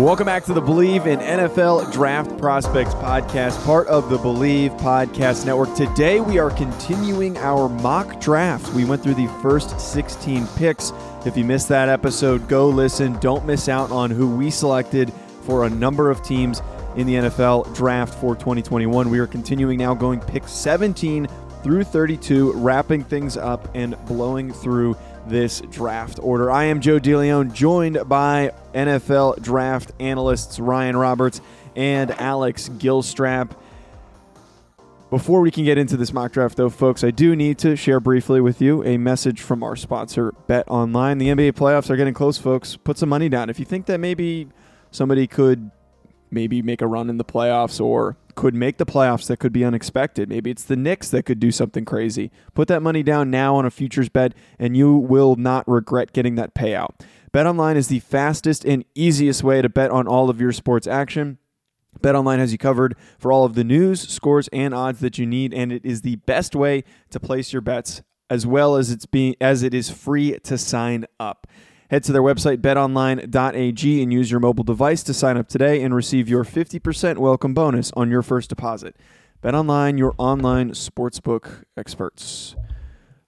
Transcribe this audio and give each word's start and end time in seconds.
Welcome 0.00 0.24
back 0.24 0.44
to 0.44 0.54
the 0.54 0.62
Believe 0.62 1.06
in 1.06 1.18
NFL 1.18 1.92
Draft 1.92 2.38
Prospects 2.38 2.94
podcast, 2.94 3.62
part 3.66 3.86
of 3.86 4.08
the 4.08 4.16
Believe 4.16 4.70
Podcast 4.72 5.44
Network. 5.44 5.74
Today 5.74 6.20
we 6.20 6.38
are 6.38 6.50
continuing 6.50 7.36
our 7.36 7.68
mock 7.68 8.18
draft. 8.18 8.72
We 8.72 8.86
went 8.86 9.02
through 9.02 9.16
the 9.16 9.26
first 9.42 9.78
16 9.78 10.46
picks. 10.56 10.94
If 11.26 11.36
you 11.36 11.44
missed 11.44 11.68
that 11.68 11.90
episode, 11.90 12.48
go 12.48 12.66
listen. 12.70 13.18
Don't 13.18 13.44
miss 13.44 13.68
out 13.68 13.90
on 13.90 14.10
who 14.10 14.34
we 14.34 14.50
selected 14.50 15.12
for 15.42 15.66
a 15.66 15.70
number 15.70 16.10
of 16.10 16.22
teams 16.22 16.62
in 16.96 17.06
the 17.06 17.16
NFL 17.16 17.74
draft 17.74 18.14
for 18.14 18.34
2021. 18.34 19.10
We 19.10 19.18
are 19.18 19.26
continuing 19.26 19.80
now 19.80 19.92
going 19.92 20.20
pick 20.20 20.48
17 20.48 21.28
through 21.62 21.84
32, 21.84 22.52
wrapping 22.52 23.04
things 23.04 23.36
up 23.36 23.68
and 23.74 24.02
blowing 24.06 24.50
through 24.50 24.96
this 25.30 25.62
draft 25.70 26.18
order. 26.20 26.50
I 26.50 26.64
am 26.64 26.80
Joe 26.80 26.98
DeLeon, 26.98 27.54
joined 27.54 27.98
by 28.06 28.50
NFL 28.74 29.40
draft 29.40 29.92
analysts 30.00 30.58
Ryan 30.58 30.96
Roberts 30.96 31.40
and 31.76 32.10
Alex 32.10 32.68
Gilstrap. 32.68 33.56
Before 35.08 35.40
we 35.40 35.50
can 35.50 35.64
get 35.64 35.78
into 35.78 35.96
this 35.96 36.12
mock 36.12 36.32
draft, 36.32 36.56
though, 36.56 36.68
folks, 36.68 37.02
I 37.02 37.10
do 37.10 37.34
need 37.34 37.58
to 37.58 37.76
share 37.76 38.00
briefly 38.00 38.40
with 38.40 38.60
you 38.60 38.84
a 38.84 38.96
message 38.96 39.40
from 39.40 39.62
our 39.62 39.76
sponsor, 39.76 40.32
Bet 40.46 40.68
Online. 40.68 41.18
The 41.18 41.28
NBA 41.28 41.52
playoffs 41.52 41.90
are 41.90 41.96
getting 41.96 42.14
close, 42.14 42.36
folks. 42.36 42.76
Put 42.76 42.98
some 42.98 43.08
money 43.08 43.28
down. 43.28 43.50
If 43.50 43.58
you 43.58 43.64
think 43.64 43.86
that 43.86 43.98
maybe 43.98 44.48
somebody 44.90 45.26
could 45.26 45.70
maybe 46.30 46.62
make 46.62 46.80
a 46.80 46.86
run 46.86 47.10
in 47.10 47.18
the 47.18 47.24
playoffs 47.24 47.80
or 47.80 48.16
could 48.34 48.54
make 48.54 48.78
the 48.78 48.86
playoffs 48.86 49.26
that 49.26 49.38
could 49.38 49.52
be 49.52 49.64
unexpected. 49.64 50.28
Maybe 50.28 50.50
it's 50.50 50.64
the 50.64 50.76
Knicks 50.76 51.10
that 51.10 51.24
could 51.24 51.40
do 51.40 51.50
something 51.50 51.84
crazy. 51.84 52.30
Put 52.54 52.68
that 52.68 52.82
money 52.82 53.02
down 53.02 53.30
now 53.30 53.56
on 53.56 53.66
a 53.66 53.70
futures 53.70 54.08
bet, 54.08 54.34
and 54.58 54.76
you 54.76 54.96
will 54.96 55.36
not 55.36 55.68
regret 55.68 56.12
getting 56.12 56.36
that 56.36 56.54
payout. 56.54 56.90
BetOnline 57.32 57.76
is 57.76 57.88
the 57.88 58.00
fastest 58.00 58.64
and 58.64 58.84
easiest 58.94 59.42
way 59.42 59.62
to 59.62 59.68
bet 59.68 59.90
on 59.90 60.08
all 60.08 60.30
of 60.30 60.40
your 60.40 60.52
sports 60.52 60.86
action. 60.86 61.38
BetOnline 62.00 62.38
has 62.38 62.52
you 62.52 62.58
covered 62.58 62.96
for 63.18 63.30
all 63.30 63.44
of 63.44 63.54
the 63.54 63.64
news, 63.64 64.00
scores, 64.00 64.48
and 64.52 64.72
odds 64.72 65.00
that 65.00 65.18
you 65.18 65.26
need, 65.26 65.52
and 65.52 65.72
it 65.72 65.84
is 65.84 66.02
the 66.02 66.16
best 66.16 66.54
way 66.54 66.84
to 67.10 67.20
place 67.20 67.52
your 67.52 67.62
bets, 67.62 68.02
as 68.28 68.46
well 68.46 68.76
as 68.76 68.90
it's 68.90 69.06
being 69.06 69.34
as 69.40 69.62
it 69.62 69.74
is 69.74 69.90
free 69.90 70.38
to 70.40 70.56
sign 70.56 71.04
up. 71.18 71.46
Head 71.90 72.04
to 72.04 72.12
their 72.12 72.22
website, 72.22 72.58
betonline.ag, 72.58 74.02
and 74.02 74.12
use 74.12 74.30
your 74.30 74.38
mobile 74.38 74.62
device 74.62 75.02
to 75.02 75.12
sign 75.12 75.36
up 75.36 75.48
today 75.48 75.82
and 75.82 75.92
receive 75.92 76.28
your 76.28 76.44
50% 76.44 77.18
welcome 77.18 77.52
bonus 77.52 77.90
on 77.96 78.08
your 78.08 78.22
first 78.22 78.48
deposit. 78.48 78.94
BetOnline, 79.42 79.98
your 79.98 80.14
online 80.16 80.70
sportsbook 80.70 81.64
experts. 81.76 82.54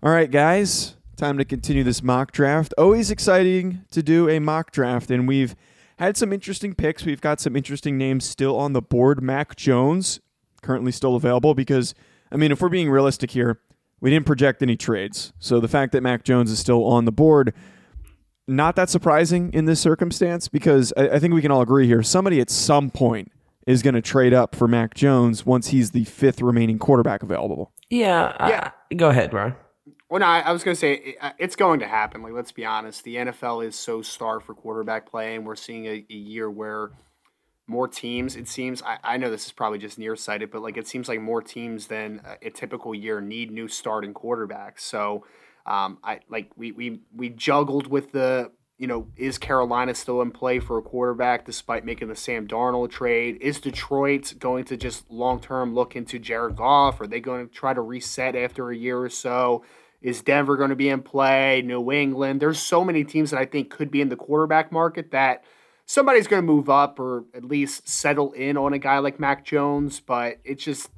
All 0.01 0.13
right, 0.13 0.31
guys, 0.31 0.95
time 1.17 1.39
to 1.39 1.45
continue 1.45 1.83
this 1.83 2.05
mock 2.05 2.31
draft. 2.31 2.73
Always 2.79 3.11
exciting 3.11 3.81
to 3.91 4.01
do 4.01 4.29
a 4.29 4.39
mock 4.39 4.71
draft, 4.71 5.11
and 5.11 5.27
we've 5.27 5.57
had 5.99 6.17
some 6.17 6.33
interesting 6.33 6.73
picks. 6.73 7.05
We've 7.05 7.21
got 7.21 7.41
some 7.41 7.57
interesting 7.57 7.99
names 7.99 8.25
still 8.25 8.57
on 8.57 8.75
the 8.75 8.83
board. 8.83 9.25
Mac 9.25 9.57
Jones, 9.57 10.21
currently 10.63 10.93
still 10.93 11.17
available, 11.17 11.55
because, 11.55 11.97
I 12.31 12.37
mean, 12.37 12.53
if 12.53 12.61
we're 12.61 12.69
being 12.69 12.91
realistic 12.91 13.33
here, 13.33 13.61
we 14.01 14.11
didn't 14.11 14.27
project 14.27 14.63
any 14.63 14.77
trades. 14.77 15.33
So 15.41 15.59
the 15.59 15.67
fact 15.67 15.91
that 15.93 16.03
Mac 16.05 16.23
Jones 16.23 16.53
is 16.53 16.61
still 16.61 16.85
on 16.85 17.07
the 17.07 17.13
board 17.13 17.53
not 18.49 18.77
that 18.77 18.91
surprising 18.91 19.53
in 19.53 19.65
this 19.65 19.81
circumstance 19.81 20.49
because 20.49 20.93
I, 20.97 21.11
I 21.11 21.19
think 21.19 21.35
we 21.35 21.43
can 21.43 21.51
all 21.51 21.63
agree 21.63 21.87
here. 21.87 22.03
Somebody 22.03 22.41
at 22.41 22.51
some 22.51 22.91
point 22.91 23.31
is 23.67 23.83
going 23.83 23.95
to 23.95 24.03
trade 24.03 24.35
up 24.35 24.55
for 24.55 24.67
Mac 24.67 24.95
Jones 24.95 25.47
once 25.47 25.69
he's 25.69 25.93
the 25.93 26.05
fifth 26.05 26.41
remaining 26.41 26.79
quarterback 26.79 27.23
available. 27.23 27.73
Yeah. 27.91 28.35
Yeah. 28.49 28.71
Uh, 28.91 28.95
go 28.97 29.11
ahead, 29.11 29.33
Ron. 29.33 29.55
Well, 30.11 30.21
no, 30.21 30.27
I, 30.27 30.53
was 30.53 30.63
going 30.63 30.75
to 30.75 30.79
say 30.79 31.17
uh, 31.21 31.31
it's 31.39 31.57
going 31.57 31.81
to 31.81 31.89
happen. 31.89 32.23
Like, 32.23 32.35
let's 32.35 32.53
be 32.53 32.67
honest. 32.67 33.03
The 33.05 33.17
NFL 33.17 33.65
is 33.65 33.75
so 33.77 34.03
starved 34.03 34.45
for 34.45 34.55
quarterback 34.55 35.11
play, 35.11 35.35
and 35.35 35.47
we're 35.47 35.57
seeing 35.57 35.87
a, 35.87 36.05
a 36.11 36.15
year 36.15 36.51
where 36.51 36.91
more 37.67 37.89
teams, 37.89 38.37
it 38.37 38.47
seems, 38.47 38.83
I, 38.83 38.99
I 39.03 39.17
know 39.17 39.31
this 39.31 39.47
is 39.47 39.53
probably 39.53 39.79
just 39.79 39.99
nearsighted, 39.99 40.51
but 40.51 40.61
like 40.61 40.77
it 40.77 40.87
seems 40.87 41.09
like 41.09 41.21
more 41.21 41.41
teams 41.41 41.87
than 41.87 42.21
a, 42.27 42.49
a 42.49 42.51
typical 42.51 42.95
year 42.95 43.23
need 43.23 43.51
new 43.51 43.69
starting 43.69 44.13
quarterbacks. 44.13 44.81
So, 44.81 45.25
um, 45.67 45.99
I 46.03 46.21
like 46.29 46.51
we 46.57 46.73
we 46.73 47.01
we 47.15 47.29
juggled 47.29 47.87
with 47.87 48.13
the 48.13 48.51
you 48.79 48.87
know 48.87 49.09
is 49.17 49.39
Carolina 49.39 49.95
still 49.95 50.21
in 50.23 50.31
play 50.31 50.59
for 50.59 50.79
a 50.79 50.83
quarterback 50.83 51.45
despite 51.45 51.85
making 51.85 52.09
the 52.09 52.17
Sam 52.17 52.49
Darnold 52.49 52.91
trade? 52.91 53.39
Is 53.41 53.61
Detroit 53.61 54.35
going 54.39 54.65
to 54.65 54.77
just 54.77 55.11
long 55.11 55.41
term 55.41 55.75
look 55.75 55.95
into 55.95 56.19
Jared 56.19 56.57
Goff? 56.57 57.01
Are 57.01 57.07
they 57.07 57.21
going 57.21 57.47
to 57.47 57.53
try 57.53 57.75
to 57.75 57.81
reset 57.81 58.35
after 58.35 58.71
a 58.71 58.77
year 58.77 58.99
or 59.01 59.11
so? 59.11 59.65
Is 60.01 60.21
Denver 60.21 60.57
going 60.57 60.71
to 60.71 60.77
be 60.77 60.89
in 60.89 61.03
play? 61.03 61.63
New 61.63 61.93
England? 61.93 62.41
There's 62.43 62.59
so 62.59 62.85
many 62.85 63.05
teams 63.05 63.31
that 63.31 63.39
I 63.39 63.47
think 63.47 63.71
could 63.71 63.91
be 63.91 64.01
in 64.01 64.09
the 64.09 64.17
quarterback 64.17 64.73
market 64.73 65.13
that 65.13 65.45
somebody's 65.87 66.27
going 66.27 66.43
to 66.43 66.47
move 66.47 66.69
up 66.69 66.99
or 66.99 67.25
at 67.35 67.45
least 67.45 67.89
settle 67.89 68.33
in 68.33 68.57
on 68.57 68.73
a 68.73 68.79
guy 68.79 68.99
like 68.99 69.21
Mac 69.21 69.45
Jones. 69.45 70.01
But 70.01 70.39
it's 70.43 70.65
just 70.65 70.91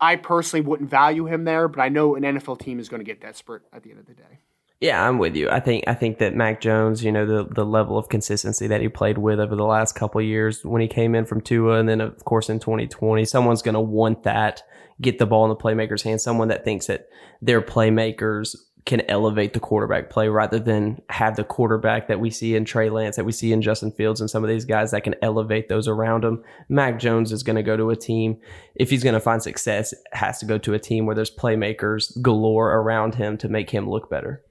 I 0.00 0.16
personally 0.16 0.66
wouldn't 0.66 0.90
value 0.90 1.26
him 1.26 1.44
there, 1.44 1.68
but 1.68 1.80
I 1.80 1.88
know 1.88 2.16
an 2.16 2.22
NFL 2.22 2.60
team 2.60 2.78
is 2.78 2.88
going 2.88 3.00
to 3.00 3.04
get 3.04 3.20
desperate 3.20 3.62
at 3.72 3.82
the 3.82 3.90
end 3.90 4.00
of 4.00 4.06
the 4.06 4.14
day. 4.14 4.40
Yeah, 4.80 5.08
I'm 5.08 5.16
with 5.16 5.34
you. 5.34 5.48
I 5.48 5.60
think 5.60 5.84
I 5.86 5.94
think 5.94 6.18
that 6.18 6.34
Mac 6.34 6.60
Jones, 6.60 7.02
you 7.02 7.10
know, 7.10 7.24
the 7.24 7.48
the 7.50 7.64
level 7.64 7.96
of 7.96 8.10
consistency 8.10 8.66
that 8.66 8.82
he 8.82 8.88
played 8.90 9.16
with 9.16 9.40
over 9.40 9.56
the 9.56 9.64
last 9.64 9.94
couple 9.94 10.20
years 10.20 10.64
when 10.66 10.82
he 10.82 10.88
came 10.88 11.14
in 11.14 11.24
from 11.24 11.40
Tua 11.40 11.78
and 11.78 11.88
then 11.88 12.02
of 12.02 12.22
course 12.24 12.50
in 12.50 12.60
2020, 12.60 13.24
someone's 13.24 13.62
going 13.62 13.74
to 13.74 13.80
want 13.80 14.24
that, 14.24 14.62
get 15.00 15.18
the 15.18 15.24
ball 15.24 15.44
in 15.44 15.48
the 15.48 15.56
playmaker's 15.56 16.02
hand. 16.02 16.20
someone 16.20 16.48
that 16.48 16.64
thinks 16.64 16.88
that 16.88 17.06
their 17.40 17.62
playmakers 17.62 18.54
can 18.86 19.02
elevate 19.10 19.52
the 19.52 19.60
quarterback 19.60 20.10
play 20.10 20.28
rather 20.28 20.60
than 20.60 21.02
have 21.10 21.34
the 21.34 21.42
quarterback 21.42 22.06
that 22.06 22.20
we 22.20 22.30
see 22.30 22.54
in 22.54 22.64
Trey 22.64 22.88
Lance, 22.88 23.16
that 23.16 23.24
we 23.24 23.32
see 23.32 23.52
in 23.52 23.60
Justin 23.60 23.90
Fields 23.90 24.20
and 24.20 24.30
some 24.30 24.44
of 24.44 24.48
these 24.48 24.64
guys 24.64 24.92
that 24.92 25.02
can 25.02 25.16
elevate 25.22 25.68
those 25.68 25.88
around 25.88 26.24
him. 26.24 26.42
Mac 26.68 27.00
Jones 27.00 27.32
is 27.32 27.42
going 27.42 27.56
to 27.56 27.64
go 27.64 27.76
to 27.76 27.90
a 27.90 27.96
team. 27.96 28.38
If 28.76 28.90
he's 28.90 29.02
going 29.02 29.14
to 29.14 29.20
find 29.20 29.42
success, 29.42 29.92
has 30.12 30.38
to 30.38 30.46
go 30.46 30.56
to 30.58 30.72
a 30.72 30.78
team 30.78 31.04
where 31.04 31.16
there's 31.16 31.34
playmakers 31.34 32.20
galore 32.22 32.72
around 32.72 33.16
him 33.16 33.36
to 33.38 33.48
make 33.48 33.70
him 33.70 33.90
look 33.90 34.08
better. 34.08 34.44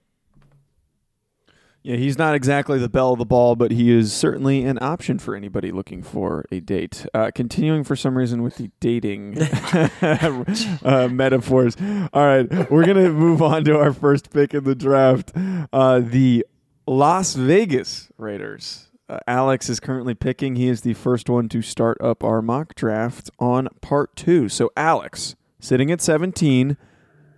Yeah, 1.85 1.97
he's 1.97 2.17
not 2.17 2.33
exactly 2.33 2.79
the 2.79 2.89
bell 2.89 3.13
of 3.13 3.19
the 3.19 3.25
ball, 3.25 3.55
but 3.55 3.69
he 3.69 3.91
is 3.91 4.11
certainly 4.11 4.63
an 4.63 4.79
option 4.81 5.19
for 5.19 5.35
anybody 5.35 5.71
looking 5.71 6.01
for 6.01 6.43
a 6.51 6.59
date. 6.59 7.05
Uh, 7.13 7.29
continuing 7.29 7.83
for 7.83 7.95
some 7.95 8.17
reason 8.17 8.41
with 8.41 8.55
the 8.55 8.71
dating 8.79 9.37
uh, 10.01 11.07
metaphors. 11.11 11.77
All 12.11 12.25
right, 12.25 12.71
we're 12.71 12.85
going 12.85 12.97
to 12.97 13.11
move 13.11 13.43
on 13.43 13.65
to 13.65 13.77
our 13.77 13.93
first 13.93 14.31
pick 14.31 14.55
in 14.55 14.63
the 14.63 14.73
draft 14.73 15.31
uh, 15.71 15.99
the 15.99 16.43
Las 16.87 17.35
Vegas 17.35 18.09
Raiders. 18.17 18.87
Uh, 19.07 19.19
Alex 19.27 19.69
is 19.69 19.79
currently 19.79 20.15
picking. 20.15 20.55
He 20.55 20.67
is 20.67 20.81
the 20.81 20.95
first 20.95 21.29
one 21.29 21.47
to 21.49 21.61
start 21.61 22.01
up 22.01 22.23
our 22.23 22.41
mock 22.41 22.73
draft 22.73 23.29
on 23.37 23.67
part 23.81 24.15
two. 24.15 24.49
So, 24.49 24.71
Alex, 24.75 25.35
sitting 25.59 25.91
at 25.91 26.01
17, 26.01 26.77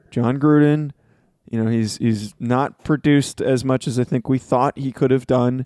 Jon 0.10 0.40
Gruden 0.40 0.92
you 1.50 1.64
know, 1.64 1.70
he's 1.70 1.98
he's 1.98 2.34
not 2.40 2.84
produced 2.84 3.42
as 3.42 3.64
much 3.64 3.88
as 3.88 4.00
I 4.00 4.04
think 4.04 4.28
we 4.28 4.38
thought 4.38 4.78
he 4.78 4.92
could 4.92 5.12
have 5.12 5.28
done. 5.28 5.66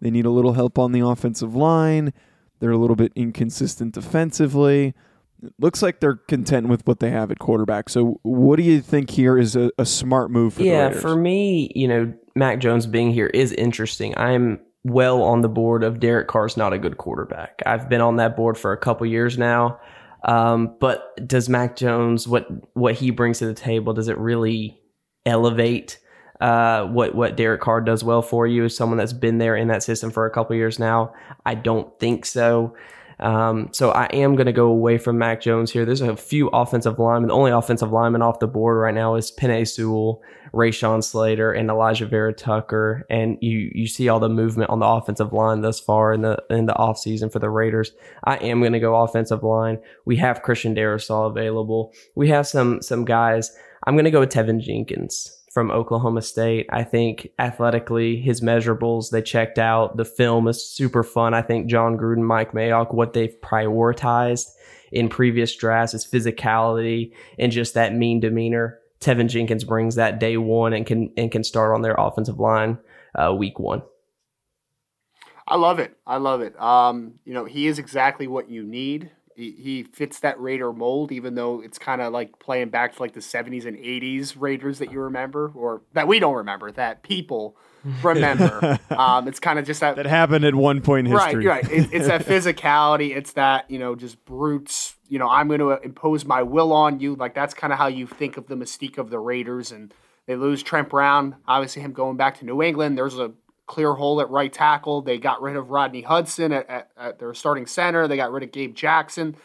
They 0.00 0.10
need 0.10 0.26
a 0.26 0.30
little 0.30 0.54
help 0.54 0.78
on 0.78 0.92
the 0.92 1.00
offensive 1.00 1.54
line. 1.54 2.12
They're 2.60 2.70
a 2.70 2.78
little 2.78 2.96
bit 2.96 3.12
inconsistent 3.14 3.94
defensively. 3.94 4.94
It 5.42 5.52
looks 5.58 5.82
like 5.82 6.00
they're 6.00 6.16
content 6.16 6.68
with 6.68 6.86
what 6.86 7.00
they 7.00 7.10
have 7.10 7.30
at 7.30 7.38
quarterback. 7.38 7.88
So, 7.88 8.20
what 8.22 8.56
do 8.56 8.62
you 8.62 8.80
think 8.80 9.10
here 9.10 9.36
is 9.36 9.56
a, 9.56 9.70
a 9.78 9.84
smart 9.84 10.30
move 10.30 10.54
for 10.54 10.60
them? 10.60 10.68
yeah, 10.68 10.90
for 10.90 11.16
me, 11.16 11.70
you 11.74 11.88
know, 11.88 12.12
Mac 12.34 12.60
Jones 12.60 12.86
being 12.86 13.12
here 13.12 13.26
is 13.26 13.52
interesting. 13.52 14.16
I'm 14.16 14.60
well 14.84 15.22
on 15.22 15.42
the 15.42 15.48
board 15.48 15.84
of 15.84 16.00
Derek 16.00 16.28
Carr's 16.28 16.56
not 16.56 16.72
a 16.72 16.78
good 16.78 16.98
quarterback. 16.98 17.62
I've 17.66 17.88
been 17.88 18.00
on 18.00 18.16
that 18.16 18.36
board 18.36 18.56
for 18.56 18.72
a 18.72 18.78
couple 18.78 19.06
years 19.06 19.38
now. 19.38 19.80
Um, 20.24 20.76
but 20.80 21.26
does 21.26 21.48
Mac 21.48 21.76
Jones 21.76 22.28
what 22.28 22.46
what 22.76 22.94
he 22.94 23.10
brings 23.10 23.40
to 23.40 23.46
the 23.46 23.54
table? 23.54 23.92
Does 23.92 24.08
it 24.08 24.18
really 24.18 24.81
elevate 25.26 25.98
uh, 26.42 26.86
what 26.86 27.14
what 27.14 27.36
Derek 27.36 27.60
Carr 27.60 27.80
does 27.80 28.02
well 28.02 28.20
for 28.20 28.48
you? 28.48 28.64
As 28.64 28.76
someone 28.76 28.98
that's 28.98 29.12
been 29.12 29.38
there 29.38 29.54
in 29.54 29.68
that 29.68 29.84
system 29.84 30.10
for 30.10 30.26
a 30.26 30.30
couple 30.30 30.56
years 30.56 30.78
now, 30.78 31.14
I 31.46 31.54
don't 31.54 31.96
think 32.00 32.26
so. 32.26 32.74
Um, 33.20 33.68
so 33.70 33.90
I 33.90 34.06
am 34.06 34.34
going 34.34 34.46
to 34.46 34.52
go 34.52 34.66
away 34.66 34.98
from 34.98 35.18
Mac 35.18 35.40
Jones 35.40 35.70
here. 35.70 35.84
There's 35.84 36.00
a 36.00 36.16
few 36.16 36.48
offensive 36.48 36.98
linemen. 36.98 37.28
The 37.28 37.34
only 37.34 37.52
offensive 37.52 37.92
lineman 37.92 38.22
off 38.22 38.40
the 38.40 38.48
board 38.48 38.78
right 38.78 38.94
now 38.94 39.14
is 39.14 39.30
Penei 39.30 39.68
Sewell, 39.68 40.20
Rashawn 40.52 41.04
Slater, 41.04 41.52
and 41.52 41.70
Alijah 41.70 42.10
Vera-Tucker. 42.10 43.06
And 43.08 43.38
you 43.40 43.70
you 43.72 43.86
see 43.86 44.08
all 44.08 44.18
the 44.18 44.28
movement 44.28 44.70
on 44.70 44.80
the 44.80 44.86
offensive 44.86 45.32
line 45.32 45.60
thus 45.60 45.78
far 45.78 46.12
in 46.12 46.22
the 46.22 46.42
in 46.50 46.66
the 46.66 46.74
offseason 46.74 47.30
for 47.30 47.38
the 47.38 47.50
Raiders. 47.50 47.92
I 48.24 48.38
am 48.38 48.58
going 48.58 48.72
to 48.72 48.80
go 48.80 48.96
offensive 48.96 49.44
line. 49.44 49.78
We 50.04 50.16
have 50.16 50.42
Christian 50.42 50.74
Darrisaw 50.74 51.30
available. 51.30 51.92
We 52.16 52.30
have 52.30 52.48
some 52.48 52.82
some 52.82 53.04
guys. 53.04 53.56
I'm 53.84 53.94
going 53.94 54.04
to 54.04 54.10
go 54.10 54.20
with 54.20 54.30
Teven 54.30 54.60
Jenkins 54.60 55.36
from 55.52 55.70
Oklahoma 55.70 56.22
State. 56.22 56.66
I 56.70 56.84
think 56.84 57.28
athletically, 57.38 58.20
his 58.20 58.40
measurables, 58.40 59.10
they 59.10 59.22
checked 59.22 59.58
out. 59.58 59.96
The 59.96 60.04
film 60.04 60.48
is 60.48 60.66
super 60.66 61.02
fun. 61.02 61.34
I 61.34 61.42
think 61.42 61.66
Jon 61.66 61.98
Gruden, 61.98 62.22
Mike 62.22 62.52
Mayock, 62.52 62.94
what 62.94 63.12
they've 63.12 63.34
prioritized 63.42 64.46
in 64.92 65.08
previous 65.08 65.54
drafts 65.54 65.94
is 65.94 66.06
physicality 66.06 67.12
and 67.38 67.50
just 67.50 67.74
that 67.74 67.94
mean 67.94 68.20
demeanor. 68.20 68.78
Teven 69.00 69.28
Jenkins 69.28 69.64
brings 69.64 69.96
that 69.96 70.20
day 70.20 70.36
one 70.36 70.72
and 70.72 70.86
can 70.86 71.12
and 71.16 71.32
can 71.32 71.42
start 71.42 71.74
on 71.74 71.82
their 71.82 71.96
offensive 71.98 72.38
line 72.38 72.78
uh, 73.14 73.34
week 73.34 73.58
one. 73.58 73.82
I 75.46 75.56
love 75.56 75.80
it. 75.80 75.96
I 76.06 76.18
love 76.18 76.40
it. 76.40 76.58
Um, 76.60 77.14
you 77.24 77.34
know, 77.34 77.44
he 77.44 77.66
is 77.66 77.80
exactly 77.80 78.28
what 78.28 78.48
you 78.48 78.62
need 78.62 79.10
he, 79.42 79.50
he 79.58 79.82
fits 79.82 80.20
that 80.20 80.40
Raider 80.40 80.72
mold, 80.72 81.10
even 81.10 81.34
though 81.34 81.60
it's 81.60 81.78
kind 81.78 82.00
of 82.00 82.12
like 82.12 82.38
playing 82.38 82.68
back 82.68 82.94
to 82.94 83.02
like 83.02 83.12
the 83.12 83.20
70s 83.20 83.66
and 83.66 83.76
80s 83.76 84.36
Raiders 84.38 84.78
that 84.78 84.92
you 84.92 85.00
remember, 85.00 85.50
or 85.54 85.82
that 85.94 86.06
we 86.06 86.20
don't 86.20 86.36
remember, 86.36 86.70
that 86.72 87.02
people 87.02 87.56
remember. 88.02 88.78
um, 88.90 89.26
it's 89.26 89.40
kind 89.40 89.58
of 89.58 89.66
just 89.66 89.80
that 89.80 89.96
that 89.96 90.06
happened 90.06 90.44
at 90.44 90.54
one 90.54 90.80
point 90.80 91.08
in 91.08 91.12
history. 91.12 91.44
Right, 91.44 91.64
right. 91.64 91.72
It, 91.72 91.92
it's 91.92 92.06
that 92.06 92.22
physicality. 92.26 93.16
It's 93.16 93.32
that 93.32 93.70
you 93.70 93.78
know 93.78 93.96
just 93.96 94.24
brutes. 94.24 94.94
You 95.08 95.18
know, 95.18 95.28
I'm 95.28 95.48
going 95.48 95.60
to 95.60 95.72
impose 95.82 96.24
my 96.24 96.42
will 96.42 96.72
on 96.72 97.00
you. 97.00 97.16
Like 97.16 97.34
that's 97.34 97.52
kind 97.52 97.72
of 97.72 97.78
how 97.78 97.88
you 97.88 98.06
think 98.06 98.36
of 98.36 98.46
the 98.46 98.54
mystique 98.54 98.96
of 98.96 99.10
the 99.10 99.18
Raiders. 99.18 99.72
And 99.72 99.92
they 100.26 100.36
lose 100.36 100.62
Trent 100.62 100.88
Brown. 100.88 101.36
Obviously, 101.46 101.82
him 101.82 101.92
going 101.92 102.16
back 102.16 102.38
to 102.38 102.46
New 102.46 102.62
England. 102.62 102.96
There's 102.96 103.18
a 103.18 103.32
clear 103.66 103.94
hole 103.94 104.20
at 104.20 104.30
right 104.30 104.52
tackle. 104.52 105.02
They 105.02 105.18
got 105.18 105.40
rid 105.40 105.56
of 105.56 105.70
Rodney 105.70 106.02
Hudson 106.02 106.52
at, 106.52 106.68
at, 106.68 106.90
at, 106.96 107.18
their 107.18 107.34
starting 107.34 107.66
center. 107.66 108.08
They 108.08 108.16
got 108.16 108.32
rid 108.32 108.42
of 108.42 108.52
Gabe 108.52 108.74
Jackson. 108.74 109.36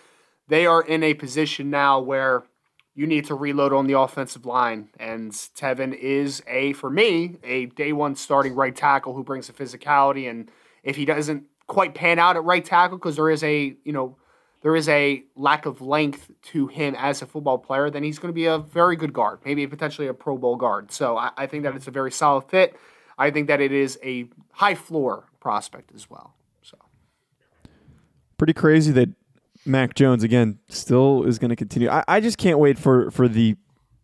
They 0.48 0.66
are 0.66 0.82
in 0.82 1.04
a 1.04 1.14
position 1.14 1.70
now 1.70 2.00
where 2.00 2.44
you 2.96 3.06
need 3.06 3.26
to 3.26 3.36
reload 3.36 3.74
on 3.74 3.86
the 3.86 4.00
offensive 4.00 4.46
line. 4.46 4.90
And 5.00 5.32
Teven 5.32 5.94
is 5.94 6.42
a, 6.48 6.74
for 6.74 6.90
me, 6.90 7.38
a 7.44 7.68
day 7.68 7.94
one 7.94 8.16
starting 8.16 8.56
right 8.56 8.76
tackle 8.76 9.14
who 9.14 9.24
brings 9.24 9.48
the 9.48 9.54
physicality. 9.54 10.30
And 10.30 10.50
if 10.84 10.96
he 10.96 11.06
doesn't 11.06 11.44
quite 11.68 11.94
pan 11.94 12.18
out 12.18 12.38
at 12.38 12.44
right 12.44 12.66
tackle, 12.66 12.98
because 12.98 13.18
there 13.18 13.30
is 13.30 13.44
a, 13.44 13.76
you 13.84 13.94
know, 13.94 14.18
there 14.62 14.76
is 14.76 14.90
a 14.90 15.24
lack 15.36 15.66
of 15.68 15.82
length 15.82 16.32
to 16.42 16.68
him 16.68 16.96
as 16.98 17.22
a 17.22 17.28
football 17.28 17.60
player, 17.60 17.92
then 17.92 18.04
he's 18.04 18.18
going 18.18 18.30
to 18.30 18.36
be 18.36 18.46
a 18.46 18.58
very 18.58 18.96
good 18.96 19.14
guard, 19.14 19.40
maybe 19.46 19.68
potentially 19.68 20.08
a 20.08 20.14
Pro 20.14 20.38
Bowl 20.38 20.56
guard. 20.56 20.92
So 20.92 21.18
I, 21.18 21.30
I 21.38 21.46
think 21.46 21.64
that 21.64 21.76
it's 21.76 21.88
a 21.88 21.92
very 21.92 22.12
solid 22.12 22.46
fit. 22.50 22.76
I 23.18 23.32
think 23.32 23.48
that 23.48 23.62
it 23.62 23.72
is 23.72 23.98
a 24.04 24.28
high 24.52 24.76
floor 24.76 25.26
prospect 25.40 25.92
as 25.96 26.10
well. 26.10 26.36
So 26.62 26.78
pretty 28.38 28.54
crazy 28.54 28.92
that 28.94 29.10
Mac 29.66 29.96
Jones 29.96 30.24
again 30.24 30.60
still 30.70 31.24
is 31.24 31.40
going 31.40 31.50
to 31.50 31.56
continue. 31.56 31.90
I, 31.90 32.04
I 32.08 32.20
just 32.20 32.38
can't 32.38 32.60
wait 32.60 32.78
for 32.78 33.12
for 33.12 33.28
the 33.28 33.56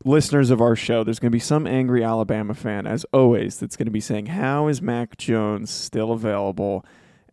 listeners 0.06 0.50
of 0.50 0.62
our 0.62 0.76
show. 0.76 1.04
There's 1.04 1.20
going 1.20 1.32
to 1.32 1.36
be 1.36 1.40
some 1.40 1.66
angry 1.66 2.04
Alabama 2.04 2.54
fan, 2.54 2.86
as 2.86 3.06
always, 3.14 3.60
that's 3.60 3.78
going 3.78 3.86
to 3.86 3.92
be 3.92 4.02
saying, 4.02 4.28
"How 4.28 4.68
is 4.68 4.82
Mac 4.82 5.18
Jones 5.18 5.70
still 5.70 6.12
available?" 6.12 6.86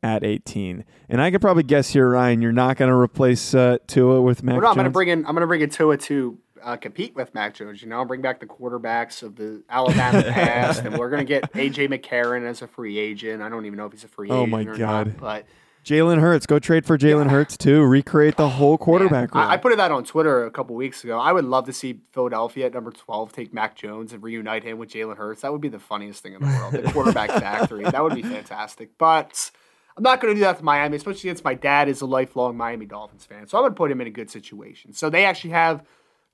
At 0.03 0.25
18, 0.25 0.87
and 1.11 1.21
I 1.21 1.31
could 1.31 1.43
probably 1.43 1.63
guess 1.63 1.91
here, 1.91 2.09
Ryan. 2.09 2.41
You're 2.41 2.53
not 2.53 2.79
going 2.79 2.89
to 2.89 2.97
replace 2.97 3.53
uh, 3.53 3.77
Tua 3.87 4.23
with 4.23 4.43
Mac. 4.43 4.55
Well, 4.55 4.63
no, 4.63 4.69
I'm 4.69 4.75
going 4.75 4.85
to 4.85 4.91
bring 4.91 5.09
in. 5.09 5.27
I'm 5.27 5.35
going 5.35 5.43
to 5.43 5.47
bring 5.47 5.61
in 5.61 5.69
Tua 5.69 5.99
to 5.99 6.39
uh, 6.63 6.77
compete 6.77 7.15
with 7.15 7.35
Mac 7.35 7.55
Jones. 7.55 7.83
You 7.83 7.89
know, 7.89 8.05
bring 8.05 8.21
back 8.21 8.41
the 8.41 8.47
quarterbacks 8.47 9.23
of 9.23 9.37
the 9.37 9.63
Alabama 9.69 10.23
past, 10.29 10.83
and 10.85 10.97
we're 10.99 11.11
going 11.11 11.25
to 11.25 11.29
get 11.29 11.53
AJ 11.53 11.89
McCarron 11.89 12.47
as 12.47 12.63
a 12.63 12.67
free 12.67 12.99
agent. 12.99 13.43
I 13.43 13.49
don't 13.49 13.67
even 13.67 13.77
know 13.77 13.87
if 13.87 13.93
he's 13.93 14.05
a 14.05 14.09
free 14.09 14.29
oh 14.31 14.43
agent. 14.43 14.55
Oh 14.55 14.57
my 14.57 14.79
god! 14.79 15.07
Not, 15.07 15.17
but 15.19 15.47
Jalen 15.85 16.21
Hurts, 16.21 16.47
go 16.47 16.59
trade 16.59 16.85
for 16.85 16.99
Jalen 16.99 17.27
yeah. 17.27 17.31
Hurts 17.31 17.57
too. 17.57 17.83
Recreate 17.83 18.37
the 18.37 18.49
whole 18.49 18.77
quarterback. 18.79 19.35
I, 19.35 19.53
I, 19.53 19.57
put 19.57 19.73
it 19.73 19.77
that 19.77 19.91
on 19.91 20.05
Twitter 20.05 20.45
a 20.45 20.51
couple 20.51 20.77
weeks 20.77 21.05
ago. 21.05 21.19
I 21.19 21.33
would 21.33 21.45
love 21.45 21.67
to 21.67 21.73
see 21.73 22.01
Philadelphia 22.13 22.67
at 22.67 22.75
number 22.75 22.91
twelve 22.91 23.33
take 23.33 23.55
Mac 23.55 23.77
Jones 23.77 24.13
and 24.13 24.23
reunite 24.23 24.65
him 24.65 24.79
with 24.79 24.91
Jalen 24.91 25.17
Hurts. 25.17 25.43
That 25.43 25.53
would 25.53 25.61
be 25.61 25.69
the 25.69 25.79
funniest 25.79 26.23
thing 26.23 26.35
in 26.35 26.41
the 26.41 26.47
world. 26.47 26.75
the 26.75 26.93
quarterback 26.93 27.31
factory. 27.41 27.85
That 27.85 28.03
would 28.03 28.15
be 28.15 28.23
fantastic. 28.23 28.99
But 28.99 29.51
I'm 29.97 30.03
not 30.03 30.21
going 30.21 30.35
to 30.35 30.39
do 30.39 30.45
that 30.45 30.59
to 30.59 30.65
Miami, 30.65 30.97
especially 30.97 31.31
since 31.31 31.43
my 31.43 31.55
dad 31.55 31.89
is 31.89 32.01
a 32.01 32.07
lifelong 32.07 32.57
Miami 32.57 32.87
Dolphins 32.87 33.25
fan. 33.25 33.47
So 33.47 33.59
I'm 33.59 33.63
going 33.63 33.73
to 33.73 33.77
put 33.77 33.91
him 33.91 34.01
in 34.01 34.07
a 34.07 34.11
good 34.11 34.31
situation. 34.31 34.93
So 34.93 35.11
they 35.11 35.25
actually 35.25 35.51
have 35.51 35.83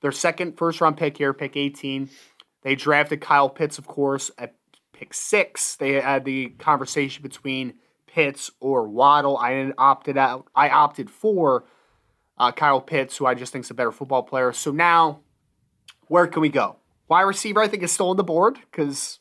their 0.01 0.11
second 0.11 0.57
first 0.57 0.81
round 0.81 0.97
pick 0.97 1.17
here, 1.17 1.33
pick 1.33 1.55
18. 1.55 2.09
They 2.63 2.75
drafted 2.75 3.21
Kyle 3.21 3.49
Pitts, 3.49 3.77
of 3.77 3.87
course, 3.87 4.31
at 4.37 4.55
pick 4.93 5.13
six. 5.13 5.75
They 5.75 5.93
had 5.93 6.25
the 6.25 6.49
conversation 6.49 7.23
between 7.23 7.75
Pitts 8.07 8.51
or 8.59 8.87
Waddle. 8.87 9.37
I 9.37 9.71
opted 9.77 10.17
out. 10.17 10.47
I 10.55 10.69
opted 10.69 11.09
for 11.09 11.65
uh, 12.37 12.51
Kyle 12.51 12.81
Pitts, 12.81 13.17
who 13.17 13.25
I 13.25 13.33
just 13.33 13.53
think 13.53 13.65
is 13.65 13.71
a 13.71 13.75
better 13.75 13.91
football 13.91 14.23
player. 14.23 14.53
So 14.53 14.71
now, 14.71 15.21
where 16.07 16.27
can 16.27 16.41
we 16.41 16.49
go? 16.49 16.77
Wide 17.07 17.21
receiver, 17.21 17.61
I 17.61 17.67
think, 17.67 17.83
is 17.83 17.91
still 17.91 18.09
on 18.09 18.17
the 18.17 18.23
board 18.23 18.57
because 18.71 19.19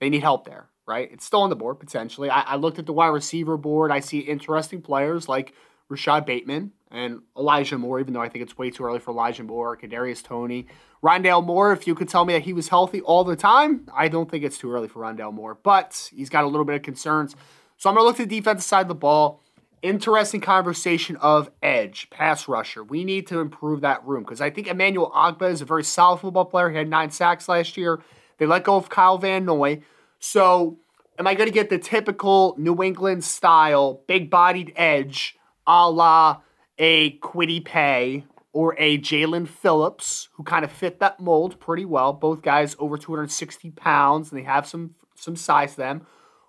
they 0.00 0.08
need 0.08 0.22
help 0.22 0.46
there, 0.46 0.68
right? 0.86 1.10
It's 1.12 1.24
still 1.24 1.42
on 1.42 1.50
the 1.50 1.56
board 1.56 1.78
potentially. 1.78 2.30
I, 2.30 2.40
I 2.40 2.56
looked 2.56 2.78
at 2.78 2.86
the 2.86 2.92
wide 2.92 3.08
receiver 3.08 3.56
board. 3.56 3.90
I 3.90 4.00
see 4.00 4.20
interesting 4.20 4.82
players 4.82 5.28
like 5.28 5.52
Rashod 5.88 6.24
Bateman, 6.24 6.72
and 6.92 7.22
Elijah 7.36 7.78
Moore, 7.78 7.98
even 7.98 8.12
though 8.12 8.20
I 8.20 8.28
think 8.28 8.42
it's 8.42 8.56
way 8.58 8.70
too 8.70 8.84
early 8.84 8.98
for 8.98 9.10
Elijah 9.10 9.42
Moore, 9.42 9.76
Kadarius 9.76 10.22
Toney, 10.22 10.66
Rondale 11.02 11.44
Moore, 11.44 11.72
if 11.72 11.86
you 11.86 11.94
could 11.94 12.08
tell 12.08 12.24
me 12.24 12.34
that 12.34 12.42
he 12.42 12.52
was 12.52 12.68
healthy 12.68 13.00
all 13.00 13.24
the 13.24 13.34
time, 13.34 13.88
I 13.92 14.08
don't 14.08 14.30
think 14.30 14.44
it's 14.44 14.58
too 14.58 14.70
early 14.70 14.88
for 14.88 15.00
Rondale 15.00 15.32
Moore, 15.32 15.58
but 15.60 16.10
he's 16.14 16.28
got 16.28 16.44
a 16.44 16.46
little 16.46 16.64
bit 16.64 16.76
of 16.76 16.82
concerns. 16.82 17.34
So 17.78 17.88
I'm 17.88 17.96
going 17.96 18.04
to 18.04 18.08
look 18.08 18.16
to 18.18 18.26
the 18.26 18.38
defensive 18.38 18.64
side 18.64 18.82
of 18.82 18.88
the 18.88 18.94
ball. 18.94 19.42
Interesting 19.82 20.40
conversation 20.40 21.16
of 21.16 21.50
edge, 21.60 22.08
pass 22.10 22.46
rusher. 22.46 22.84
We 22.84 23.02
need 23.02 23.26
to 23.28 23.40
improve 23.40 23.80
that 23.80 24.06
room 24.06 24.22
because 24.22 24.40
I 24.40 24.50
think 24.50 24.68
Emmanuel 24.68 25.10
Ogbah 25.10 25.50
is 25.50 25.60
a 25.60 25.64
very 25.64 25.82
solid 25.82 26.18
football 26.18 26.44
player. 26.44 26.70
He 26.70 26.76
had 26.76 26.88
nine 26.88 27.10
sacks 27.10 27.48
last 27.48 27.76
year. 27.76 28.00
They 28.38 28.46
let 28.46 28.62
go 28.62 28.76
of 28.76 28.90
Kyle 28.90 29.18
Van 29.18 29.44
Noy. 29.44 29.82
So 30.20 30.78
am 31.18 31.26
I 31.26 31.34
going 31.34 31.48
to 31.48 31.54
get 31.54 31.68
the 31.68 31.78
typical 31.78 32.54
New 32.58 32.80
England 32.80 33.24
style, 33.24 34.02
big 34.06 34.30
bodied 34.30 34.72
edge 34.76 35.36
a 35.66 35.90
la 35.90 36.42
a 36.78 37.18
Kwity 37.18 37.64
Paye 37.64 38.24
or 38.52 38.74
a 38.78 38.98
Jaelan 38.98 39.48
Phillips, 39.48 40.28
who 40.32 40.42
kind 40.42 40.64
of 40.64 40.70
fit 40.70 41.00
that 41.00 41.20
mold 41.20 41.58
pretty 41.58 41.84
well. 41.84 42.12
Both 42.12 42.42
guys 42.42 42.76
over 42.78 42.98
260 42.98 43.70
pounds, 43.70 44.30
and 44.30 44.38
they 44.38 44.44
have 44.44 44.66
some 44.66 44.94
some 45.14 45.36
size 45.36 45.72
to 45.72 45.78
them. 45.78 46.06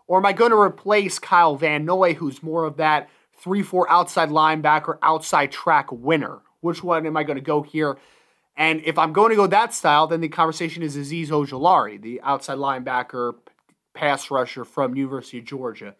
Or 0.07 0.17
am 0.17 0.25
I 0.25 0.33
going 0.33 0.51
to 0.51 0.59
replace 0.59 1.19
Kyle 1.19 1.55
Van 1.55 1.85
Noy, 1.85 2.13
who's 2.13 2.43
more 2.43 2.65
of 2.65 2.77
that 2.77 3.09
3 3.37 3.61
4 3.61 3.89
outside 3.89 4.29
linebacker, 4.29 4.97
outside 5.01 5.51
track 5.51 5.91
winner? 5.91 6.41
Which 6.61 6.83
one 6.83 7.05
am 7.05 7.17
I 7.17 7.23
going 7.23 7.37
to 7.37 7.41
go 7.41 7.61
here? 7.61 7.97
And 8.55 8.81
if 8.85 8.97
I'm 8.97 9.13
going 9.13 9.31
to 9.31 9.35
go 9.35 9.47
that 9.47 9.73
style, 9.73 10.07
then 10.07 10.21
the 10.21 10.29
conversation 10.29 10.83
is 10.83 10.95
Azeez 10.95 11.29
Ojulari, 11.29 12.01
the 12.01 12.21
outside 12.21 12.57
linebacker, 12.57 13.33
pass 13.93 14.29
rusher 14.29 14.63
from 14.63 14.95
University 14.95 15.39
of 15.39 15.45
Georgia. 15.45 15.95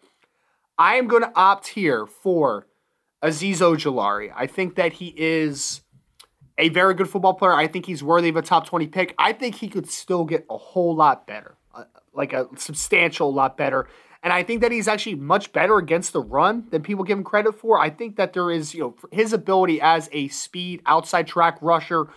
I 0.78 0.96
am 0.96 1.06
going 1.08 1.22
to 1.22 1.32
opt 1.34 1.68
here 1.68 2.06
for 2.06 2.66
Azeez 3.24 3.56
Ojulari. 3.56 4.30
I 4.36 4.46
think 4.46 4.74
that 4.76 4.92
he 4.92 5.14
is 5.16 5.80
a 6.58 6.68
very 6.68 6.94
good 6.94 7.08
football 7.08 7.34
player. 7.34 7.54
I 7.54 7.66
think 7.66 7.86
he's 7.86 8.02
worthy 8.02 8.28
of 8.28 8.36
a 8.36 8.42
top 8.42 8.66
20 8.66 8.86
pick. 8.88 9.14
I 9.18 9.32
think 9.32 9.56
he 9.56 9.68
could 9.68 9.88
still 9.88 10.24
get 10.24 10.44
a 10.50 10.58
whole 10.58 10.94
lot 10.94 11.26
better, 11.26 11.56
uh, 11.74 11.84
like 12.12 12.34
a 12.34 12.48
substantial 12.56 13.32
lot 13.32 13.56
better. 13.56 13.88
And 14.22 14.32
I 14.32 14.42
think 14.42 14.60
that 14.60 14.72
he's 14.72 14.88
actually 14.88 15.16
much 15.16 15.52
better 15.52 15.78
against 15.78 16.12
the 16.12 16.20
run 16.20 16.66
than 16.70 16.82
people 16.82 17.04
give 17.04 17.18
him 17.18 17.24
credit 17.24 17.54
for. 17.54 17.80
I 17.80 17.90
think 17.90 18.16
that 18.16 18.34
there 18.34 18.50
is, 18.50 18.74
you 18.74 18.80
know, 18.80 18.96
his 19.10 19.32
ability 19.32 19.80
as 19.80 20.08
a 20.12 20.28
speed 20.28 20.82
outside 20.86 21.26
track 21.26 21.58
rusher 21.62 22.08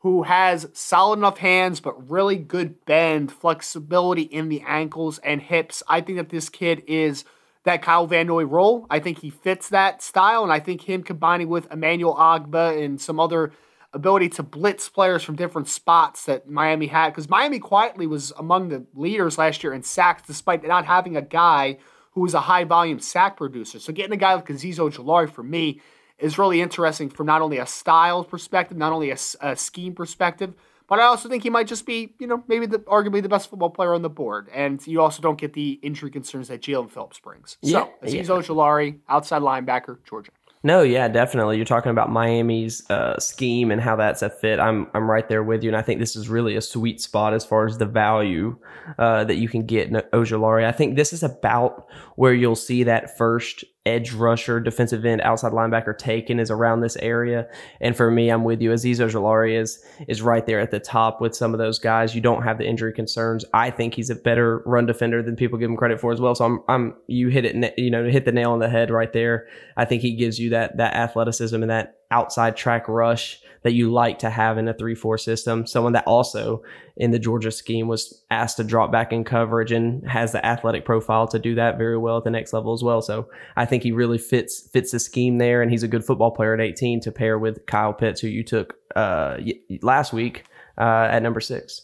who 0.00 0.24
has 0.24 0.68
solid 0.74 1.18
enough 1.18 1.38
hands 1.38 1.80
but 1.80 2.10
really 2.10 2.36
good 2.36 2.84
bend, 2.84 3.32
flexibility 3.32 4.22
in 4.22 4.48
the 4.48 4.62
ankles 4.66 5.18
and 5.18 5.40
hips. 5.40 5.82
I 5.88 6.02
think 6.02 6.18
that 6.18 6.28
this 6.28 6.50
kid 6.50 6.82
is– 6.86 7.24
that 7.64 7.82
Kyle 7.82 8.06
Van 8.06 8.26
Noy 8.26 8.44
role. 8.44 8.86
I 8.90 8.98
think 8.98 9.18
he 9.18 9.30
fits 9.30 9.68
that 9.68 10.02
style, 10.02 10.42
and 10.42 10.52
I 10.52 10.60
think 10.60 10.82
him 10.82 11.02
combining 11.02 11.48
with 11.48 11.70
Emmanuel 11.72 12.14
Ogbah 12.16 12.82
and 12.82 13.00
some 13.00 13.20
other 13.20 13.52
ability 13.92 14.28
to 14.30 14.42
blitz 14.42 14.88
players 14.88 15.22
from 15.22 15.36
different 15.36 15.68
spots 15.68 16.24
that 16.24 16.48
Miami 16.48 16.86
had, 16.86 17.10
because 17.10 17.28
Miami 17.28 17.58
quietly 17.58 18.06
was 18.06 18.32
among 18.38 18.68
the 18.68 18.84
leaders 18.94 19.38
last 19.38 19.62
year 19.62 19.72
in 19.72 19.82
sacks, 19.82 20.22
despite 20.26 20.66
not 20.66 20.86
having 20.86 21.16
a 21.16 21.22
guy 21.22 21.78
who 22.12 22.22
was 22.22 22.34
a 22.34 22.40
high 22.40 22.64
volume 22.64 22.98
sack 22.98 23.36
producer. 23.36 23.78
So 23.78 23.92
getting 23.92 24.12
a 24.12 24.16
guy 24.16 24.34
like 24.34 24.46
Azeez 24.46 24.76
Ojulari 24.76 25.30
for 25.30 25.42
me 25.42 25.80
is 26.18 26.38
really 26.38 26.60
interesting 26.60 27.10
from 27.10 27.26
not 27.26 27.42
only 27.42 27.58
a 27.58 27.66
style 27.66 28.24
perspective, 28.24 28.76
not 28.76 28.92
only 28.92 29.10
a, 29.10 29.18
a 29.40 29.56
scheme 29.56 29.94
perspective, 29.94 30.54
but 30.92 31.00
I 31.00 31.04
also 31.04 31.26
think 31.26 31.42
he 31.42 31.48
might 31.48 31.66
just 31.66 31.86
be, 31.86 32.12
you 32.18 32.26
know, 32.26 32.44
maybe 32.48 32.66
the 32.66 32.80
arguably 32.80 33.22
the 33.22 33.28
best 33.30 33.48
football 33.48 33.70
player 33.70 33.94
on 33.94 34.02
the 34.02 34.10
board. 34.10 34.50
And 34.52 34.86
you 34.86 35.00
also 35.00 35.22
don't 35.22 35.40
get 35.40 35.54
the 35.54 35.80
injury 35.82 36.10
concerns 36.10 36.48
that 36.48 36.60
Jaelan 36.60 36.90
Phillips 36.90 37.18
brings. 37.18 37.56
Yeah, 37.62 37.86
so, 38.04 38.06
Azeez 38.06 38.90
yeah. 38.90 38.98
Outside 39.08 39.40
linebacker, 39.40 40.04
Georgia. 40.06 40.32
No, 40.62 40.82
yeah, 40.82 41.08
definitely. 41.08 41.56
You're 41.56 41.64
talking 41.64 41.92
about 41.92 42.12
Miami's 42.12 42.88
uh, 42.90 43.18
scheme 43.18 43.70
and 43.70 43.80
how 43.80 43.96
that's 43.96 44.20
a 44.20 44.28
fit. 44.28 44.60
I'm 44.60 44.86
I'm 44.92 45.10
right 45.10 45.26
there 45.26 45.42
with 45.42 45.62
you, 45.62 45.70
and 45.70 45.78
I 45.78 45.80
think 45.80 45.98
this 45.98 46.14
is 46.14 46.28
really 46.28 46.56
a 46.56 46.60
sweet 46.60 47.00
spot 47.00 47.32
as 47.32 47.42
far 47.42 47.64
as 47.64 47.78
the 47.78 47.86
value 47.86 48.58
uh, 48.98 49.24
that 49.24 49.36
you 49.36 49.48
can 49.48 49.64
get 49.64 49.88
in 49.88 49.94
Ojulari. 50.12 50.66
I 50.66 50.72
think 50.72 50.96
this 50.96 51.14
is 51.14 51.22
about 51.22 51.86
where 52.16 52.34
you'll 52.34 52.54
see 52.54 52.82
that 52.82 53.16
first 53.16 53.64
edge 53.84 54.12
rusher, 54.12 54.60
defensive 54.60 55.04
end, 55.04 55.20
outside 55.22 55.52
linebacker 55.52 55.96
taken 55.96 56.38
is 56.38 56.50
around 56.50 56.80
this 56.80 56.96
area. 56.96 57.48
And 57.80 57.96
for 57.96 58.10
me, 58.10 58.30
I'm 58.30 58.44
with 58.44 58.62
you. 58.62 58.70
Azeez 58.70 58.98
Ojulari 58.98 59.60
is 59.60 59.84
is 60.06 60.22
right 60.22 60.46
there 60.46 60.60
at 60.60 60.70
the 60.70 60.78
top 60.78 61.20
with 61.20 61.34
some 61.34 61.52
of 61.52 61.58
those 61.58 61.78
guys. 61.78 62.14
You 62.14 62.20
don't 62.20 62.42
have 62.42 62.58
the 62.58 62.66
injury 62.66 62.92
concerns. 62.92 63.44
I 63.52 63.70
think 63.70 63.94
he's 63.94 64.10
a 64.10 64.14
better 64.14 64.62
run 64.66 64.86
defender 64.86 65.22
than 65.22 65.34
people 65.34 65.58
give 65.58 65.68
him 65.68 65.76
credit 65.76 66.00
for 66.00 66.12
as 66.12 66.20
well. 66.20 66.34
So 66.34 66.44
I'm 66.44 66.62
I'm 66.68 66.94
you 67.08 67.28
hit 67.28 67.44
it 67.44 67.74
you 67.76 67.90
know 67.90 68.08
hit 68.08 68.24
the 68.24 68.32
nail 68.32 68.52
on 68.52 68.60
the 68.60 68.68
head 68.68 68.90
right 68.90 69.12
there. 69.12 69.48
I 69.76 69.84
think 69.84 70.02
he 70.02 70.14
gives 70.14 70.38
you 70.38 70.50
that 70.50 70.76
that 70.76 70.94
athleticism 70.94 71.60
and 71.60 71.70
that 71.70 71.96
outside 72.10 72.56
track 72.56 72.88
rush 72.88 73.40
that 73.62 73.72
you 73.72 73.90
like 73.90 74.18
to 74.20 74.30
have 74.30 74.58
in 74.58 74.68
a 74.68 74.74
3-4 74.74 75.20
system. 75.20 75.66
Someone 75.66 75.92
that 75.92 76.06
also 76.06 76.62
in 76.96 77.10
the 77.10 77.18
Georgia 77.18 77.50
scheme 77.50 77.88
was 77.88 78.22
asked 78.30 78.56
to 78.56 78.64
drop 78.64 78.90
back 78.90 79.12
in 79.12 79.24
coverage 79.24 79.72
and 79.72 80.08
has 80.08 80.32
the 80.32 80.44
athletic 80.44 80.84
profile 80.84 81.26
to 81.28 81.38
do 81.38 81.54
that 81.54 81.78
very 81.78 81.96
well 81.96 82.18
at 82.18 82.24
the 82.24 82.30
next 82.30 82.52
level 82.52 82.72
as 82.72 82.82
well. 82.82 83.00
So 83.02 83.28
I 83.56 83.64
think 83.64 83.82
he 83.82 83.92
really 83.92 84.18
fits 84.18 84.68
fits 84.72 84.92
the 84.92 84.98
scheme 84.98 85.38
there 85.38 85.62
and 85.62 85.70
he's 85.70 85.82
a 85.82 85.88
good 85.88 86.04
football 86.04 86.30
player 86.30 86.54
at 86.54 86.60
18 86.60 87.00
to 87.00 87.12
pair 87.12 87.38
with 87.38 87.64
Kyle 87.66 87.92
Pitts 87.92 88.20
who 88.20 88.28
you 88.28 88.44
took 88.44 88.74
uh, 88.96 89.38
last 89.80 90.12
week 90.12 90.44
uh, 90.78 91.08
at 91.10 91.22
number 91.22 91.40
6 91.40 91.82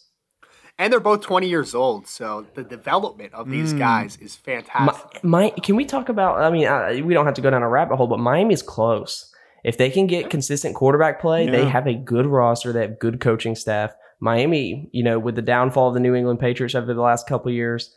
and 0.79 0.93
they're 0.93 1.01
both 1.01 1.21
20 1.21 1.49
years 1.49 1.75
old 1.75 2.07
so 2.07 2.47
the 2.55 2.63
development 2.63 3.35
of 3.35 3.51
these 3.51 3.75
mm. 3.75 3.79
guys 3.79 4.17
is 4.19 4.37
fantastic 4.37 5.25
my, 5.25 5.43
my, 5.43 5.51
can 5.51 5.77
we 5.77 5.85
talk 5.85 6.09
about 6.09 6.39
i 6.39 6.51
mean 6.51 6.67
uh, 6.67 6.91
we 7.05 7.15
don't 7.15 7.27
have 7.27 7.35
to 7.35 7.41
go 7.41 7.51
down 7.51 7.63
a 7.63 7.69
rabbit 7.69 7.97
hole 7.97 8.07
but 8.07 8.19
miami's 8.19 8.63
close 8.63 9.33
if 9.69 9.77
they 9.77 9.91
can 9.91 10.07
get 10.07 10.31
consistent 10.31 10.75
quarterback 10.75 11.21
play, 11.21 11.45
yeah. 11.45 11.51
they 11.51 11.69
have 11.69 11.87
a 11.87 11.93
good 11.93 12.25
roster. 12.25 12.73
They 12.73 12.81
have 12.81 12.99
good 12.99 13.21
coaching 13.21 13.55
staff. 13.55 13.93
Miami, 14.19 14.89
you 14.93 15.03
know, 15.03 15.19
with 15.19 15.35
the 15.35 15.43
downfall 15.43 15.89
of 15.89 15.95
the 15.95 16.01
New 16.01 16.15
England 16.15 16.41
Patriots 16.41 16.75
over 16.75 16.95
the 16.95 17.03
last 17.03 17.29
couple 17.29 17.53
years, 17.53 17.95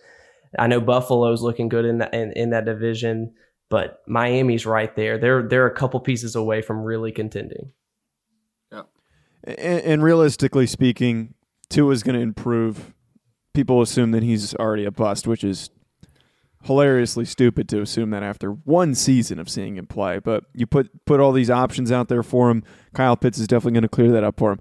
I 0.60 0.68
know 0.68 0.82
Buffalo's 0.82 1.42
looking 1.42 1.70
good 1.70 1.86
in 1.86 2.00
that 2.00 2.14
in, 2.14 2.34
in 2.34 2.50
that 2.50 2.66
division, 2.66 3.34
but 3.70 4.02
Miami's 4.06 4.66
right 4.66 4.94
there. 4.98 5.18
They're 5.18 5.48
they're 5.48 5.66
a 5.66 5.74
couple 5.74 6.02
pieces 6.02 6.36
away 6.36 6.62
from 6.62 6.82
really 6.84 7.14
contending. 7.14 7.72
Yeah, 8.70 8.84
and, 9.46 9.58
and 9.58 10.04
realistically 10.04 10.68
speaking, 10.68 11.36
Tua 11.70 11.94
is 11.94 12.04
going 12.04 12.18
to 12.18 12.22
improve. 12.22 12.94
People 13.54 13.82
assume 13.82 14.12
that 14.12 14.24
he's 14.24 14.54
already 14.56 14.84
a 14.84 14.92
bust, 14.92 15.26
which 15.26 15.46
is 15.46 15.70
hilariously 16.64 17.26
stupid 17.26 17.68
to 17.70 17.82
assume 17.82 18.12
that 18.12 18.24
after 18.24 18.52
one 18.52 18.96
season 18.96 19.40
of 19.40 19.50
seeing 19.50 19.78
him 19.78 19.88
play. 19.88 20.20
But 20.20 20.46
you 20.54 20.68
put 20.68 21.06
put 21.06 21.20
all 21.20 21.32
these 21.32 21.50
options 21.50 21.92
out 21.92 22.08
there 22.08 22.24
for 22.24 22.50
him. 22.50 22.64
Kyle 22.94 23.18
Pitts 23.18 23.38
is 23.38 23.48
definitely 23.48 23.74
going 23.74 23.84
to 23.84 23.90
clear 23.90 24.12
that 24.12 24.24
up 24.24 24.38
for 24.38 24.52
him. 24.52 24.60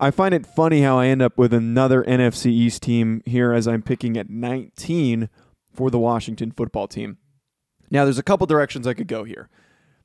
I 0.00 0.10
find 0.10 0.34
it 0.34 0.46
funny 0.46 0.82
how 0.82 0.98
I 0.98 1.06
end 1.06 1.22
up 1.22 1.38
with 1.38 1.54
another 1.54 2.02
NFC 2.02 2.46
East 2.46 2.82
team 2.82 3.22
here 3.24 3.52
as 3.52 3.68
I'm 3.68 3.82
picking 3.82 4.16
at 4.16 4.28
19 4.28 5.28
for 5.72 5.90
the 5.90 5.98
Washington 5.98 6.50
football 6.50 6.88
team. 6.88 7.18
Now, 7.88 8.04
there's 8.04 8.18
a 8.18 8.22
couple 8.24 8.46
directions 8.48 8.86
I 8.86 8.94
could 8.94 9.06
go 9.06 9.22
here. 9.22 9.48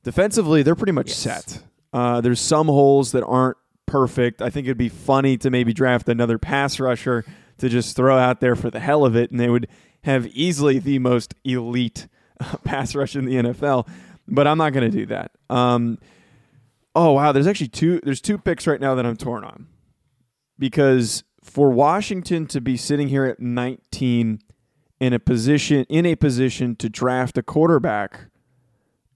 Defensively, 0.04 0.62
they're 0.62 0.76
pretty 0.76 0.92
much 0.92 1.08
yes. 1.08 1.16
set. 1.16 1.62
Uh, 1.92 2.20
there's 2.20 2.40
some 2.40 2.68
holes 2.68 3.10
that 3.10 3.24
aren't 3.24 3.56
perfect. 3.86 4.40
I 4.40 4.50
think 4.50 4.66
it'd 4.66 4.78
be 4.78 4.88
funny 4.88 5.36
to 5.38 5.50
maybe 5.50 5.72
draft 5.72 6.08
another 6.08 6.38
pass 6.38 6.78
rusher 6.78 7.24
to 7.58 7.68
just 7.68 7.96
throw 7.96 8.16
out 8.16 8.40
there 8.40 8.56
for 8.56 8.70
the 8.70 8.80
hell 8.80 9.04
of 9.04 9.16
it, 9.16 9.30
and 9.30 9.38
they 9.38 9.48
would 9.48 9.68
have 10.02 10.26
easily 10.28 10.78
the 10.78 10.98
most 10.98 11.34
elite 11.44 12.08
uh, 12.40 12.56
pass 12.64 12.94
rush 12.94 13.16
in 13.16 13.24
the 13.24 13.34
NFL, 13.34 13.88
but 14.26 14.46
I'm 14.46 14.58
not 14.58 14.72
going 14.72 14.90
to 14.90 14.96
do 14.96 15.06
that. 15.06 15.32
Um, 15.50 15.98
oh 16.94 17.12
wow, 17.12 17.32
there's 17.32 17.46
actually 17.46 17.68
two. 17.68 18.00
There's 18.02 18.20
two 18.20 18.38
picks 18.38 18.66
right 18.66 18.80
now 18.80 18.94
that 18.94 19.06
I'm 19.06 19.16
torn 19.16 19.44
on 19.44 19.66
because 20.58 21.24
for 21.42 21.70
Washington 21.70 22.46
to 22.46 22.60
be 22.60 22.76
sitting 22.76 23.08
here 23.08 23.24
at 23.24 23.40
19 23.40 24.40
in 25.00 25.12
a 25.12 25.18
position 25.18 25.86
in 25.88 26.04
a 26.06 26.16
position 26.16 26.76
to 26.76 26.88
draft 26.88 27.38
a 27.38 27.42
quarterback 27.42 28.26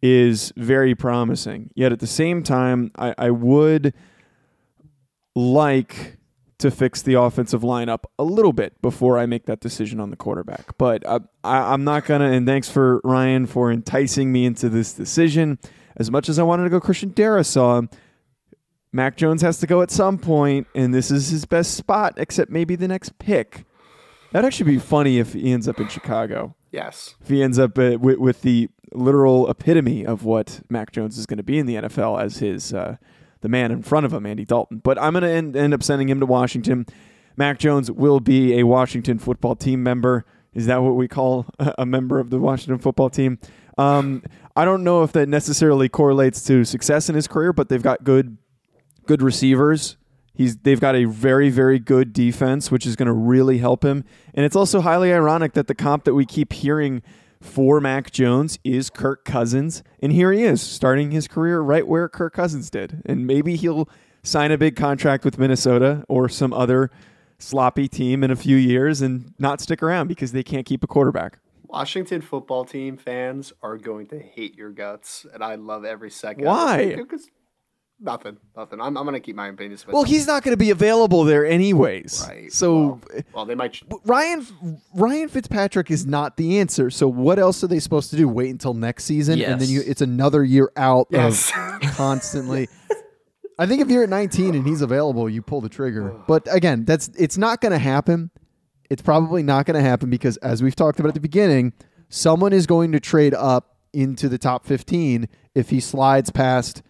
is 0.01 0.53
very 0.57 0.95
promising. 0.95 1.71
Yet 1.75 1.93
at 1.93 2.01
the 2.01 2.07
same 2.07 2.43
time, 2.43 2.91
I, 2.97 3.15
I 3.17 3.31
would 3.31 3.95
like 5.35 6.19
to 6.63 6.71
fix 6.71 7.03
the 7.03 7.15
offensive 7.15 7.63
lineup 7.63 8.05
a 8.19 8.25
little 8.25 8.53
bit 8.53 8.81
before 8.81 9.19
I 9.19 9.27
make 9.27 9.47
that 9.47 9.61
decision 9.61 10.01
on 10.01 10.11
the 10.11 10.17
quarterback. 10.17 10.79
But 10.79 11.05
uh, 11.05 11.21
I, 11.45 11.75
am 11.75 11.85
not 11.85 12.07
gonna. 12.07 12.31
And 12.31 12.47
thanks 12.47 12.69
for 12.69 13.01
Ryan 13.05 13.47
for 13.47 13.71
enticing 13.71 14.33
me 14.33 14.47
into 14.47 14.69
this 14.69 14.93
decision. 14.93 15.59
As 15.97 16.11
much 16.11 16.29
as 16.29 16.39
I 16.39 16.43
wanted 16.43 16.65
to 16.65 16.71
go 16.71 16.81
Christian 16.81 17.11
Darrisaw, 17.11 17.93
Mac 18.93 19.17
Jones 19.17 19.43
has 19.43 19.59
to 19.59 19.67
go 19.67 19.83
at 19.83 19.91
some 19.91 20.19
point, 20.19 20.67
and 20.75 20.95
this 20.95 21.11
is 21.11 21.29
his 21.29 21.45
best 21.45 21.75
spot, 21.75 22.15
except 22.17 22.51
maybe 22.51 22.77
the 22.77 22.89
next 22.89 23.19
pick. 23.19 23.65
That'd 24.31 24.47
actually 24.47 24.73
be 24.73 24.79
funny 24.79 25.19
if 25.19 25.35
he 25.35 25.53
ends 25.53 25.69
up 25.69 25.81
in 25.81 25.89
Chicago. 25.89 26.55
Yes. 26.71 27.17
If 27.21 27.29
he 27.29 27.43
ends 27.43 27.59
up 27.59 27.79
uh, 27.79 27.99
with, 28.01 28.19
with, 28.19 28.43
the 28.43 28.69
literal 28.93 29.51
epitome 29.51 30.07
of 30.07 30.25
what 30.25 30.63
Mac 30.71 30.93
Jones 30.93 31.19
is 31.19 31.27
going 31.27 31.39
to 31.39 31.43
be 31.43 31.59
in 31.59 31.67
the 31.67 31.75
NFL 31.75 32.23
as 32.23 32.39
his 32.39 32.73
uh, 32.73 32.97
the 33.43 33.49
man 33.49 33.71
in 33.71 33.83
front 33.83 34.07
of 34.07 34.13
him, 34.13 34.25
Andy 34.25 34.45
Dalton. 34.45 34.79
But 34.79 35.01
I'm 35.01 35.13
going 35.13 35.23
to 35.23 35.31
end, 35.31 35.57
end 35.57 35.75
up 35.75 35.83
sending 35.83 36.09
him 36.09 36.21
to 36.21 36.27
Washington. 36.27 36.87
Mac 37.37 37.59
Jones 37.59 37.91
will 37.91 38.21
be 38.21 38.59
a 38.59 38.65
Washington 38.65 39.19
football 39.19 39.55
team 39.55 39.83
member. 39.83 40.25
Is 40.55 40.67
that 40.67 40.83
what 40.83 40.97
we 40.97 41.09
call 41.09 41.47
a 41.59 41.87
member 41.87 42.19
of 42.19 42.31
the 42.31 42.39
Washington 42.39 42.79
football 42.79 43.11
team? 43.11 43.39
Um, 43.79 44.23
I 44.55 44.65
don't 44.65 44.85
know 44.85 45.03
if 45.03 45.13
that 45.13 45.29
necessarily 45.29 45.89
correlates 45.89 46.45
to 46.45 46.65
success 46.65 47.09
in 47.09 47.15
his 47.15 47.27
career, 47.27 47.53
but 47.53 47.69
they've 47.69 47.83
got 47.83 48.05
good, 48.05 48.37
good 49.07 49.23
receivers. 49.23 49.97
He's 50.35 50.57
they've 50.59 50.81
got 50.81 50.95
a 50.95 51.05
very 51.05 51.51
very 51.51 51.79
good 51.79 52.13
defense, 52.13 52.71
which 52.71 52.87
is 52.87 52.97
going 52.97 53.07
to 53.07 53.13
really 53.13 53.59
help 53.59 53.85
him. 53.85 54.05
And 54.35 54.47
it's 54.47 54.57
also 54.57 54.81
highly 54.81 55.13
ironic 55.13 55.53
that 55.55 55.67
the 55.67 55.75
comp 55.75 56.05
that 56.05 56.15
we 56.15 56.25
keep 56.25 56.53
hearing 56.53 57.03
for 57.43 57.81
Mac 57.81 58.11
Jones 58.11 58.59
is 58.65 58.89
Kirk 58.89 59.25
Cousins. 59.25 59.83
And 60.01 60.13
here 60.13 60.33
he 60.33 60.45
is, 60.45 60.63
starting 60.63 61.11
his 61.11 61.29
career 61.29 61.61
right 61.61 61.87
where 61.87 62.09
Kirk 62.09 62.33
Cousins 62.33 62.71
did. 62.71 63.03
And 63.05 63.27
maybe 63.27 63.57
he'll 63.57 63.89
sign 64.23 64.53
a 64.53 64.59
big 64.59 64.77
contract 64.77 65.25
with 65.25 65.39
Minnesota 65.39 66.05
or 66.09 66.29
some 66.29 66.53
other 66.53 66.91
sloppy 67.39 67.89
team 67.89 68.23
in 68.23 68.31
a 68.31 68.37
few 68.37 68.57
years 68.57 69.03
and 69.03 69.35
not 69.39 69.61
stick 69.61 69.83
around 69.83 70.07
because 70.07 70.33
they 70.33 70.43
can't 70.43 70.65
keep 70.65 70.85
a 70.85 70.87
quarterback. 70.87 71.39
Washington 71.67 72.21
football 72.21 72.65
team 72.65 72.97
fans 72.97 73.53
are 73.63 73.79
going 73.79 74.07
to 74.09 74.19
hate 74.19 74.57
your 74.57 74.71
guts, 74.71 75.27
and 75.33 75.43
I 75.43 75.55
love 75.55 75.85
every 75.85 76.11
second. 76.11 76.45
Why? 76.45 76.95
Because 76.95 77.29
Nothing, 78.05 78.37
nothing. 78.57 78.81
I'm, 78.81 78.97
I'm 78.97 79.05
going 79.05 79.15
to 79.15 79.21
keep 79.21 79.37
my 79.37 79.47
opinions. 79.47 79.87
Well, 79.87 80.03
he's 80.03 80.27
not 80.27 80.43
going 80.43 80.53
to 80.53 80.59
be 80.59 80.71
available 80.71 81.23
there 81.23 81.47
anyways. 81.47 82.27
Right. 82.29 82.53
So, 82.53 82.75
well, 82.75 83.01
uh, 83.17 83.23
well, 83.33 83.47
they 83.47 83.55
might. 83.55 83.81
Ryan 84.05 84.45
Ryan 84.93 85.29
Fitzpatrick 85.29 85.89
is 85.89 86.05
not 86.05 86.37
the 86.37 86.59
answer. 86.59 86.91
So, 86.91 87.07
what 87.07 87.39
else 87.39 87.63
are 87.63 87.69
they 87.69 87.79
supposed 87.79 88.11
to 88.11 88.17
do? 88.17 88.29
Wait 88.29 88.51
until 88.51 88.75
next 88.75 89.05
season, 89.05 89.39
yes. 89.39 89.51
and 89.51 89.61
then 89.61 89.69
you, 89.69 89.83
it's 89.87 90.01
another 90.01 90.43
year 90.43 90.73
out 90.77 91.07
yes. 91.11 91.53
of 91.55 91.81
constantly. 91.93 92.69
I 93.59 93.67
think 93.67 93.81
if 93.81 93.89
you're 93.89 94.03
at 94.03 94.09
19 94.09 94.57
and 94.57 94.67
he's 94.67 94.83
available, 94.83 95.29
you 95.29 95.41
pull 95.41 95.61
the 95.61 95.69
trigger. 95.69 96.21
But 96.27 96.49
again, 96.51 96.85
that's 96.85 97.09
it's 97.17 97.39
not 97.39 97.61
going 97.61 97.73
to 97.73 97.79
happen. 97.79 98.33
It's 98.91 99.03
probably 99.03 99.45
not 99.45 99.65
going 99.65 99.81
to 99.81 99.89
happen 99.89 100.11
because, 100.11 100.39
as 100.39 100.61
we've 100.61 100.75
talked 100.75 100.99
about 100.99 101.11
at 101.11 101.15
the 101.15 101.21
beginning, 101.21 101.73
someone 102.09 102.53
is 102.53 102.67
going 102.67 102.91
to 102.93 102.99
trade 102.99 103.33
up 103.33 103.77
into 103.93 104.29
the 104.29 104.39
top 104.39 104.67
15 104.67 105.29
if 105.55 105.71
he 105.71 105.79
slides 105.79 106.31
past 106.31 106.83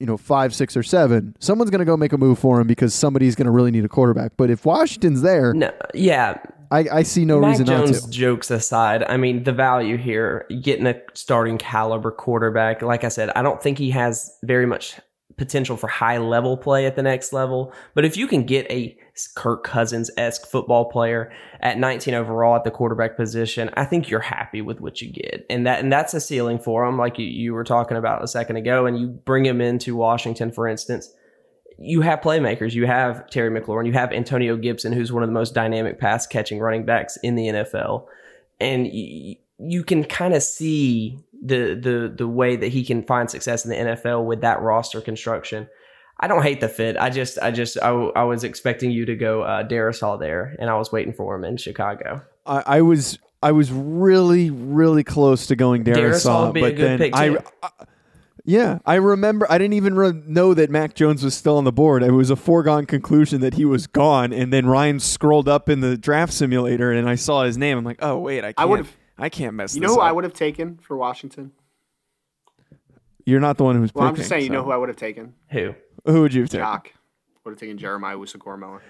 you 0.00 0.06
know, 0.06 0.16
five, 0.16 0.54
six, 0.54 0.76
or 0.76 0.82
seven, 0.82 1.36
someone's 1.38 1.70
going 1.70 1.78
to 1.80 1.84
go 1.84 1.96
make 1.96 2.12
a 2.12 2.18
move 2.18 2.38
for 2.38 2.60
him 2.60 2.66
because 2.66 2.94
somebody's 2.94 3.34
going 3.34 3.46
to 3.46 3.50
really 3.50 3.70
need 3.70 3.84
a 3.84 3.88
quarterback. 3.88 4.32
But 4.36 4.50
if 4.50 4.64
Washington's 4.64 5.22
there, 5.22 5.54
no, 5.54 5.70
yeah, 5.94 6.38
I, 6.70 6.86
I 6.92 7.02
see 7.02 7.24
no 7.24 7.40
Mac 7.40 7.50
reason 7.50 7.66
Jones 7.66 7.92
not 7.92 8.02
to. 8.02 8.10
Jokes 8.10 8.50
aside, 8.50 9.04
I 9.04 9.16
mean 9.16 9.44
the 9.44 9.52
value 9.52 9.96
here, 9.96 10.46
getting 10.62 10.86
a 10.86 11.00
starting 11.14 11.58
caliber 11.58 12.10
quarterback. 12.10 12.82
Like 12.82 13.04
I 13.04 13.08
said, 13.08 13.30
I 13.36 13.42
don't 13.42 13.62
think 13.62 13.78
he 13.78 13.90
has 13.90 14.36
very 14.42 14.66
much 14.66 14.98
potential 15.36 15.76
for 15.76 15.88
high 15.88 16.18
level 16.18 16.56
play 16.56 16.86
at 16.86 16.96
the 16.96 17.02
next 17.02 17.32
level. 17.32 17.72
But 17.94 18.04
if 18.04 18.16
you 18.16 18.26
can 18.26 18.44
get 18.44 18.70
a 18.70 18.96
Kirk 19.34 19.62
Cousins 19.64 20.10
esque 20.16 20.46
football 20.46 20.86
player 20.86 21.32
at 21.60 21.78
19 21.78 22.14
overall 22.14 22.56
at 22.56 22.64
the 22.64 22.70
quarterback 22.70 23.16
position, 23.16 23.70
I 23.74 23.84
think 23.84 24.10
you're 24.10 24.20
happy 24.20 24.60
with 24.60 24.80
what 24.80 25.00
you 25.00 25.10
get, 25.10 25.46
and 25.48 25.66
that 25.66 25.80
and 25.80 25.92
that's 25.92 26.14
a 26.14 26.20
ceiling 26.20 26.58
for 26.58 26.84
him, 26.84 26.98
like 26.98 27.18
you, 27.18 27.26
you 27.26 27.54
were 27.54 27.64
talking 27.64 27.96
about 27.96 28.24
a 28.24 28.28
second 28.28 28.56
ago. 28.56 28.86
And 28.86 28.98
you 28.98 29.08
bring 29.08 29.44
him 29.44 29.60
into 29.60 29.96
Washington, 29.96 30.50
for 30.50 30.66
instance. 30.66 31.12
You 31.78 32.02
have 32.02 32.20
playmakers. 32.20 32.72
You 32.72 32.86
have 32.86 33.28
Terry 33.30 33.50
McLaurin. 33.50 33.86
You 33.86 33.92
have 33.94 34.12
Antonio 34.12 34.56
Gibson, 34.56 34.92
who's 34.92 35.12
one 35.12 35.24
of 35.24 35.28
the 35.28 35.34
most 35.34 35.54
dynamic 35.54 35.98
pass 35.98 36.26
catching 36.26 36.60
running 36.60 36.84
backs 36.84 37.16
in 37.22 37.34
the 37.34 37.46
NFL, 37.48 38.06
and 38.60 38.86
you, 38.86 39.36
you 39.58 39.84
can 39.84 40.04
kind 40.04 40.34
of 40.34 40.42
see 40.42 41.18
the 41.44 41.74
the 41.74 42.12
the 42.16 42.28
way 42.28 42.56
that 42.56 42.68
he 42.68 42.84
can 42.84 43.02
find 43.02 43.30
success 43.30 43.64
in 43.64 43.70
the 43.70 43.92
NFL 43.92 44.24
with 44.24 44.40
that 44.40 44.60
roster 44.60 45.00
construction. 45.00 45.68
I 46.20 46.28
don't 46.28 46.42
hate 46.42 46.60
the 46.60 46.68
fit. 46.68 46.96
I 46.96 47.10
just 47.10 47.38
I 47.40 47.50
just 47.50 47.76
I, 47.82 47.88
I 47.90 48.22
was 48.24 48.44
expecting 48.44 48.90
you 48.90 49.04
to 49.06 49.16
go 49.16 49.42
uh, 49.42 49.66
Darrisaw 49.66 50.18
there, 50.18 50.54
and 50.58 50.70
I 50.70 50.76
was 50.76 50.92
waiting 50.92 51.12
for 51.12 51.34
him 51.34 51.44
in 51.44 51.56
Chicago. 51.56 52.22
I, 52.46 52.62
I 52.66 52.80
was 52.82 53.18
I 53.42 53.52
was 53.52 53.72
really 53.72 54.50
really 54.50 55.04
close 55.04 55.46
to 55.48 55.56
going 55.56 55.84
Darrisaw, 55.84 56.46
would 56.46 56.54
be 56.54 56.60
a 56.60 56.64
but 56.64 56.76
good 56.76 56.84
then 56.90 56.98
pick, 56.98 57.14
I, 57.16 57.28
too. 57.30 57.38
I- 57.62 57.70
yeah 58.46 58.78
I 58.84 58.96
remember 58.96 59.46
I 59.50 59.56
didn't 59.58 59.72
even 59.72 59.96
re- 59.96 60.22
know 60.26 60.52
that 60.54 60.68
Mac 60.70 60.94
Jones 60.94 61.24
was 61.24 61.34
still 61.34 61.56
on 61.56 61.64
the 61.64 61.72
board. 61.72 62.02
It 62.02 62.12
was 62.12 62.30
a 62.30 62.36
foregone 62.36 62.84
conclusion 62.86 63.40
that 63.40 63.54
he 63.54 63.64
was 63.64 63.86
gone, 63.86 64.32
and 64.32 64.52
then 64.52 64.66
Ryan 64.66 65.00
scrolled 65.00 65.48
up 65.48 65.68
in 65.68 65.80
the 65.80 65.96
draft 65.96 66.32
simulator, 66.32 66.92
and 66.92 67.08
I 67.08 67.14
saw 67.16 67.44
his 67.44 67.56
name. 67.58 67.78
I'm 67.78 67.84
like, 67.84 67.98
oh 68.02 68.18
wait, 68.18 68.40
I 68.44 68.52
can't. 68.52 68.54
I, 68.58 68.64
would've- 68.66 68.96
can't 69.30 69.54
mess. 69.54 69.74
You 69.74 69.80
this 69.80 69.88
know 69.88 69.94
who 69.96 70.00
I 70.00 70.12
would 70.12 70.24
have 70.24 70.34
taken 70.34 70.76
for 70.78 70.96
Washington? 70.96 71.52
You're 73.26 73.40
not 73.40 73.56
the 73.56 73.64
one 73.64 73.76
who's 73.76 73.94
Well, 73.94 74.04
picking. 74.04 74.08
I'm 74.08 74.16
just 74.16 74.28
saying, 74.28 74.44
you 74.44 74.50
know 74.50 74.62
who 74.62 74.70
I 74.70 74.76
would 74.76 74.90
have 74.90 74.96
taken? 74.98 75.34
Who? 75.50 75.74
Who 76.04 76.22
would 76.22 76.34
you 76.34 76.42
have 76.42 76.50
taken? 76.50 76.64
Jock. 76.64 76.92
Would 77.44 77.52
have 77.52 77.60
taken 77.60 77.76
Jeremiah 77.76 78.16
Owusu-Koramoah. 78.16 78.80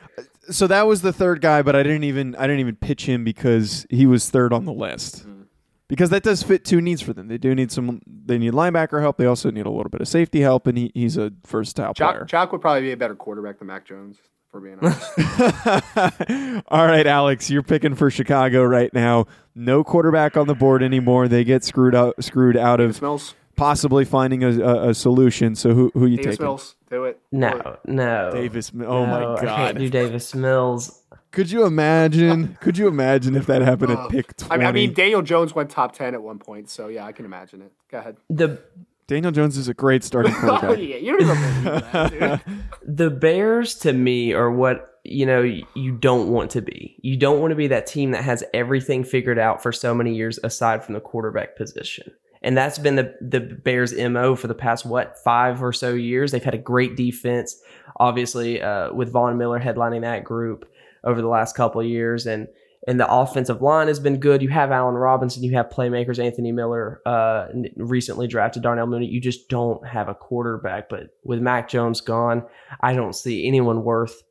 So 0.51 0.69
that 0.69 0.87
was 0.87 1.03
the 1.03 1.13
third 1.13 1.41
guy, 1.41 1.63
but 1.63 1.75
I 1.75 1.83
didn't 1.83 2.05
even 2.05 2.37
I 2.37 2.43
didn't 2.43 2.61
even 2.61 2.77
pitch 2.77 3.07
him 3.07 3.25
because 3.25 3.85
he 3.91 4.07
was 4.07 4.31
third 4.31 4.53
on 4.53 4.65
the 4.65 4.73
list. 4.73 5.27
Mm. 5.27 5.47
Because 5.89 6.11
that 6.11 6.23
does 6.23 6.43
fit 6.43 6.65
two 6.65 6.81
needs 6.81 7.03
for 7.03 7.13
them. 7.13 7.29
They 7.29 7.37
do 7.37 7.55
need 7.55 7.71
some. 7.71 8.01
They 8.07 8.39
need 8.39 8.53
linebacker 8.53 9.01
help. 9.01 9.19
They 9.19 9.27
also 9.27 9.51
need 9.51 9.67
a 9.67 9.71
little 9.71 9.91
bit 9.91 10.01
of 10.01 10.09
safety 10.09 10.41
help, 10.41 10.67
and 10.67 10.79
he, 10.79 10.93
he's 10.95 11.17
a 11.17 11.33
versatile 11.47 11.95
player. 11.95 12.21
Jock, 12.21 12.29
Jock 12.29 12.53
would 12.53 12.61
probably 12.61 12.83
be 12.83 12.93
a 12.93 12.97
better 12.97 13.15
quarterback 13.15 13.59
than 13.59 13.69
Mac 13.69 13.85
Jones, 13.85 14.17
for 14.51 14.61
being 14.61 14.79
honest. 14.81 16.63
All 16.69 16.87
right, 16.87 17.07
Alex, 17.07 17.51
you're 17.51 17.63
picking 17.63 17.95
for 17.95 18.11
Chicago 18.11 18.65
right 18.65 18.95
now. 18.95 19.27
No 19.55 19.85
quarterback 19.85 20.37
on 20.37 20.47
the 20.47 20.55
board 20.55 20.83
anymore. 20.83 21.29
They 21.29 21.45
get 21.45 21.65
screwed 21.65 21.95
out, 21.95 22.23
screwed 22.25 22.57
out 22.57 22.81
of 22.81 23.03
Mills. 23.03 23.35
Possibly 23.57 24.05
finding 24.05 24.43
a, 24.45 24.51
a, 24.61 24.89
a 24.91 24.95
solution. 24.95 25.55
So 25.55 25.75
who 25.75 25.91
who 25.95 26.07
you 26.07 26.17
Davis 26.17 26.33
taking? 26.37 26.47
Mills. 26.47 26.77
Do 26.91 27.05
it. 27.05 27.21
No, 27.33 27.79
no. 27.87 28.31
Davis. 28.33 28.71
Oh 28.75 28.79
No, 28.79 29.07
my 29.07 29.35
I 29.35 29.45
can't 29.45 29.79
do 29.79 29.89
Davis 29.91 30.35
Mills. 30.35 31.01
Could 31.31 31.51
you 31.51 31.65
imagine? 31.65 32.57
Could 32.61 32.79
you 32.79 32.87
imagine 32.87 33.35
if 33.35 33.47
that 33.47 33.61
happened 33.63 33.91
at 33.93 34.09
pick 34.09 34.35
I 34.43 34.45
twenty? 34.45 34.59
mean, 34.61 34.67
I 34.69 34.73
mean, 34.73 34.93
Daniel 34.95 35.21
Jones 35.23 35.53
went 35.55 35.69
top 35.71 35.93
10 35.97 36.15
at 36.15 36.23
one 36.23 36.39
point, 36.39 36.71
so 36.71 36.87
yeah, 36.87 37.05
I 37.05 37.11
can 37.13 37.25
imagine 37.25 37.61
it. 37.63 37.73
Go 37.91 37.99
ahead. 37.99 38.17
The 38.31 38.63
Daniel 39.09 39.33
Jones 39.33 39.57
is 39.57 39.67
a 39.67 39.75
great 39.75 40.05
starting 40.05 40.33
Oh, 40.37 40.39
quarterback. 40.61 40.79
yeah, 40.79 40.97
you 40.97 41.19
don't 41.19 41.23
even 41.23 41.65
that, 41.65 42.41
dude. 42.47 42.59
the 42.97 43.11
Bears 43.11 43.75
to 43.79 43.93
me 43.93 44.33
are 44.33 44.49
what 44.51 44.93
you 45.03 45.27
know 45.27 45.43
you 45.43 45.93
don't 45.93 46.29
want 46.29 46.53
to 46.53 46.63
be. 46.63 46.97
You 47.03 47.17
don't 47.17 47.41
want 47.41 47.51
to 47.51 47.57
be 47.57 47.67
that 47.67 47.89
team 47.89 48.13
that 48.13 48.23
has 48.23 48.45
everything 48.55 49.03
figured 49.03 49.39
out 49.39 49.61
for 49.61 49.73
so 49.73 49.93
many 49.93 50.15
years 50.15 50.39
aside 50.45 50.85
from 50.85 50.95
the 50.95 51.01
quarterback 51.01 51.57
position. 51.57 52.13
And 52.45 52.57
that's 52.57 52.79
been 52.79 52.95
the 52.95 53.17
the 53.21 53.41
Bears 53.41 53.93
MO 53.93 54.37
for 54.37 54.47
the 54.47 54.55
past 54.55 54.87
what, 54.87 55.19
5 55.19 55.63
or 55.63 55.73
so 55.73 55.95
years. 55.95 56.31
They've 56.31 56.45
had 56.45 56.55
a 56.55 56.59
great 56.59 56.95
defense 56.97 57.61
obviously 57.97 58.61
uh, 58.61 58.93
with 58.93 59.11
Von 59.11 59.39
Miller 59.39 59.61
headlining 59.61 60.03
that 60.03 60.25
group 60.25 60.69
over 61.05 61.21
the 61.21 61.29
last 61.29 61.57
couple 61.57 61.83
years 61.83 62.27
and 62.27 62.49
and 62.87 63.01
the 63.01 63.11
offensive 63.11 63.63
line 63.63 63.89
has 63.89 63.99
been 63.99 64.21
good. 64.21 64.43
You 64.43 64.51
have 64.51 64.71
Allen 64.71 64.95
Robinson, 64.95 65.43
you 65.43 65.55
have 65.55 65.71
playmakers 65.71 66.23
Anthony 66.23 66.53
Miller, 66.53 67.01
uh, 67.07 67.47
recently 67.77 68.27
drafted 68.27 68.63
Darnell 68.63 68.87
Mooney. 68.87 69.07
You 69.07 69.23
just 69.23 69.49
don't 69.49 69.87
have 69.87 70.09
a 70.09 70.15
quarterback. 70.15 70.91
But 70.91 71.17
with 71.23 71.41
Mac 71.41 71.67
Jones 71.71 72.03
gone, 72.03 72.45
I 72.83 72.93
don't 72.93 73.15
see 73.15 73.47
anyone 73.47 73.85
worth 73.85 74.23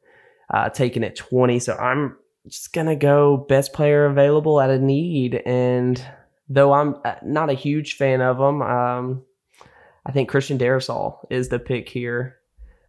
uh, 0.53 0.69
taking 0.69 1.03
at 1.03 1.15
20. 1.15 1.57
So 1.61 1.73
I'm 1.73 2.15
just 2.47 2.71
to 2.73 2.95
go 2.95 3.37
best 3.37 3.73
player 3.73 4.05
available 4.05 4.61
at 4.61 4.69
a 4.69 4.77
need. 4.77 5.41
And 5.47 5.99
though 6.53 6.73
I'm 6.73 6.95
uh, 7.03 7.15
not 7.23 7.49
a 7.49 7.53
huge 7.53 7.95
fan 7.95 8.21
of 8.21 8.37
him, 8.37 8.61
um, 8.61 9.23
I 10.05 10.11
think 10.11 10.29
Christian 10.29 10.57
Darrisaw 10.57 11.17
is 11.29 11.49
the 11.49 11.59
pick 11.59 11.89
here. 11.89 12.37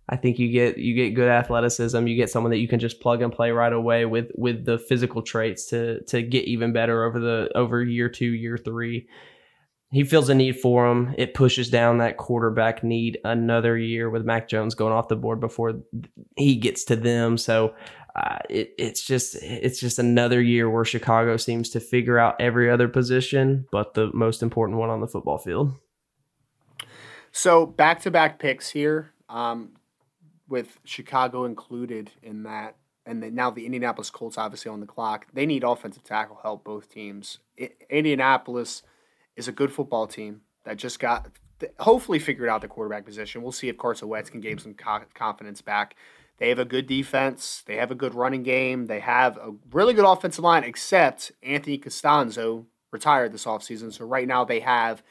I 0.06 0.16
think 0.16 0.38
you 0.38 0.52
get 0.52 0.76
you 0.76 0.94
get 0.94 1.14
good 1.14 1.30
athleticism. 1.30 2.06
You 2.06 2.16
get 2.16 2.28
someone 2.28 2.50
that 2.50 2.58
you 2.58 2.68
can 2.68 2.78
just 2.78 3.00
plug 3.00 3.22
and 3.22 3.32
play 3.32 3.52
right 3.52 3.72
away 3.72 4.04
with 4.04 4.30
with 4.34 4.66
the 4.66 4.78
physical 4.78 5.22
traits 5.22 5.66
to 5.70 6.02
to 6.04 6.20
get 6.20 6.44
even 6.44 6.74
better 6.74 7.04
over 7.04 7.18
the 7.18 7.50
over 7.54 7.82
year 7.82 8.10
two, 8.10 8.30
year 8.30 8.58
three. 8.58 9.08
He 9.92 10.04
feels 10.04 10.28
a 10.28 10.34
need 10.34 10.58
for 10.58 10.90
him. 10.90 11.14
It 11.16 11.34
pushes 11.34 11.70
down 11.70 11.98
that 11.98 12.16
quarterback 12.16 12.82
need 12.82 13.18
another 13.24 13.78
year 13.78 14.10
with 14.10 14.24
Mac 14.24 14.48
Jones 14.48 14.74
going 14.74 14.92
off 14.92 15.08
the 15.08 15.16
board 15.16 15.40
before 15.40 15.74
he 16.36 16.56
gets 16.56 16.84
to 16.86 16.96
them. 16.96 17.38
So 17.38 17.74
uh, 18.14 18.38
it, 18.48 18.74
it's 18.78 19.02
just 19.02 19.34
it's 19.42 19.80
just 19.80 19.98
another 19.98 20.40
year 20.40 20.70
where 20.70 20.84
Chicago 20.84 21.36
seems 21.36 21.68
to 21.70 21.80
figure 21.80 22.18
out 22.18 22.40
every 22.40 22.70
other 22.70 22.88
position, 22.88 23.66
but 23.72 23.94
the 23.94 24.10
most 24.14 24.42
important 24.42 24.78
one 24.78 24.90
on 24.90 25.00
the 25.00 25.08
football 25.08 25.38
field. 25.38 25.74
So 27.32 27.66
back 27.66 28.00
to 28.02 28.12
back 28.12 28.38
picks 28.38 28.70
here, 28.70 29.10
um, 29.28 29.70
with 30.48 30.78
Chicago 30.84 31.44
included 31.44 32.12
in 32.22 32.44
that, 32.44 32.76
and 33.04 33.20
then 33.20 33.34
now 33.34 33.50
the 33.50 33.66
Indianapolis 33.66 34.10
Colts 34.10 34.38
obviously 34.38 34.70
on 34.70 34.78
the 34.78 34.86
clock. 34.86 35.26
They 35.32 35.44
need 35.44 35.64
offensive 35.64 36.04
tackle 36.04 36.38
help. 36.42 36.62
Both 36.62 36.90
teams. 36.90 37.38
I- 37.60 37.70
Indianapolis 37.90 38.82
is 39.34 39.48
a 39.48 39.52
good 39.52 39.72
football 39.72 40.06
team 40.06 40.42
that 40.64 40.76
just 40.76 41.00
got 41.00 41.26
hopefully 41.80 42.18
figured 42.20 42.48
out 42.48 42.60
the 42.60 42.68
quarterback 42.68 43.04
position. 43.04 43.42
We'll 43.42 43.52
see 43.52 43.68
if 43.68 43.76
Carson 43.76 44.08
Wentz 44.08 44.30
can 44.30 44.40
gain 44.40 44.58
some 44.58 44.74
co- 44.74 45.02
confidence 45.14 45.60
back. 45.62 45.96
They 46.38 46.48
have 46.48 46.58
a 46.58 46.64
good 46.64 46.86
defense. 46.86 47.62
They 47.66 47.76
have 47.76 47.90
a 47.90 47.94
good 47.94 48.14
running 48.14 48.42
game. 48.42 48.86
They 48.86 49.00
have 49.00 49.36
a 49.36 49.54
really 49.72 49.94
good 49.94 50.04
offensive 50.04 50.42
line, 50.42 50.64
except 50.64 51.32
Anthony 51.42 51.78
Castonzo 51.78 52.66
retired 52.90 53.32
this 53.32 53.44
offseason. 53.44 53.92
So 53.92 54.04
right 54.04 54.26
now 54.26 54.44
they 54.44 54.60
have 54.60 55.02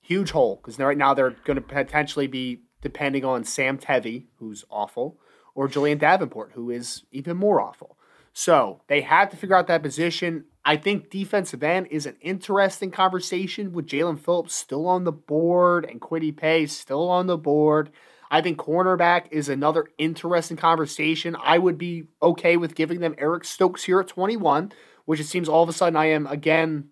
huge 0.00 0.30
hole 0.30 0.56
because 0.56 0.78
right 0.78 0.96
now 0.96 1.14
they're 1.14 1.36
going 1.44 1.56
to 1.56 1.62
potentially 1.62 2.26
be 2.26 2.62
depending 2.80 3.24
on 3.24 3.44
Sam 3.44 3.78
Tevi, 3.78 4.24
who's 4.36 4.64
awful, 4.70 5.18
or 5.54 5.68
Julian 5.68 5.98
Davenport, 5.98 6.52
who 6.54 6.70
is 6.70 7.04
even 7.12 7.36
more 7.36 7.60
awful. 7.60 7.98
So 8.32 8.80
they 8.86 9.02
have 9.02 9.30
to 9.30 9.36
figure 9.36 9.56
out 9.56 9.66
that 9.66 9.82
position. 9.82 10.44
I 10.64 10.76
think 10.76 11.10
defensive 11.10 11.62
end 11.62 11.88
is 11.90 12.06
an 12.06 12.16
interesting 12.20 12.90
conversation 12.90 13.72
with 13.72 13.86
Jaelan 13.86 14.18
Phillips 14.18 14.54
still 14.54 14.86
on 14.86 15.04
the 15.04 15.12
board 15.12 15.84
and 15.84 16.00
Kwity 16.00 16.36
Paye 16.36 16.66
still 16.66 17.08
on 17.08 17.26
the 17.26 17.36
board. 17.36 17.90
I 18.30 18.40
think 18.40 18.58
cornerback 18.58 19.24
is 19.30 19.48
another 19.48 19.86
interesting 19.98 20.56
conversation. 20.56 21.36
I 21.42 21.58
would 21.58 21.76
be 21.76 22.04
okay 22.22 22.56
with 22.56 22.74
giving 22.74 23.00
them 23.00 23.14
Eric 23.18 23.44
Stokes 23.44 23.84
here 23.84 24.00
at 24.00 24.08
21, 24.08 24.72
which 25.04 25.18
it 25.18 25.26
seems 25.26 25.48
all 25.48 25.62
of 25.62 25.68
a 25.68 25.72
sudden 25.72 25.96
I 25.96 26.06
am 26.06 26.26
again 26.26 26.90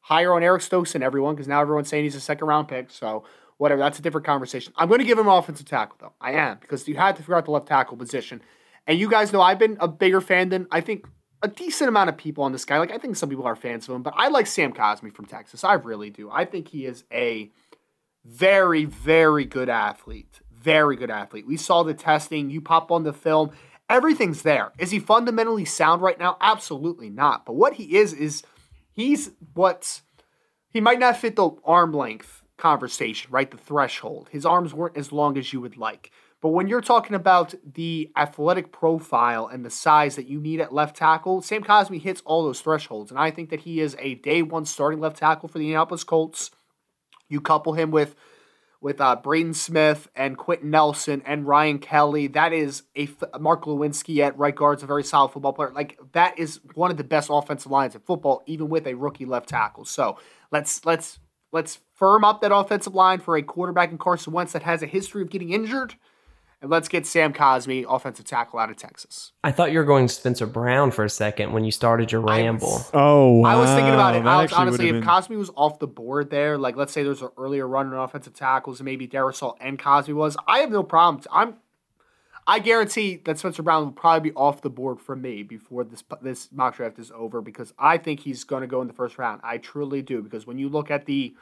higher 0.00 0.32
on 0.32 0.42
Eric 0.42 0.62
Stokes 0.62 0.92
than 0.92 1.02
everyone 1.02 1.36
because 1.36 1.46
now 1.46 1.60
everyone's 1.60 1.88
saying 1.88 2.04
he's 2.04 2.16
a 2.16 2.20
second 2.20 2.48
round 2.48 2.66
pick. 2.66 2.90
So 2.90 3.24
whatever, 3.58 3.80
that's 3.80 3.98
a 3.98 4.02
different 4.02 4.26
conversation. 4.26 4.72
I'm 4.76 4.88
going 4.88 5.00
to 5.00 5.06
give 5.06 5.18
him 5.18 5.28
offensive 5.28 5.66
tackle 5.66 5.96
though. 6.00 6.12
I 6.20 6.32
am 6.32 6.58
because 6.60 6.88
you 6.88 6.96
had 6.96 7.14
to 7.16 7.22
figure 7.22 7.36
out 7.36 7.44
the 7.44 7.52
left 7.52 7.68
tackle 7.68 7.96
position. 7.96 8.42
And 8.86 8.98
you 8.98 9.08
guys 9.08 9.32
know 9.32 9.42
I've 9.42 9.58
been 9.58 9.76
a 9.78 9.86
bigger 9.86 10.20
fan 10.20 10.48
than 10.48 10.66
I 10.72 10.80
think 10.80 11.06
a 11.42 11.48
decent 11.48 11.88
amount 11.88 12.08
of 12.08 12.16
people 12.16 12.42
on 12.42 12.50
this 12.50 12.64
guy. 12.64 12.78
Like 12.78 12.90
I 12.90 12.98
think 12.98 13.14
some 13.14 13.28
people 13.28 13.44
are 13.44 13.54
fans 13.54 13.88
of 13.88 13.94
him, 13.94 14.02
but 14.02 14.14
I 14.16 14.28
like 14.28 14.48
Sam 14.48 14.72
Cosmi 14.72 15.14
from 15.14 15.26
Texas. 15.26 15.62
I 15.62 15.74
really 15.74 16.10
do. 16.10 16.28
I 16.30 16.44
think 16.44 16.68
he 16.68 16.86
is 16.86 17.04
a 17.12 17.50
very, 18.24 18.84
very 18.84 19.44
good 19.44 19.68
athlete. 19.68 20.40
Very 20.60 20.96
good 20.96 21.10
athlete. 21.10 21.46
We 21.46 21.56
saw 21.56 21.82
the 21.82 21.94
testing. 21.94 22.50
You 22.50 22.60
pop 22.60 22.90
on 22.90 23.04
the 23.04 23.12
film. 23.12 23.50
Everything's 23.88 24.42
there. 24.42 24.72
Is 24.78 24.90
he 24.90 24.98
fundamentally 24.98 25.64
sound 25.64 26.02
right 26.02 26.18
now? 26.18 26.36
Absolutely 26.40 27.10
not. 27.10 27.46
But 27.46 27.54
what 27.54 27.74
he 27.74 27.96
is 27.96 28.12
is 28.12 28.42
he's 28.92 29.30
what's 29.54 30.02
he 30.70 30.80
might 30.80 31.00
not 31.00 31.16
fit 31.16 31.34
the 31.36 31.50
arm 31.64 31.92
length 31.92 32.42
conversation, 32.56 33.32
right? 33.32 33.50
The 33.50 33.56
threshold. 33.56 34.28
His 34.30 34.46
arms 34.46 34.72
weren't 34.72 34.96
as 34.96 35.10
long 35.10 35.36
as 35.36 35.52
you 35.52 35.60
would 35.60 35.76
like. 35.76 36.12
But 36.40 36.50
when 36.50 36.68
you're 36.68 36.80
talking 36.80 37.16
about 37.16 37.54
the 37.74 38.10
athletic 38.16 38.72
profile 38.72 39.46
and 39.46 39.64
the 39.64 39.70
size 39.70 40.16
that 40.16 40.28
you 40.28 40.40
need 40.40 40.60
at 40.60 40.72
left 40.72 40.96
tackle, 40.96 41.42
Sam 41.42 41.62
Cosmi 41.62 42.00
hits 42.00 42.22
all 42.24 42.44
those 42.44 42.60
thresholds. 42.60 43.10
And 43.10 43.20
I 43.20 43.30
think 43.30 43.50
that 43.50 43.60
he 43.60 43.80
is 43.80 43.96
a 43.98 44.14
day 44.16 44.42
one 44.42 44.64
starting 44.64 45.00
left 45.00 45.18
tackle 45.18 45.48
for 45.48 45.58
the 45.58 45.64
Indianapolis 45.64 46.04
Colts. 46.04 46.50
You 47.28 47.40
couple 47.40 47.74
him 47.74 47.90
with 47.90 48.14
with 48.80 49.00
uh, 49.00 49.16
Braden 49.16 49.54
Smith 49.54 50.08
and 50.16 50.38
Quenton 50.38 50.70
Nelson 50.70 51.22
and 51.26 51.46
Ryan 51.46 51.78
Kelly. 51.78 52.28
That 52.28 52.52
is 52.52 52.82
a 52.96 53.08
Mark 53.38 53.64
Glowinski 53.64 54.18
at 54.20 54.38
right 54.38 54.54
guard's 54.54 54.82
a 54.82 54.86
very 54.86 55.04
solid 55.04 55.30
football 55.30 55.52
player. 55.52 55.70
Like 55.72 55.98
that 56.12 56.38
is 56.38 56.60
one 56.74 56.90
of 56.90 56.96
the 56.96 57.04
best 57.04 57.28
offensive 57.30 57.70
lines 57.70 57.94
in 57.94 58.00
football, 58.00 58.42
even 58.46 58.68
with 58.68 58.86
a 58.86 58.94
rookie 58.94 59.26
left 59.26 59.48
tackle. 59.48 59.84
So 59.84 60.18
let's 60.50 60.84
let's 60.84 61.18
let's 61.52 61.78
firm 61.94 62.24
up 62.24 62.40
that 62.40 62.54
offensive 62.54 62.94
line 62.94 63.20
for 63.20 63.36
a 63.36 63.42
quarterback 63.42 63.90
in 63.90 63.98
Carson 63.98 64.32
Wentz 64.32 64.52
that 64.52 64.62
has 64.62 64.82
a 64.82 64.86
history 64.86 65.22
of 65.22 65.30
getting 65.30 65.50
injured, 65.50 65.94
and 66.62 66.70
let's 66.70 66.88
get 66.88 67.06
Sam 67.06 67.32
Cosmi, 67.32 67.84
offensive 67.88 68.24
tackle 68.26 68.58
out 68.58 68.70
of 68.70 68.76
Texas. 68.76 69.32
I 69.42 69.50
thought 69.52 69.72
you 69.72 69.78
were 69.78 69.84
going 69.84 70.08
Spencer 70.08 70.46
Brown 70.46 70.90
for 70.90 71.04
a 71.04 71.08
second 71.10 71.52
when 71.52 71.64
you 71.64 71.70
started 71.72 72.12
your 72.12 72.28
I 72.28 72.40
ramble. 72.42 72.68
was- 72.68 72.90
Oh, 72.92 73.32
wow. 73.40 73.50
I 73.50 73.56
was 73.60 73.70
thinking 73.70 73.94
about 73.94 74.14
it. 74.16 74.26
I 74.26 74.42
was, 74.42 74.52
honestly, 74.52 74.88
if 74.88 74.94
would've 74.94 75.06
been- 75.06 75.08
Cosmi 75.08 75.38
was 75.38 75.50
off 75.56 75.78
the 75.78 75.86
board 75.86 76.30
there, 76.30 76.58
like 76.58 76.76
let's 76.76 76.92
say 76.92 77.02
there's 77.02 77.22
an 77.22 77.30
earlier 77.38 77.66
run 77.66 77.86
on 77.92 77.98
offensive 77.98 78.34
tackles, 78.34 78.80
and 78.80 78.84
maybe 78.84 79.08
Darrisaw 79.08 79.56
and 79.60 79.78
Cosmi 79.78 80.12
was, 80.14 80.36
I 80.46 80.58
have 80.58 80.70
no 80.70 80.82
problem. 80.82 81.22
I'm, 81.32 81.54
I 82.46 82.58
guarantee 82.58 83.16
that 83.24 83.38
Spencer 83.38 83.62
Brown 83.62 83.84
will 83.84 83.92
probably 83.92 84.30
be 84.30 84.36
off 84.36 84.60
the 84.62 84.70
board 84.70 85.00
for 85.00 85.14
me 85.14 85.42
before 85.42 85.84
this 85.84 86.02
this 86.20 86.48
mock 86.50 86.76
draft 86.76 86.98
is 86.98 87.12
over 87.14 87.40
because 87.40 87.72
I 87.78 87.96
think 87.96 88.20
he's 88.20 88.44
going 88.44 88.62
to 88.62 88.66
go 88.66 88.80
in 88.80 88.88
the 88.88 88.92
first 88.94 89.18
round. 89.18 89.40
I 89.44 89.58
truly 89.58 90.02
do 90.02 90.20
because 90.20 90.46
when 90.46 90.58
you 90.58 90.68
look 90.68 90.90
at 90.90 91.06
the 91.06 91.34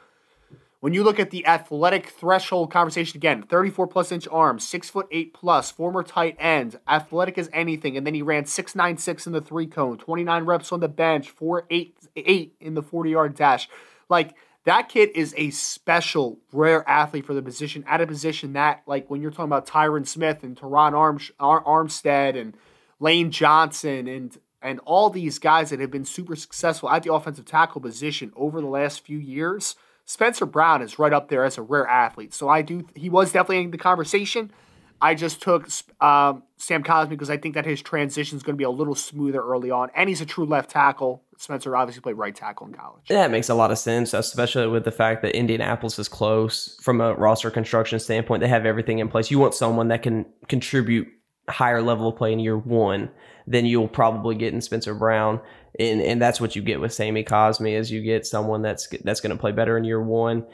When 0.81 0.93
you 0.93 1.03
look 1.03 1.19
at 1.19 1.29
the 1.29 1.45
athletic 1.45 2.07
threshold 2.07 2.71
conversation 2.71 3.17
again, 3.17 3.43
34 3.43 3.87
plus 3.87 4.13
inch 4.13 4.29
arms, 4.31 4.65
six 4.65 4.89
foot 4.89 5.07
eight 5.11 5.33
plus, 5.33 5.71
former 5.71 6.03
tight 6.03 6.37
end, 6.39 6.79
athletic 6.87 7.37
as 7.37 7.49
anything, 7.51 7.97
and 7.97 8.07
then 8.07 8.13
he 8.13 8.21
ran 8.21 8.45
696 8.45 9.27
in 9.27 9.33
the 9.33 9.41
three 9.41 9.67
cone, 9.67 9.97
29 9.97 10.45
reps 10.45 10.71
on 10.71 10.79
the 10.79 10.87
bench, 10.87 11.29
488 11.31 12.55
in 12.61 12.75
the 12.75 12.81
40 12.81 13.09
yard 13.09 13.35
dash. 13.35 13.67
Like 14.07 14.35
that 14.63 14.87
kid 14.87 15.09
is 15.15 15.33
a 15.37 15.49
special, 15.49 16.39
rare 16.53 16.87
athlete 16.87 17.25
for 17.25 17.33
the 17.33 17.41
position, 17.41 17.83
at 17.85 17.99
a 17.99 18.07
position 18.07 18.53
that, 18.53 18.81
like 18.85 19.09
when 19.09 19.21
you're 19.21 19.31
talking 19.31 19.45
about 19.45 19.67
Tyron 19.67 20.07
Smith 20.07 20.43
and 20.43 20.57
Ar- 20.63 20.93
Armstead 21.41 22.39
and 22.39 22.55
Lane 23.01 23.31
Johnson 23.31 24.07
and 24.07 24.37
and 24.61 24.79
all 24.85 25.09
these 25.09 25.39
guys 25.39 25.69
that 25.69 25.79
have 25.79 25.91
been 25.91 26.05
super 26.05 26.35
successful 26.35 26.89
at 26.89 27.03
the 27.03 27.13
offensive 27.13 27.45
tackle 27.45 27.79
position 27.79 28.31
over 28.35 28.61
the 28.61 28.67
last 28.67 29.01
few 29.01 29.17
years– 29.17 29.75
Spencer 30.09 30.47
Brown 30.47 30.81
is 30.81 30.97
right 30.97 31.13
up 31.13 31.29
there 31.29 31.45
as 31.45 31.59
a 31.59 31.61
rare 31.61 31.85
athlete. 31.85 32.33
So 32.33 32.49
I 32.49 32.63
do. 32.63 32.83
He 32.95 33.11
was 33.11 33.31
definitely 33.31 33.65
in 33.65 33.69
the 33.69 33.77
conversation. 33.77 34.51
I 34.99 35.13
just 35.13 35.39
took 35.39 35.69
um, 36.01 36.41
Sam 36.57 36.83
Cosmi 36.83 37.09
because 37.09 37.29
I 37.29 37.37
think 37.37 37.53
that 37.53 37.63
his 37.63 37.79
transition 37.79 38.35
is 38.35 38.41
going 38.41 38.55
to 38.55 38.57
be 38.57 38.63
a 38.63 38.71
little 38.71 38.95
smoother 38.95 39.39
early 39.39 39.69
on, 39.69 39.91
and 39.93 40.09
he's 40.09 40.19
a 40.19 40.25
true 40.25 40.45
left 40.45 40.71
tackle. 40.71 41.21
Spencer 41.37 41.77
obviously 41.77 42.01
played 42.01 42.15
right 42.15 42.35
tackle 42.35 42.65
in 42.65 42.73
college. 42.73 43.03
Yeah, 43.07 43.23
it 43.23 43.29
makes 43.29 43.49
a 43.49 43.53
lot 43.53 43.69
of 43.69 43.77
sense, 43.77 44.15
especially 44.15 44.67
with 44.67 44.83
the 44.83 44.91
fact 44.91 45.21
that 45.21 45.37
Indianapolis 45.37 45.99
is 45.99 46.07
close 46.07 46.75
from 46.81 47.01
a 47.01 47.13
roster 47.13 47.51
construction 47.51 47.99
standpoint. 47.99 48.41
They 48.41 48.47
have 48.47 48.65
everything 48.65 48.97
in 48.97 49.09
place. 49.09 49.29
You 49.29 49.37
want 49.37 49.53
someone 49.53 49.89
that 49.89 50.01
can 50.01 50.25
contribute 50.47 51.07
higher 51.47 51.83
level 51.83 52.07
of 52.07 52.15
play 52.15 52.33
in 52.33 52.39
year 52.39 52.57
one 52.57 53.11
than 53.45 53.65
you'll 53.65 53.87
probably 53.87 54.35
get 54.35 54.53
in 54.53 54.61
Spencer 54.61 54.95
Brown 54.95 55.39
and 55.77 56.01
and 56.01 56.21
that's 56.21 56.41
what 56.41 56.55
you 56.55 56.61
get 56.61 56.79
with 56.79 56.93
Sammy 56.93 57.23
Cosmi 57.23 57.73
is 57.73 57.91
you 57.91 58.01
get 58.01 58.25
someone 58.25 58.61
that's 58.61 58.87
that's 59.03 59.21
going 59.21 59.35
to 59.35 59.39
play 59.39 59.51
better 59.51 59.77
in 59.77 59.83
year 59.83 60.01
one. 60.01 60.45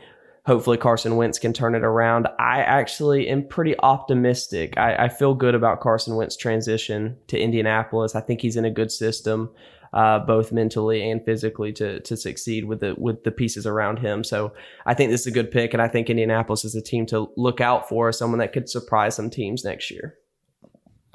Hopefully 0.45 0.77
Carson 0.77 1.15
Wentz 1.15 1.39
can 1.39 1.53
turn 1.53 1.73
it 1.73 1.83
around. 1.83 2.27
I 2.39 2.59
actually 2.59 3.29
am 3.29 3.47
pretty 3.47 3.75
optimistic. 3.79 4.77
I, 4.77 5.05
I 5.05 5.09
feel 5.09 5.33
good 5.33 5.55
about 5.55 5.79
Carson 5.79 6.15
Wentz 6.15 6.37
transition 6.37 7.17
to 7.27 7.39
Indianapolis. 7.39 8.13
I 8.13 8.21
think 8.21 8.41
he's 8.41 8.55
in 8.55 8.63
a 8.63 8.69
good 8.69 8.91
system, 8.91 9.49
uh, 9.91 10.19
both 10.19 10.51
mentally 10.51 11.09
and 11.09 11.25
physically, 11.25 11.73
to 11.73 11.99
to 12.01 12.15
succeed 12.15 12.65
with 12.65 12.81
the 12.81 12.93
with 12.95 13.23
the 13.23 13.31
pieces 13.31 13.65
around 13.65 13.97
him. 13.97 14.23
So 14.23 14.53
I 14.85 14.93
think 14.93 15.09
this 15.09 15.21
is 15.21 15.27
a 15.27 15.31
good 15.31 15.49
pick, 15.49 15.73
and 15.73 15.81
I 15.81 15.87
think 15.87 16.09
Indianapolis 16.09 16.63
is 16.63 16.75
a 16.75 16.81
team 16.81 17.07
to 17.07 17.31
look 17.37 17.59
out 17.59 17.89
for, 17.89 18.11
someone 18.11 18.39
that 18.39 18.53
could 18.53 18.69
surprise 18.69 19.15
some 19.15 19.31
teams 19.31 19.63
next 19.63 19.89
year. 19.89 20.15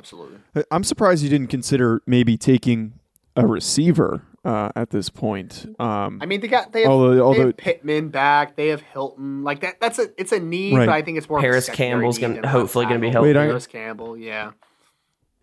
Absolutely. 0.01 0.39
I'm 0.71 0.83
surprised 0.83 1.23
you 1.23 1.29
didn't 1.29 1.51
consider 1.51 2.03
maybe 2.07 2.39
taking 2.39 2.95
a 3.37 3.47
receiver 3.47 4.23
uh, 4.45 4.71
at 4.75 4.91
this 4.91 5.11
point. 5.11 5.67
Um, 5.79 6.21
I 6.23 6.27
mean, 6.27 6.41
they 6.41 6.49
got 6.49 6.73
they 6.73 6.83
have, 6.83 6.91
although, 6.91 7.21
although, 7.21 7.47
have 7.47 7.57
Pittman 7.57 8.09
back, 8.09 8.57
they 8.57 8.69
have 8.69 8.81
Hilton. 8.81 9.45
Like 9.45 9.61
that, 9.61 9.81
that's 9.81 9.99
a 9.99 10.09
it's 10.19 10.33
a 10.33 10.41
need, 10.41 10.77
right. 10.77 10.87
but 10.87 10.93
I 10.93 11.03
think 11.03 11.19
it's 11.19 11.29
more. 11.29 11.41
Parris 11.41 11.69
Campbell's 11.69 12.19
gonna 12.19 12.47
hopefully 12.49 12.87
going 12.87 13.01
to 13.01 13.07
be 13.07 13.11
healthy. 13.11 13.33
Parris 13.33 13.67
Campbell, 13.67 14.17
yeah. 14.17 14.53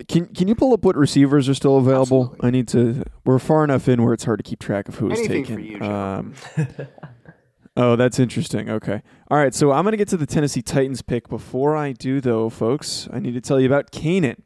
Can 0.06 0.26
Can 0.26 0.46
you 0.46 0.54
pull 0.54 0.72
up 0.72 0.84
what 0.84 0.96
receivers 0.96 1.48
are 1.48 1.54
still 1.54 1.78
available? 1.78 2.24
Absolutely. 2.24 2.48
I 2.48 2.50
need 2.50 2.68
to. 2.68 3.04
We're 3.24 3.38
far 3.38 3.64
enough 3.64 3.88
in 3.88 4.02
where 4.04 4.14
it's 4.14 4.24
hard 4.24 4.38
to 4.38 4.44
keep 4.44 4.60
track 4.60 4.88
of 4.88 4.96
who 4.96 5.10
is 5.10 5.26
taken. 5.26 5.64
You, 5.64 5.80
um, 5.80 6.34
oh, 7.76 7.96
that's 7.96 8.20
interesting. 8.20 8.70
Okay, 8.70 9.02
all 9.28 9.38
right. 9.38 9.52
So 9.52 9.72
I'm 9.72 9.82
going 9.82 9.92
to 9.92 9.96
get 9.96 10.08
to 10.08 10.16
the 10.16 10.26
Tennessee 10.26 10.62
Titans 10.62 11.02
pick. 11.02 11.28
Before 11.28 11.76
I 11.76 11.92
do, 11.92 12.20
though, 12.20 12.48
folks, 12.48 13.08
I 13.12 13.18
need 13.18 13.34
to 13.34 13.40
tell 13.40 13.58
you 13.58 13.66
about 13.66 13.90
Kaenon. 13.90 14.36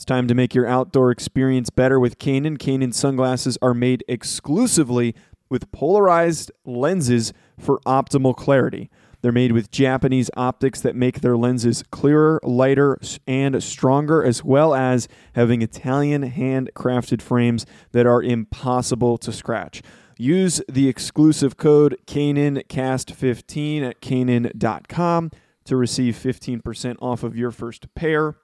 It's 0.00 0.06
time 0.06 0.28
to 0.28 0.34
make 0.34 0.54
your 0.54 0.66
outdoor 0.66 1.10
experience 1.10 1.68
better 1.68 2.00
with 2.00 2.18
Kaenon. 2.18 2.56
Kaenon 2.56 2.94
sunglasses 2.94 3.58
are 3.60 3.74
made 3.74 4.02
exclusively 4.08 5.14
with 5.50 5.70
polarized 5.72 6.50
lenses 6.64 7.34
for 7.58 7.80
optimal 7.80 8.34
clarity. 8.34 8.88
They're 9.20 9.30
made 9.30 9.52
with 9.52 9.70
Japanese 9.70 10.30
optics 10.38 10.80
that 10.80 10.96
make 10.96 11.20
their 11.20 11.36
lenses 11.36 11.84
clearer, 11.90 12.40
lighter, 12.42 12.98
and 13.26 13.62
stronger, 13.62 14.24
as 14.24 14.42
well 14.42 14.74
as 14.74 15.06
having 15.34 15.60
Italian 15.60 16.30
handcrafted 16.30 17.20
frames 17.20 17.66
that 17.92 18.06
are 18.06 18.22
impossible 18.22 19.18
to 19.18 19.30
scratch. 19.30 19.82
Use 20.16 20.62
the 20.66 20.88
exclusive 20.88 21.58
code 21.58 21.98
KaenonCast15 22.06 23.82
at 23.82 24.00
Kaenon.com 24.00 25.30
to 25.66 25.76
receive 25.76 26.14
15% 26.16 26.96
off 27.02 27.22
of 27.22 27.36
your 27.36 27.50
first 27.50 27.94
pair. 27.94 28.36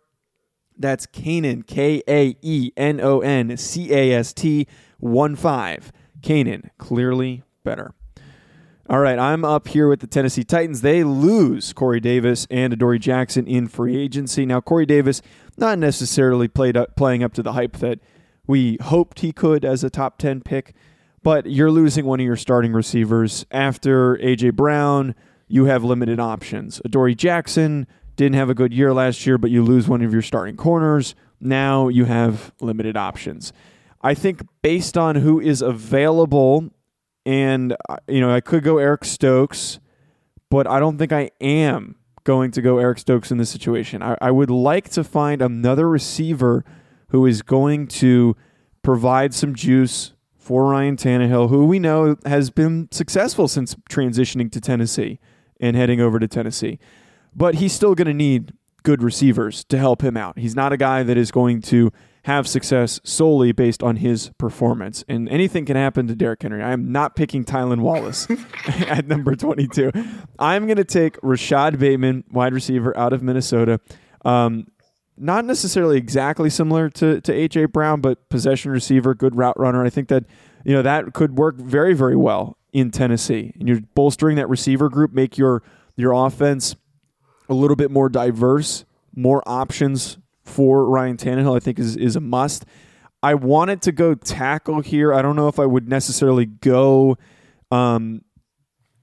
That's 0.79 1.07
Kaenon, 1.07 1.67
K 1.67 2.03
A 2.09 2.37
E 2.43 2.73
N 2.77 3.01
O 3.01 3.21
N 3.21 3.57
C 3.57 3.93
A 3.93 4.13
S 4.13 4.33
T 4.33 4.67
1 4.99 5.37
5. 5.37 5.93
Kaenon, 6.21 6.71
clearly 6.79 7.43
better. 7.65 7.95
All 8.89 9.01
right, 9.01 9.19
I'm 9.19 9.45
up 9.45 9.67
here 9.67 9.89
with 9.89 9.99
the 9.99 10.07
Tennessee 10.07 10.45
Titans. 10.45 10.81
They 10.81 11.03
lose 11.03 11.73
Corey 11.73 11.99
Davis 11.99 12.47
and 12.51 12.73
Adoree 12.73 13.01
Jackson 13.01 13.45
in 13.49 13.67
free 13.67 13.97
agency. 13.97 14.47
Now, 14.47 14.61
Corey 14.61 14.87
Davis 14.87 15.23
not 15.57 15.79
necessarily 15.81 16.47
played 16.47 16.77
up, 16.77 16.95
playing 16.95 17.25
up 17.25 17.35
to 17.35 17.43
the 17.43 17.55
hype 17.55 17.79
that 17.79 17.99
we 18.47 18.79
hoped 18.81 19.21
he 19.21 19.33
could 19.33 19.65
as 19.65 19.83
a 19.83 19.91
top 19.91 20.19
10 20.19 20.43
pick, 20.43 20.73
but 21.25 21.47
you're 21.47 21.71
losing 21.71 22.05
one 22.05 22.21
of 22.21 22.27
your 22.27 22.37
starting 22.37 22.73
receivers. 22.73 23.45
After 23.51 24.15
A.J. 24.23 24.51
Brown, 24.51 25.17
you 25.49 25.65
have 25.65 25.83
limited 25.83 26.21
options. 26.21 26.81
Adoree 26.85 27.17
Jackson, 27.17 27.89
didn't 28.17 28.37
have 28.37 28.51
a 28.51 28.55
good 28.55 28.73
year 28.73 28.93
last 28.93 29.27
year, 29.27 29.39
but 29.39 29.51
you 29.51 29.63
lose 29.63 29.89
one 29.89 30.03
of 30.03 30.13
your 30.13 30.23
starting 30.23 30.57
corners. 30.57 31.15
Now 31.41 31.89
you 31.89 32.07
have 32.07 32.53
limited 32.61 32.97
options. 32.97 33.53
I 34.03 34.15
think 34.15 34.43
based 34.63 34.97
on 34.97 35.17
who 35.17 35.41
is 35.41 35.63
available, 35.63 36.71
and 37.25 37.77
uh, 37.89 37.97
you 38.09 38.21
know, 38.21 38.33
I 38.33 38.41
could 38.41 38.63
go 38.63 38.79
Eric 38.79 39.05
Stokes, 39.05 39.79
but 40.51 40.67
I 40.67 40.81
don't 40.81 40.97
think 40.99 41.13
I 41.13 41.31
am 41.41 41.97
going 42.25 42.51
to 42.53 42.63
go 42.63 42.79
Eric 42.79 42.99
Stokes 42.99 43.31
in 43.31 43.39
this 43.39 43.51
situation. 43.51 44.03
I, 44.03 44.17
I 44.21 44.31
would 44.31 44.51
like 44.51 44.89
to 44.91 45.05
find 45.05 45.43
another 45.43 45.89
receiver 45.89 46.65
who 47.09 47.27
is 47.27 47.43
going 47.43 47.87
to 47.87 48.37
provide 48.83 49.35
some 49.35 49.55
juice 49.55 50.13
for 50.37 50.67
Ryan 50.67 50.97
Tannehill, 50.97 51.49
who 51.49 51.67
we 51.67 51.79
know 51.79 52.17
has 52.25 52.51
been 52.51 52.89
successful 52.91 53.49
since 53.49 53.75
transitioning 53.91 54.51
to 54.53 54.61
Tennessee 54.61 55.19
and 55.61 55.77
heading 55.77 56.01
over 56.01 56.19
to 56.19 56.29
Tennessee 56.29 56.79
but 57.37 57.57
he's 57.57 57.73
still 57.73 57.95
going 57.95 58.09
to 58.09 58.15
need 58.15 58.55
good 58.83 59.03
receivers 59.03 59.65
to 59.65 59.79
help 59.79 60.03
him 60.03 60.17
out. 60.17 60.39
He's 60.39 60.57
not 60.57 60.73
a 60.73 60.77
guy 60.77 61.03
that 61.03 61.17
is 61.17 61.31
going 61.31 61.61
to 61.63 61.93
have 62.25 62.49
success 62.49 63.01
solely 63.05 63.53
based 63.53 63.83
on 63.83 63.97
his 63.97 64.31
performance. 64.39 65.05
And 65.09 65.29
anything 65.29 65.65
can 65.65 65.77
happen 65.77 66.09
to 66.09 66.15
Derrick 66.15 66.43
Henry. 66.43 66.63
I 66.63 66.73
am 66.73 66.91
not 66.91 67.15
picking 67.15 67.45
Tylan 67.45 67.81
Wallace 67.81 68.27
at 68.67 69.07
number 69.07 69.37
22. 69.37 69.93
I'm 70.39 70.67
going 70.67 70.77
to 70.77 70.85
take 70.85 71.19
Rashod 71.23 71.79
Bateman, 71.79 72.25
wide 72.33 72.55
receiver 72.55 72.97
out 72.97 73.13
of 73.13 73.23
Minnesota. 73.23 73.81
Um, 74.25 74.69
not 75.17 75.45
necessarily 75.45 75.99
exactly 75.99 76.51
similar 76.51 76.91
to, 76.91 77.21
to 77.21 77.33
A.J. 77.33 77.67
Brown, 77.67 78.01
but 78.01 78.29
possession 78.29 78.71
receiver, 78.71 79.15
good 79.15 79.37
route 79.37 79.59
runner. 79.59 79.85
I 79.85 79.91
think 79.91 80.09
that, 80.09 80.25
you 80.65 80.73
know, 80.73 80.83
that 80.83 81.13
could 81.13 81.39
work 81.39 81.57
very, 81.57 81.95
very 81.95 82.17
well 82.17 82.57
in 82.73 82.91
Tennessee. 82.91 83.53
And 83.59 83.69
you're 83.69 83.81
bolstering 83.95 84.37
that 84.37 84.49
receiver 84.49 84.89
group, 84.89 85.13
make 85.13 85.37
your 85.37 85.63
your 85.97 86.13
offense– 86.13 86.77
a 87.49 87.55
little 87.55 87.77
bit 87.77 87.91
more 87.91 88.09
diverse, 88.09 88.85
more 89.15 89.43
options 89.47 90.19
for 90.45 90.87
Ryan 90.87 91.17
Tannehill, 91.17 91.57
I 91.57 91.61
think 91.61 91.79
is 91.79 91.97
is 91.97 92.17
a 92.17 92.21
must. 92.21 92.65
I 93.23 93.35
wanted 93.35 93.83
to 93.83 93.93
go 93.93 94.15
tackle 94.15 94.81
here. 94.81 95.13
I 95.13 95.23
don't 95.23 95.37
know 95.37 95.49
if 95.49 95.59
I 95.59 95.67
would 95.67 95.89
necessarily 95.89 96.47
go 96.47 97.17
um, 97.71 98.23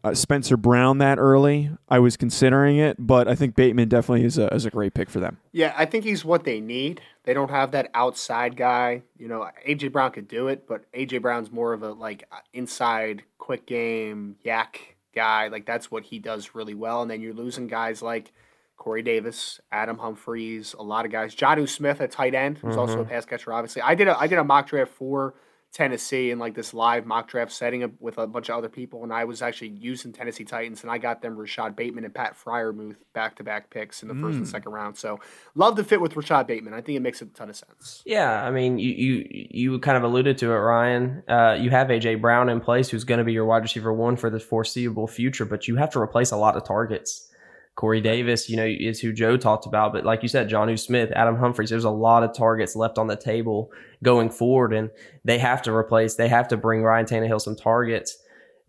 uh, 0.03 0.13
Spencer 0.13 0.57
Brown 0.57 0.99
that 0.99 1.17
early. 1.17 1.71
I 1.89 1.99
was 1.99 2.17
considering 2.17 2.77
it, 2.77 2.97
but 2.99 3.27
I 3.27 3.35
think 3.35 3.55
Bateman 3.55 3.89
definitely 3.89 4.25
is 4.25 4.37
a, 4.37 4.53
is 4.53 4.65
a 4.65 4.69
great 4.69 4.93
pick 4.93 5.09
for 5.09 5.19
them. 5.19 5.37
Yeah, 5.51 5.73
I 5.77 5.85
think 5.85 6.03
he's 6.03 6.23
what 6.23 6.43
they 6.43 6.59
need. 6.59 7.01
They 7.23 7.33
don't 7.33 7.49
have 7.49 7.71
that 7.71 7.89
outside 7.93 8.55
guy. 8.55 9.03
You 9.17 9.27
know, 9.27 9.49
AJ 9.67 9.91
Brown 9.91 10.11
could 10.11 10.27
do 10.27 10.47
it, 10.47 10.67
but 10.67 10.91
AJ 10.93 11.21
Brown's 11.21 11.51
more 11.51 11.73
of 11.73 11.83
a 11.83 11.91
like 11.91 12.29
inside 12.53 13.23
quick 13.37 13.65
game 13.65 14.35
YAC 14.45 14.92
guy. 15.13 15.47
Like 15.47 15.65
that's 15.65 15.89
what 15.91 16.03
he 16.03 16.19
does 16.19 16.55
really 16.55 16.73
well. 16.73 17.01
And 17.01 17.09
then 17.09 17.21
you're 17.21 17.33
losing 17.33 17.67
guys 17.67 18.01
like 18.01 18.31
Corey 18.77 19.01
Davis, 19.01 19.61
Adam 19.71 19.97
Humphries, 19.97 20.75
a 20.77 20.83
lot 20.83 21.05
of 21.05 21.11
guys. 21.11 21.35
Jonnu 21.35 21.69
Smith 21.69 22.01
at 22.01 22.11
tight 22.11 22.35
end, 22.35 22.57
who's 22.57 22.71
mm-hmm. 22.71 22.79
also 22.79 22.93
a 22.93 22.97
mm-hmm. 23.03 23.11
pass 23.11 23.25
catcher. 23.25 23.53
Obviously, 23.53 23.81
I 23.81 23.95
did 23.95 24.07
a 24.07 24.19
I 24.19 24.27
did 24.27 24.39
a 24.39 24.43
mock 24.43 24.67
draft 24.67 24.91
for 24.91 25.35
Tennessee 25.73 26.29
in 26.29 26.37
like 26.37 26.53
this 26.53 26.71
live 26.71 27.07
mock 27.07 27.27
draft 27.27 27.51
setting 27.51 27.97
with 27.99 28.19
a 28.19 28.27
bunch 28.27 28.49
of 28.49 28.57
other 28.57 28.69
people, 28.69 29.03
and 29.03 29.11
I 29.11 29.23
was 29.23 29.41
actually 29.41 29.69
using 29.69 30.13
Tennessee 30.13 30.43
Titans, 30.43 30.83
and 30.83 30.91
I 30.91 30.99
got 30.99 31.23
them 31.23 31.35
Rashod 31.35 31.75
Bateman 31.75 32.05
and 32.05 32.13
Pat 32.13 32.37
Freiermuth 32.37 32.97
back 33.13 33.37
to 33.37 33.43
back 33.43 33.71
picks 33.71 34.03
in 34.03 34.07
the 34.07 34.13
mm. 34.13 34.21
first 34.21 34.37
and 34.37 34.45
mm. 34.45 34.51
second 34.51 34.71
round. 34.71 34.97
So 34.97 35.19
love 35.55 35.75
to 35.77 35.83
fit 35.83 35.99
with 35.99 36.15
Rashod 36.15 36.45
Bateman. 36.45 36.75
I 36.75 36.81
think 36.81 36.97
it 36.97 37.01
makes 37.01 37.23
a 37.23 37.25
ton 37.25 37.49
of 37.49 37.55
sense. 37.55 38.03
Yeah, 38.05 38.43
I 38.43 38.51
mean, 38.51 38.77
you 38.77 38.91
you 38.91 39.27
you 39.29 39.79
kind 39.79 39.97
of 39.97 40.03
alluded 40.03 40.37
to 40.37 40.51
it, 40.51 40.57
Ryan. 40.57 41.23
Uh, 41.27 41.57
you 41.59 41.71
have 41.71 41.87
AJ 41.87 42.21
Brown 42.21 42.49
in 42.49 42.61
place, 42.61 42.89
who's 42.89 43.03
going 43.03 43.17
to 43.17 43.23
be 43.23 43.33
your 43.33 43.45
wide 43.45 43.63
receiver 43.63 43.91
one 43.91 44.15
for 44.15 44.29
the 44.29 44.39
foreseeable 44.39 45.07
future, 45.07 45.45
but 45.45 45.67
you 45.67 45.77
have 45.77 45.89
to 45.91 45.99
replace 45.99 46.29
a 46.29 46.37
lot 46.37 46.55
of 46.55 46.63
targets. 46.65 47.32
Corey 47.75 48.01
Davis, 48.01 48.49
you 48.49 48.55
know, 48.55 48.65
is 48.65 48.99
who 48.99 49.11
Joe 49.11 49.35
talked 49.35 49.65
about. 49.65 49.93
But 49.93 50.05
like 50.05 50.21
you 50.21 50.29
said, 50.29 50.49
Jonnu 50.49 50.79
Smith, 50.79 51.11
Adam 51.15 51.37
Humphries, 51.37 51.71
there's 51.71 51.83
a 51.83 51.89
lot 51.89 52.23
of 52.23 52.35
targets 52.35 52.75
left 52.75 52.99
on 52.99 53.07
the 53.07 53.15
table 53.15 53.71
going 54.03 54.29
forward. 54.29 54.73
And 54.73 54.91
they 55.25 55.39
have 55.39 55.61
to 55.63 55.73
replace, 55.73 56.15
they 56.15 56.27
have 56.27 56.47
to 56.49 56.57
bring 56.57 56.83
Ryan 56.83 57.05
Tannehill 57.05 57.41
some 57.41 57.55
targets. 57.55 58.17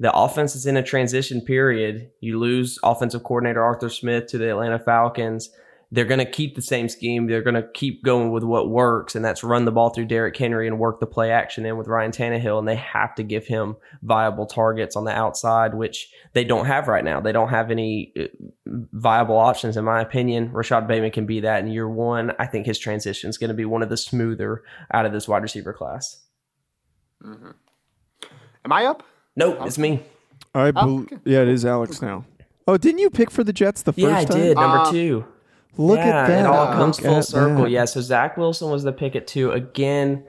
the 0.00 0.12
offense 0.12 0.56
is 0.56 0.66
in 0.66 0.76
a 0.76 0.82
transition 0.82 1.40
period. 1.40 2.10
You 2.20 2.38
lose 2.38 2.78
offensive 2.82 3.22
coordinator 3.22 3.62
Arthur 3.62 3.88
Smith 3.88 4.26
to 4.28 4.38
the 4.38 4.50
Atlanta 4.50 4.78
Falcons. 4.78 5.50
They're 5.94 6.04
going 6.04 6.18
to 6.18 6.30
keep 6.30 6.56
the 6.56 6.62
same 6.62 6.88
scheme. 6.88 7.26
They're 7.28 7.42
going 7.42 7.54
to 7.54 7.68
keep 7.72 8.02
going 8.02 8.32
with 8.32 8.42
what 8.42 8.68
works, 8.68 9.14
and 9.14 9.24
that's 9.24 9.44
run 9.44 9.64
the 9.64 9.70
ball 9.70 9.90
through 9.90 10.06
Derrick 10.06 10.36
Henry 10.36 10.66
and 10.66 10.78
work 10.78 10.98
the 10.98 11.06
play 11.06 11.30
action 11.30 11.64
in 11.64 11.76
with 11.76 11.86
Ryan 11.86 12.10
Tannehill. 12.10 12.58
And 12.58 12.66
they 12.66 12.74
have 12.76 13.14
to 13.14 13.22
give 13.22 13.46
him 13.46 13.76
viable 14.02 14.46
targets 14.46 14.96
on 14.96 15.04
the 15.04 15.12
outside, 15.12 15.74
which 15.74 16.10
they 16.32 16.42
don't 16.42 16.66
have 16.66 16.88
right 16.88 17.04
now. 17.04 17.20
They 17.20 17.30
don't 17.32 17.50
have 17.50 17.70
any 17.70 18.12
uh, 18.18 18.24
viable 18.66 19.36
options, 19.38 19.76
in 19.76 19.84
my 19.84 20.00
opinion. 20.00 20.52
Rashod 20.52 20.88
Bateman 20.88 21.12
can 21.12 21.26
be 21.26 21.40
that 21.40 21.62
in 21.62 21.70
year 21.70 21.88
one. 21.88 22.32
I 22.38 22.46
think 22.46 22.66
his 22.66 22.78
transition 22.78 23.30
is 23.30 23.38
going 23.38 23.48
to 23.48 23.54
be 23.54 23.64
one 23.64 23.82
of 23.82 23.88
the 23.88 23.96
smoother 23.96 24.62
out 24.92 25.06
of 25.06 25.12
this 25.12 25.28
wide 25.28 25.42
receiver 25.42 25.72
class. 25.72 26.22
Mm-hmm. 27.22 27.50
Am 28.64 28.72
I 28.72 28.84
up? 28.86 29.02
Nope, 29.36 29.58
it's 29.62 29.78
me. 29.78 30.02
I 30.54 30.70
bel 30.70 31.00
okay. 31.00 31.18
yeah, 31.24 31.42
it 31.42 31.48
is 31.48 31.64
Alex 31.64 32.02
now. 32.02 32.24
Oh, 32.66 32.76
didn't 32.76 32.98
you 33.00 33.10
pick 33.10 33.30
for 33.30 33.44
the 33.44 33.52
Jets 33.52 33.82
the 33.82 33.92
first 33.92 34.02
Yeah, 34.02 34.18
I 34.18 34.24
time? 34.24 34.40
did. 34.40 34.56
Number 34.56 34.78
Uh, 34.78 34.90
two. 34.90 35.24
Look 35.76 35.98
yeah, 35.98 36.22
at 36.22 36.28
that. 36.28 36.40
It 36.40 36.46
all 36.46 36.66
Look 36.66 36.74
comes 36.74 36.98
full 36.98 37.22
circle. 37.22 37.64
that. 37.64 37.70
Yeah. 37.70 37.84
So 37.84 38.00
Zach 38.00 38.36
Wilson 38.36 38.70
was 38.70 38.82
the 38.82 38.92
pick 38.92 39.16
at 39.16 39.26
two. 39.26 39.50
Again, 39.50 40.24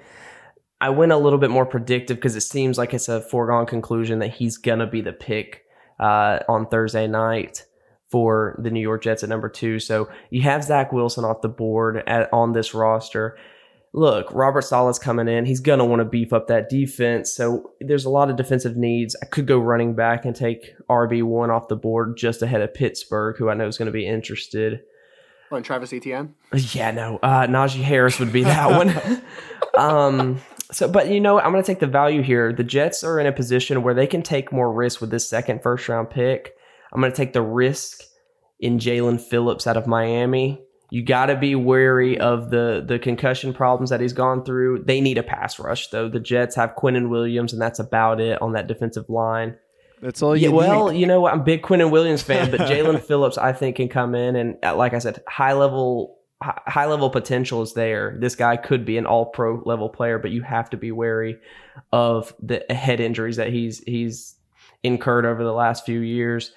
I 0.82 0.90
went 0.90 1.12
a 1.12 1.18
little 1.18 1.40
bit 1.40 1.52
more 1.52 1.66
predictive 1.66 2.18
because 2.18 2.36
it 2.36 2.42
seems 2.42 2.78
like 2.78 2.94
it's 2.94 3.10
a 3.10 3.22
foregone 3.22 3.66
conclusion 3.66 4.20
that 4.20 4.34
he's 4.34 4.58
gonna 4.58 4.88
be 4.88 5.02
the 5.02 5.14
pick 5.14 5.66
uh, 6.00 6.40
on 6.48 6.68
Thursday 6.68 7.08
night 7.08 7.66
for 8.12 8.60
the 8.64 8.72
New 8.72 8.82
York 8.82 9.04
Jets 9.04 9.24
at 9.24 9.30
number 9.30 9.50
two. 9.50 9.80
So 9.80 10.10
you 10.30 10.42
have 10.44 10.64
Zach 10.64 10.94
Wilson 10.94 11.26
off 11.26 11.42
the 11.42 11.50
board 11.50 12.04
at, 12.08 12.32
on 12.32 12.54
this 12.54 12.74
roster. 12.74 13.38
Look, 13.94 14.28
Robert 14.32 14.64
Saleh's 14.64 15.00
coming 15.00 15.28
in. 15.28 15.46
He's 15.46 15.62
going 15.62 15.80
to 15.80 15.86
want 15.86 16.02
to 16.02 16.06
beef 16.06 16.34
up 16.34 16.48
that 16.48 16.70
defense. 16.70 17.34
So 17.34 17.72
there's 17.80 18.06
a 18.06 18.10
lot 18.10 18.30
of 18.30 18.36
defensive 18.36 18.76
needs. 18.76 19.16
I 19.22 19.26
could 19.26 19.48
go 19.48 19.58
running 19.58 19.96
back 19.96 20.26
and 20.26 20.36
take 20.36 20.76
RB1 20.90 21.50
off 21.50 21.70
the 21.70 21.78
board 21.78 22.18
just 22.18 22.42
ahead 22.42 22.62
of 22.62 22.74
Pittsburgh, 22.74 23.38
who 23.38 23.50
I 23.50 23.54
know 23.54 23.68
is 23.68 23.78
going 23.78 23.88
to 23.88 23.92
be 23.92 24.06
interested. 24.06 24.82
And 25.56 25.66
Travis 25.66 25.94
Etienne. 25.94 26.36
Yeah, 26.54 26.92
no. 26.92 27.20
Uh, 27.22 27.48
Najee 27.48 27.82
Harris 27.82 28.20
would 28.20 28.32
be 28.34 28.44
that 28.44 28.72
one. 28.72 29.22
um, 29.78 30.42
so, 30.72 30.88
but 30.88 31.10
you 31.10 31.20
know. 31.20 31.40
I'm 31.40 31.52
going 31.52 31.64
to 31.64 31.68
take 31.68 31.80
the 31.80 31.88
value 31.88 32.22
here. 32.22 32.54
The 32.54 32.64
Jets 32.64 33.04
are 33.04 33.20
in 33.20 33.28
a 33.28 33.32
position 33.32 33.84
where 33.84 33.94
they 33.94 34.08
can 34.08 34.22
take 34.22 34.52
more 34.52 34.72
risk 34.72 35.02
with 35.02 35.10
this 35.10 35.28
second 35.28 35.62
first 35.62 35.88
round 35.88 36.10
pick. 36.10 36.54
I'm 36.94 37.02
going 37.02 37.12
to 37.12 37.18
take 37.18 37.34
the 37.34 37.42
risk 37.42 38.02
in 38.60 38.80
Jaelan 38.80 39.20
Phillips 39.20 39.68
out 39.68 39.78
of 39.78 39.88
Miami. 39.88 40.62
You 40.92 41.04
got 41.04 41.28
to 41.28 41.36
be 41.36 41.56
wary 41.56 42.20
of 42.20 42.52
the 42.52 42.84
the 42.88 43.00
concussion 43.00 43.54
problems 43.54 43.90
that 43.90 44.00
he's 44.00 44.14
gone 44.14 44.46
through. 44.46 44.84
They 44.86 45.02
need 45.02 45.18
a 45.18 45.24
pass 45.24 45.60
rush 45.60 45.90
though. 45.90 46.08
The 46.08 46.20
Jets 46.20 46.56
have 46.56 46.76
Quinnen 46.76 47.10
Williams, 47.10 47.54
and 47.54 47.62
that's 47.62 47.80
about 47.80 48.22
it 48.22 48.42
on 48.42 48.54
that 48.54 48.68
defensive 48.68 49.10
line. 49.10 49.58
That's 50.02 50.22
all 50.22 50.36
Yeah, 50.36 50.50
you 50.50 50.56
well, 50.56 50.90
need. 50.90 51.00
you 51.00 51.08
know 51.08 51.22
what? 51.22 51.34
I'm 51.34 51.42
a 51.42 51.44
big 51.44 51.62
Quinnen 51.62 51.92
Williams 51.92 52.22
fan, 52.22 52.52
but 52.52 52.60
Jaelan 52.70 53.02
Phillips, 53.02 53.38
I 53.38 53.54
think, 53.54 53.78
can 53.78 53.90
come 53.90 54.16
in 54.16 54.36
and, 54.36 54.58
uh, 54.64 54.76
like 54.76 54.94
I 54.94 55.00
said, 55.00 55.24
high 55.28 55.54
level, 55.54 56.18
high 56.42 56.86
level 56.86 57.10
potential 57.10 57.62
is 57.62 57.74
there. 57.74 58.18
This 58.20 58.36
guy 58.36 58.58
could 58.58 58.86
be 58.86 58.98
an 58.98 59.06
All 59.06 59.28
Pro 59.28 59.62
level 59.66 59.90
player, 59.90 60.20
but 60.20 60.32
you 60.32 60.42
have 60.42 60.70
to 60.72 60.78
be 60.78 60.92
wary 60.92 61.38
of 61.92 62.34
the 62.42 62.66
head 62.70 63.00
injuries 63.00 63.38
that 63.38 63.52
he's 63.52 63.80
he's 63.86 64.36
incurred 64.84 65.26
over 65.26 65.44
the 65.44 65.54
last 65.54 65.86
few 65.86 66.00
years. 66.00 66.52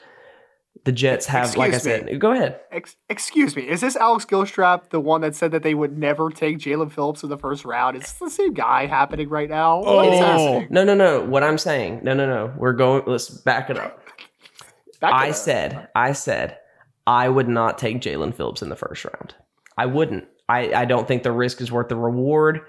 The 0.85 0.93
Jets 0.93 1.27
have, 1.27 1.57
like 1.57 1.73
I 1.73 1.77
Excuse 1.77 2.03
me. 2.05 2.13
said, 2.13 2.21
go 2.21 2.31
ahead. 2.33 2.61
Ex- 2.71 2.97
excuse 3.11 3.57
me, 3.57 3.69
is 3.69 3.81
this 3.81 3.97
Alex 3.97 4.25
Gilstrap 4.25 4.91
the 4.91 5.01
one 5.01 5.21
that 5.21 5.35
said 5.35 5.51
that 5.51 5.63
they 5.63 5.75
would 5.75 5.99
never 5.99 6.31
take 6.31 6.59
Jaelan 6.59 6.91
Phillips 6.91 7.23
in 7.23 7.29
the 7.29 7.37
first 7.37 7.65
round? 7.65 7.97
Is 7.97 8.03
this 8.05 8.13
the 8.15 8.31
same 8.31 8.55
guy 8.55 8.87
happening 8.87 9.29
right 9.29 9.51
now? 9.51 9.83
Oh. 9.85 10.65
No, 10.71 10.85
no, 10.85 10.95
no. 10.95 11.21
What 11.25 11.43
I'm 11.43 11.59
saying, 11.59 12.01
no, 12.05 12.15
no, 12.15 12.27
no. 12.27 12.55
We're 12.57 12.73
going. 12.73 13.03
Let's 13.07 13.29
back 13.29 13.71
it 13.71 13.77
up. 13.79 14.03
Back 15.01 15.13
I 15.15 15.31
said, 15.31 15.89
I 15.95 16.13
said, 16.13 16.59
I 17.07 17.29
would 17.29 17.49
not 17.49 17.79
take 17.79 18.01
Jaelan 18.01 18.35
Phillips 18.35 18.63
in 18.63 18.69
the 18.69 18.75
first 18.77 19.05
round. 19.05 19.35
I 19.77 19.87
wouldn't. 19.87 20.27
I, 20.49 20.73
I 20.75 20.85
don't 20.87 21.07
think 21.07 21.23
the 21.23 21.31
risk 21.31 21.61
is 21.61 21.71
worth 21.71 21.89
the 21.89 21.97
reward. 21.97 22.63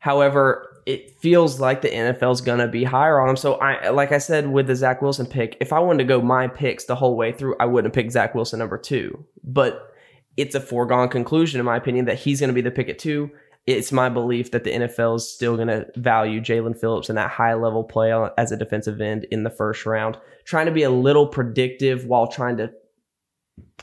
However, 0.00 0.69
it 0.86 1.10
feels 1.18 1.60
like 1.60 1.82
the 1.82 1.88
NFL's 1.88 2.40
gonna 2.40 2.68
be 2.68 2.84
higher 2.84 3.20
on 3.20 3.30
him. 3.30 3.36
So 3.36 3.54
I 3.54 3.90
like 3.90 4.12
I 4.12 4.18
said 4.18 4.50
with 4.50 4.66
the 4.66 4.76
Zach 4.76 5.02
Wilson 5.02 5.26
pick, 5.26 5.56
if 5.60 5.72
I 5.72 5.78
wanted 5.78 5.98
to 5.98 6.08
go 6.08 6.20
my 6.20 6.48
picks 6.48 6.84
the 6.84 6.96
whole 6.96 7.16
way 7.16 7.32
through, 7.32 7.56
I 7.60 7.66
wouldn't 7.66 7.94
pick 7.94 8.10
Zach 8.10 8.34
Wilson 8.34 8.58
number 8.58 8.78
two. 8.78 9.24
But 9.44 9.94
it's 10.36 10.54
a 10.54 10.60
foregone 10.60 11.08
conclusion, 11.08 11.60
in 11.60 11.66
my 11.66 11.76
opinion, 11.76 12.06
that 12.06 12.18
he's 12.18 12.40
gonna 12.40 12.52
be 12.52 12.60
the 12.60 12.70
pick 12.70 12.88
at 12.88 12.98
two. 12.98 13.30
It's 13.66 13.92
my 13.92 14.08
belief 14.08 14.50
that 14.52 14.64
the 14.64 14.72
NFL 14.72 15.16
is 15.16 15.32
still 15.32 15.56
to 15.58 15.86
value 15.96 16.40
Jaelan 16.40 16.78
Phillips 16.78 17.08
and 17.08 17.18
that 17.18 17.30
high 17.30 17.54
level 17.54 17.84
play 17.84 18.12
as 18.38 18.50
a 18.50 18.56
defensive 18.56 19.00
end 19.00 19.26
in 19.30 19.44
the 19.44 19.50
first 19.50 19.84
round. 19.84 20.16
Trying 20.44 20.66
to 20.66 20.72
be 20.72 20.82
a 20.82 20.90
little 20.90 21.26
predictive 21.26 22.06
while 22.06 22.26
trying 22.26 22.56
to 22.56 22.70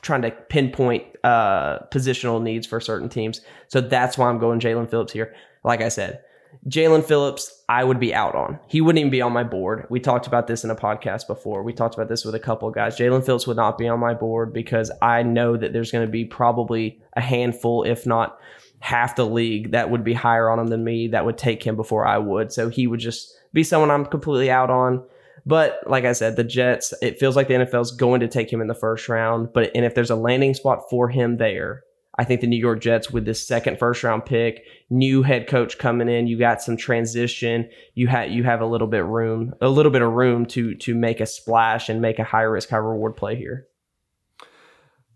trying 0.01 0.21
to 0.21 0.31
pinpoint 0.31 1.05
uh, 1.23 1.79
positional 1.91 2.41
needs 2.41 2.67
for 2.67 2.79
certain 2.79 3.09
teams. 3.09 3.41
So 3.67 3.81
that's 3.81 4.17
why 4.17 4.29
I'm 4.29 4.39
going 4.39 4.59
Jaelan 4.59 4.89
Phillips 4.89 5.13
here. 5.13 5.33
Like 5.63 5.81
I 5.81 5.89
said, 5.89 6.21
Jaelan 6.67 7.05
Phillips, 7.05 7.63
I 7.69 7.83
would 7.83 7.99
be 7.99 8.13
out 8.13 8.35
on. 8.35 8.59
He 8.67 8.81
wouldn't 8.81 8.99
even 8.99 9.11
be 9.11 9.21
on 9.21 9.31
my 9.31 9.43
board. 9.43 9.87
We 9.89 9.99
talked 9.99 10.27
about 10.27 10.47
this 10.47 10.63
in 10.63 10.69
a 10.69 10.75
podcast 10.75 11.25
before. 11.27 11.63
We 11.63 11.71
talked 11.71 11.95
about 11.95 12.09
this 12.09 12.25
with 12.25 12.35
a 12.35 12.39
couple 12.39 12.67
of 12.67 12.75
guys. 12.75 12.97
Jaelan 12.97 13.25
Phillips 13.25 13.47
would 13.47 13.57
not 13.57 13.77
be 13.77 13.87
on 13.87 13.99
my 13.99 14.13
board 14.13 14.53
because 14.53 14.91
I 15.01 15.23
know 15.23 15.55
that 15.55 15.71
there's 15.71 15.91
going 15.91 16.05
to 16.05 16.11
be 16.11 16.25
probably 16.25 17.01
a 17.15 17.21
handful, 17.21 17.83
if 17.83 18.05
not 18.05 18.37
half 18.79 19.15
the 19.15 19.25
league, 19.25 19.71
that 19.71 19.89
would 19.89 20.03
be 20.03 20.13
higher 20.13 20.49
on 20.49 20.59
him 20.59 20.67
than 20.67 20.83
me, 20.83 21.07
that 21.09 21.25
would 21.25 21.37
take 21.37 21.63
him 21.63 21.75
before 21.75 22.05
I 22.05 22.17
would. 22.17 22.51
So 22.51 22.69
he 22.69 22.87
would 22.87 22.99
just 22.99 23.33
be 23.53 23.63
someone 23.63 23.89
I'm 23.89 24.05
completely 24.05 24.51
out 24.51 24.69
on. 24.69 25.03
But 25.45 25.79
like 25.87 26.03
I 26.03 26.11
said, 26.11 26.35
the 26.35 26.43
Jets, 26.43 26.93
it 27.01 27.19
feels 27.19 27.37
like 27.37 27.47
the 27.47 27.53
NFL's 27.53 27.91
going 27.91 28.19
to 28.19 28.27
take 28.27 28.51
him 28.51 28.59
in 28.59 28.67
the 28.67 28.75
first 28.75 29.07
round. 29.07 29.53
But 29.53 29.71
and 29.73 29.85
if 29.85 29.95
there's 29.95 30.09
a 30.09 30.15
landing 30.15 30.53
spot 30.53 30.89
for 30.89 31.07
him 31.07 31.37
there, 31.37 31.83
I 32.19 32.23
think 32.23 32.41
the 32.41 32.47
New 32.47 32.57
York 32.59 32.81
Jets 32.81 33.11
with 33.11 33.25
this 33.25 33.47
second 33.47 33.77
first 33.77 34.03
round 34.03 34.25
pick, 34.25 34.63
new 34.89 35.21
head 35.21 35.47
coach 35.47 35.77
coming 35.77 36.09
in, 36.09 36.25
you 36.25 36.37
got 36.39 36.61
some 36.63 36.75
transition, 36.75 37.69
you 37.93 38.07
have 38.07 38.31
you 38.31 38.43
have 38.43 38.59
a 38.61 38.65
little 38.65 38.87
bit 38.87 39.05
room, 39.05 39.53
a 39.61 39.69
little 39.69 39.91
bit 39.91 40.01
of 40.01 40.11
room 40.13 40.45
to 40.47 40.73
to 40.75 40.95
make 40.95 41.19
a 41.19 41.25
splash 41.27 41.89
and 41.89 42.01
make 42.01 42.17
a 42.17 42.23
high 42.23 42.41
risk, 42.41 42.69
high 42.69 42.77
reward 42.77 43.15
play 43.15 43.35
here. 43.35 43.67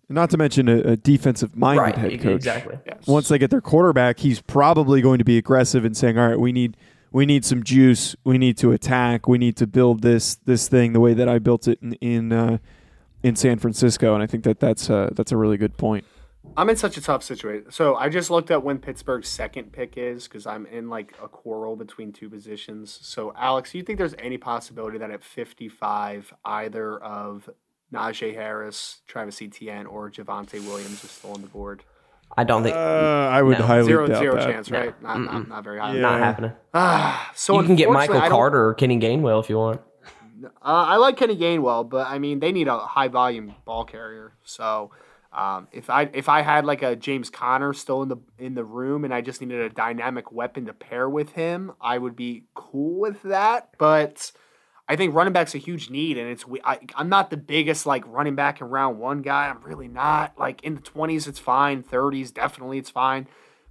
Not 0.09 0.29
to 0.31 0.37
mention 0.37 0.67
a, 0.67 0.77
a 0.81 0.97
defensive 0.97 1.55
minded 1.55 1.81
Right, 1.81 1.97
head 1.97 2.21
coach. 2.21 2.35
exactly. 2.35 2.77
Yes. 2.85 3.07
Once 3.07 3.29
they 3.29 3.37
get 3.37 3.49
their 3.49 3.61
quarterback, 3.61 4.19
he's 4.19 4.41
probably 4.41 5.01
going 5.01 5.19
to 5.19 5.23
be 5.25 5.37
aggressive 5.37 5.85
and 5.85 5.95
saying, 5.95 6.17
"All 6.17 6.27
right, 6.27 6.39
we 6.39 6.51
need 6.51 6.75
we 7.13 7.25
need 7.25 7.45
some 7.45 7.63
juice. 7.63 8.15
We 8.25 8.37
need 8.37 8.57
to 8.57 8.73
attack. 8.73 9.27
We 9.27 9.37
need 9.37 9.55
to 9.57 9.67
build 9.67 10.01
this 10.01 10.35
this 10.35 10.67
thing 10.67 10.91
the 10.93 10.99
way 10.99 11.13
that 11.13 11.29
I 11.29 11.39
built 11.39 11.67
it 11.67 11.79
in 11.81 11.93
in, 11.93 12.31
uh, 12.33 12.57
in 13.23 13.35
San 13.37 13.57
Francisco." 13.57 14.13
And 14.13 14.21
I 14.21 14.27
think 14.27 14.43
that 14.43 14.59
that's 14.59 14.89
uh, 14.89 15.11
that's 15.13 15.31
a 15.31 15.37
really 15.37 15.57
good 15.57 15.77
point. 15.77 16.03
I'm 16.57 16.69
in 16.69 16.75
such 16.75 16.97
a 16.97 17.01
tough 17.01 17.23
situation. 17.23 17.71
So 17.71 17.95
I 17.95 18.09
just 18.09 18.29
looked 18.29 18.51
at 18.51 18.63
when 18.63 18.79
Pittsburgh's 18.79 19.29
second 19.29 19.71
pick 19.71 19.97
is 19.97 20.27
because 20.27 20.45
I'm 20.45 20.65
in 20.65 20.89
like 20.89 21.13
a 21.23 21.27
quarrel 21.27 21.75
between 21.75 22.11
two 22.11 22.29
positions. 22.29 22.97
So 23.01 23.33
Alex, 23.37 23.71
do 23.71 23.77
you 23.77 23.83
think 23.83 23.99
there's 23.99 24.15
any 24.19 24.37
possibility 24.37 24.97
that 24.97 25.11
at 25.11 25.23
55 25.23 26.33
either 26.43 26.97
of 27.01 27.49
Najee 27.93 28.33
Harris, 28.35 29.01
Travis 29.07 29.41
Etienne, 29.41 29.85
or 29.85 30.09
Javonte 30.09 30.53
Williams 30.65 31.03
is 31.03 31.11
still 31.11 31.33
on 31.33 31.41
the 31.41 31.47
board? 31.47 31.83
I 32.35 32.43
don't 32.45 32.63
think 32.63 32.75
Uh, 32.75 32.79
I 32.79 33.41
would 33.41 33.59
No. 33.59 33.65
highly 33.65 33.83
Zero 33.85 34.07
doubt 34.07 34.19
zero 34.19 34.35
that. 34.35 34.45
chance, 34.45 34.71
right? 34.71 34.99
Not, 35.01 35.19
not, 35.19 35.47
not 35.49 35.63
very 35.63 35.79
high. 35.79 35.93
Yeah. 35.95 36.01
not 36.01 36.19
happening. 36.19 36.53
Ah, 36.73 37.31
so 37.35 37.59
you 37.59 37.65
can 37.67 37.75
get 37.75 37.89
Michael 37.91 38.21
Carter 38.21 38.65
or 38.67 38.73
Kenny 38.73 38.97
Gainwell 38.99 39.41
if 39.43 39.49
you 39.49 39.57
want. 39.57 39.81
Uh, 40.43 40.47
I 40.63 40.95
like 40.95 41.17
Kenny 41.17 41.35
Gainwell, 41.37 41.87
but 41.87 42.07
I 42.07 42.17
mean 42.19 42.39
they 42.39 42.51
need 42.51 42.67
a 42.67 42.77
high 42.79 43.09
volume 43.09 43.53
ball 43.65 43.83
carrier. 43.85 44.33
So 44.43 44.91
um, 45.33 45.67
if 45.71 45.89
I 45.89 46.09
if 46.13 46.27
I 46.27 46.41
had 46.41 46.65
like 46.65 46.81
a 46.81 46.95
James 46.95 47.29
Conner 47.29 47.73
still 47.73 48.01
in 48.01 48.09
the 48.09 48.17
in 48.37 48.53
the 48.53 48.65
room 48.65 49.05
and 49.05 49.13
I 49.13 49.21
just 49.21 49.41
needed 49.41 49.61
a 49.61 49.69
dynamic 49.69 50.31
weapon 50.31 50.65
to 50.65 50.73
pair 50.73 51.09
with 51.09 51.31
him, 51.31 51.71
I 51.79 51.97
would 51.97 52.15
be 52.15 52.43
cool 52.53 52.99
with 52.99 53.21
that. 53.23 53.69
But 53.77 54.31
I 54.89 54.97
think 54.97 55.15
running 55.15 55.31
back's 55.31 55.55
a 55.55 55.57
huge 55.57 55.89
need, 55.89 56.17
and 56.17 56.29
it's 56.29 56.43
I, 56.65 56.79
I'm 56.95 57.07
not 57.07 57.29
the 57.29 57.37
biggest 57.37 57.85
like 57.85 58.05
running 58.07 58.35
back 58.35 58.59
in 58.59 58.67
round 58.67 58.99
one 58.99 59.21
guy. 59.21 59.47
I'm 59.47 59.63
really 59.63 59.87
not. 59.87 60.37
Like 60.37 60.63
in 60.63 60.75
the 60.75 60.81
20s, 60.81 61.27
it's 61.27 61.39
fine. 61.39 61.81
30s, 61.81 62.33
definitely 62.33 62.77
it's 62.77 62.89
fine. 62.89 63.27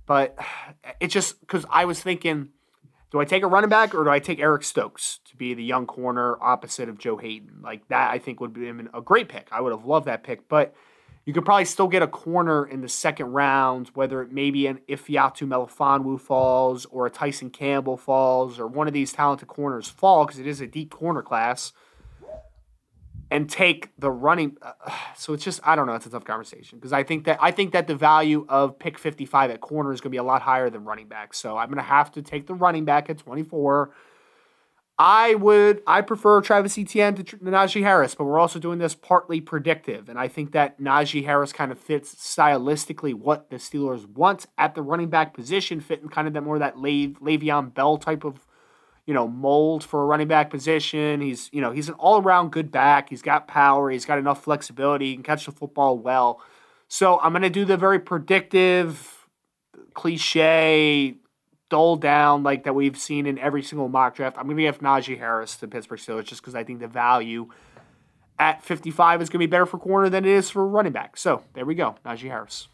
But 0.06 0.38
it's 1.00 1.12
just 1.12 1.40
because 1.40 1.66
I 1.68 1.84
was 1.84 2.00
thinking 2.00 2.50
do 3.10 3.20
I 3.20 3.24
take 3.24 3.42
a 3.42 3.46
running 3.48 3.70
back 3.70 3.94
or 3.94 4.04
do 4.04 4.10
I 4.10 4.20
take 4.20 4.38
Eric 4.38 4.62
Stokes 4.62 5.18
to 5.26 5.36
be 5.36 5.52
the 5.52 5.64
young 5.64 5.86
corner 5.86 6.40
opposite 6.40 6.88
of 6.88 6.98
Joe 6.98 7.16
Haden? 7.16 7.60
Like 7.60 7.86
that, 7.88 8.10
I 8.12 8.18
think 8.18 8.40
would 8.40 8.52
be 8.52 8.68
a 8.68 9.00
great 9.02 9.28
pick. 9.28 9.48
I 9.50 9.60
would 9.60 9.72
have 9.72 9.84
loved 9.84 10.06
that 10.06 10.22
pick, 10.22 10.48
but 10.48 10.74
you 11.26 11.32
could 11.32 11.44
probably 11.44 11.66
still 11.66 11.88
get 11.88 12.02
a 12.02 12.08
corner 12.08 12.64
in 12.64 12.80
the 12.80 12.88
second 12.88 13.26
round, 13.26 13.88
whether 13.94 14.22
it 14.22 14.32
maybe 14.32 14.66
an 14.66 14.80
Ifeatu 14.88 15.46
Melifonwu 15.46 16.18
falls 16.18 16.86
or 16.86 17.06
a 17.06 17.10
Tyson 17.10 17.50
Campbell 17.50 17.96
falls 17.96 18.58
or 18.58 18.66
one 18.66 18.86
of 18.86 18.94
these 18.94 19.12
talented 19.12 19.48
corners 19.48 19.88
fall 19.88 20.24
because 20.24 20.40
it 20.40 20.46
is 20.46 20.60
a 20.60 20.66
deep 20.66 20.90
corner 20.90 21.22
class. 21.22 21.72
And 23.32 23.48
take 23.48 23.90
the 23.96 24.10
running, 24.10 24.56
uh, 24.60 24.72
so 25.16 25.34
it's 25.34 25.44
just 25.44 25.60
I 25.62 25.76
don't 25.76 25.86
know. 25.86 25.94
It's 25.94 26.04
a 26.04 26.10
tough 26.10 26.24
conversation 26.24 26.80
because 26.80 26.92
I 26.92 27.04
think 27.04 27.26
that 27.26 27.38
I 27.40 27.52
think 27.52 27.70
that 27.74 27.86
the 27.86 27.94
value 27.94 28.44
of 28.48 28.76
pick 28.76 28.98
fifty 28.98 29.24
five 29.24 29.52
at 29.52 29.60
corner 29.60 29.92
is 29.92 30.00
going 30.00 30.10
to 30.10 30.14
be 30.14 30.16
a 30.16 30.24
lot 30.24 30.42
higher 30.42 30.68
than 30.68 30.84
running 30.84 31.06
back. 31.06 31.32
So 31.32 31.56
I'm 31.56 31.68
going 31.68 31.76
to 31.76 31.84
have 31.84 32.10
to 32.12 32.22
take 32.22 32.48
the 32.48 32.54
running 32.54 32.84
back 32.84 33.08
at 33.08 33.18
twenty 33.18 33.44
four. 33.44 33.94
I 35.02 35.34
would 35.34 35.82
I 35.86 36.02
prefer 36.02 36.42
Travis 36.42 36.76
Etienne 36.76 37.14
to 37.14 37.24
Najee 37.38 37.82
Harris, 37.82 38.14
but 38.14 38.24
we're 38.24 38.38
also 38.38 38.58
doing 38.58 38.78
this 38.78 38.94
partly 38.94 39.40
predictive, 39.40 40.10
and 40.10 40.18
I 40.18 40.28
think 40.28 40.52
that 40.52 40.78
Najee 40.78 41.24
Harris 41.24 41.54
kind 41.54 41.72
of 41.72 41.78
fits 41.78 42.14
stylistically 42.14 43.14
what 43.14 43.48
the 43.48 43.56
Steelers 43.56 44.06
want 44.06 44.44
at 44.58 44.74
the 44.74 44.82
running 44.82 45.08
back 45.08 45.32
position, 45.32 45.80
fitting 45.80 46.10
kind 46.10 46.28
of 46.28 46.34
that 46.34 46.42
more 46.42 46.58
that 46.58 46.76
Le- 46.76 47.14
Le'Veon 47.14 47.72
Bell 47.72 47.96
type 47.96 48.24
of 48.24 48.46
you 49.06 49.14
know 49.14 49.26
mold 49.26 49.84
for 49.84 50.02
a 50.02 50.04
running 50.04 50.28
back 50.28 50.50
position. 50.50 51.22
He's 51.22 51.48
you 51.50 51.62
know 51.62 51.70
he's 51.70 51.88
an 51.88 51.94
all 51.94 52.20
around 52.20 52.52
good 52.52 52.70
back. 52.70 53.08
He's 53.08 53.22
got 53.22 53.48
power. 53.48 53.90
He's 53.90 54.04
got 54.04 54.18
enough 54.18 54.44
flexibility. 54.44 55.06
He 55.06 55.14
can 55.14 55.22
catch 55.22 55.46
the 55.46 55.52
football 55.52 55.96
well. 55.96 56.42
So 56.88 57.18
I'm 57.20 57.32
gonna 57.32 57.48
do 57.48 57.64
the 57.64 57.78
very 57.78 58.00
predictive, 58.00 59.26
cliche 59.94 61.16
dull 61.70 61.96
down 61.96 62.42
like 62.42 62.64
that 62.64 62.74
we've 62.74 62.98
seen 62.98 63.26
in 63.26 63.38
every 63.38 63.62
single 63.62 63.88
mock 63.88 64.16
draft. 64.16 64.36
I'm 64.36 64.44
going 64.44 64.58
to 64.58 64.62
give 64.64 64.80
Najee 64.80 65.18
Harris 65.18 65.56
to 65.56 65.68
Pittsburgh 65.68 65.98
Steelers 65.98 66.24
just 66.24 66.42
because 66.42 66.54
I 66.54 66.64
think 66.64 66.80
the 66.80 66.88
value 66.88 67.48
at 68.38 68.62
55 68.62 69.22
is 69.22 69.28
going 69.28 69.40
to 69.40 69.46
be 69.46 69.50
better 69.50 69.66
for 69.66 69.78
corner 69.78 70.08
than 70.08 70.24
it 70.24 70.30
is 70.30 70.50
for 70.50 70.66
running 70.66 70.92
back. 70.92 71.16
So 71.16 71.44
there 71.54 71.64
we 71.64 71.74
go, 71.74 71.96
Najee 72.04 72.28
Harris. 72.28 72.68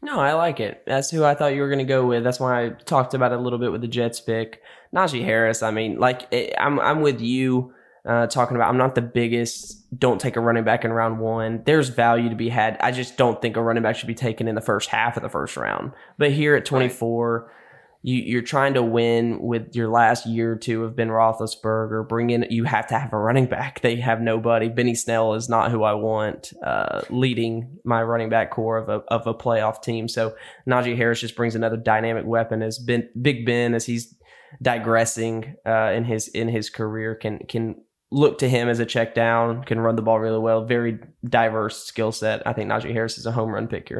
No, 0.00 0.20
I 0.20 0.34
like 0.34 0.60
it. 0.60 0.82
That's 0.86 1.10
who 1.10 1.24
I 1.24 1.34
thought 1.34 1.54
you 1.54 1.60
were 1.60 1.68
going 1.68 1.78
to 1.80 1.84
go 1.84 2.06
with. 2.06 2.22
That's 2.22 2.38
why 2.38 2.66
I 2.66 2.68
talked 2.70 3.14
about 3.14 3.32
it 3.32 3.38
a 3.38 3.40
little 3.40 3.58
bit 3.58 3.72
with 3.72 3.80
the 3.80 3.88
Jets 3.88 4.20
pick. 4.20 4.62
Najee 4.94 5.24
Harris. 5.24 5.62
I 5.62 5.70
mean, 5.70 5.98
like 5.98 6.32
I'm, 6.58 6.78
I'm 6.78 7.00
with 7.00 7.20
you. 7.20 7.72
Uh, 8.06 8.26
talking 8.26 8.56
about, 8.56 8.70
I'm 8.70 8.78
not 8.78 8.94
the 8.94 9.02
biggest. 9.02 9.84
Don't 9.98 10.18
take 10.18 10.36
a 10.36 10.40
running 10.40 10.64
back 10.64 10.84
in 10.84 10.92
round 10.92 11.18
one. 11.18 11.62
There's 11.66 11.90
value 11.90 12.30
to 12.30 12.36
be 12.36 12.48
had. 12.48 12.78
I 12.80 12.90
just 12.90 13.18
don't 13.18 13.42
think 13.42 13.56
a 13.56 13.62
running 13.62 13.82
back 13.82 13.96
should 13.96 14.06
be 14.06 14.14
taken 14.14 14.48
in 14.48 14.54
the 14.54 14.62
first 14.62 14.88
half 14.88 15.18
of 15.18 15.22
the 15.22 15.28
first 15.28 15.58
round. 15.58 15.92
But 16.16 16.30
here 16.30 16.54
at 16.54 16.64
24, 16.64 17.40
right 17.40 17.54
you, 18.02 18.16
you're 18.16 18.42
trying 18.42 18.74
to 18.74 18.82
win 18.82 19.40
with 19.40 19.74
your 19.74 19.88
last 19.88 20.24
year 20.26 20.52
or 20.52 20.56
two 20.56 20.84
of 20.84 20.94
Ben 20.94 21.08
Roethlisberger. 21.08 22.08
Bring 22.08 22.30
in, 22.30 22.46
you 22.48 22.64
have 22.64 22.86
to 22.88 22.98
have 22.98 23.12
a 23.12 23.18
running 23.18 23.46
back. 23.46 23.80
They 23.80 23.96
have 23.96 24.20
nobody. 24.20 24.68
Benny 24.68 24.94
Snell 24.94 25.34
is 25.34 25.48
not 25.48 25.70
who 25.70 25.82
I 25.82 25.94
want 25.94 26.52
uh, 26.64 27.02
leading 27.10 27.78
my 27.84 28.02
running 28.02 28.28
back 28.28 28.50
core 28.50 28.78
of 28.78 28.88
a 28.88 29.02
of 29.08 29.26
a 29.26 29.34
playoff 29.34 29.82
team. 29.82 30.08
So 30.08 30.34
Najee 30.68 30.96
Harris 30.96 31.20
just 31.20 31.36
brings 31.36 31.54
another 31.54 31.76
dynamic 31.76 32.24
weapon 32.24 32.62
as 32.62 32.78
Ben, 32.78 33.08
Big 33.20 33.44
Ben 33.44 33.74
as 33.74 33.86
he's 33.86 34.14
digressing 34.62 35.56
uh, 35.66 35.92
in 35.92 36.04
his 36.04 36.28
in 36.28 36.48
his 36.48 36.70
career 36.70 37.14
can 37.14 37.40
can 37.48 37.82
look 38.10 38.38
to 38.38 38.48
him 38.48 38.68
as 38.68 38.78
a 38.80 38.86
check 38.86 39.14
down, 39.14 39.64
can 39.64 39.80
run 39.80 39.96
the 39.96 40.02
ball 40.02 40.18
really 40.18 40.38
well. 40.38 40.64
Very 40.64 40.98
diverse 41.28 41.84
skill 41.84 42.12
set. 42.12 42.46
I 42.46 42.52
think 42.52 42.70
Najee 42.70 42.92
Harris 42.92 43.18
is 43.18 43.26
a 43.26 43.32
home 43.32 43.50
run 43.50 43.68
pick. 43.68 43.90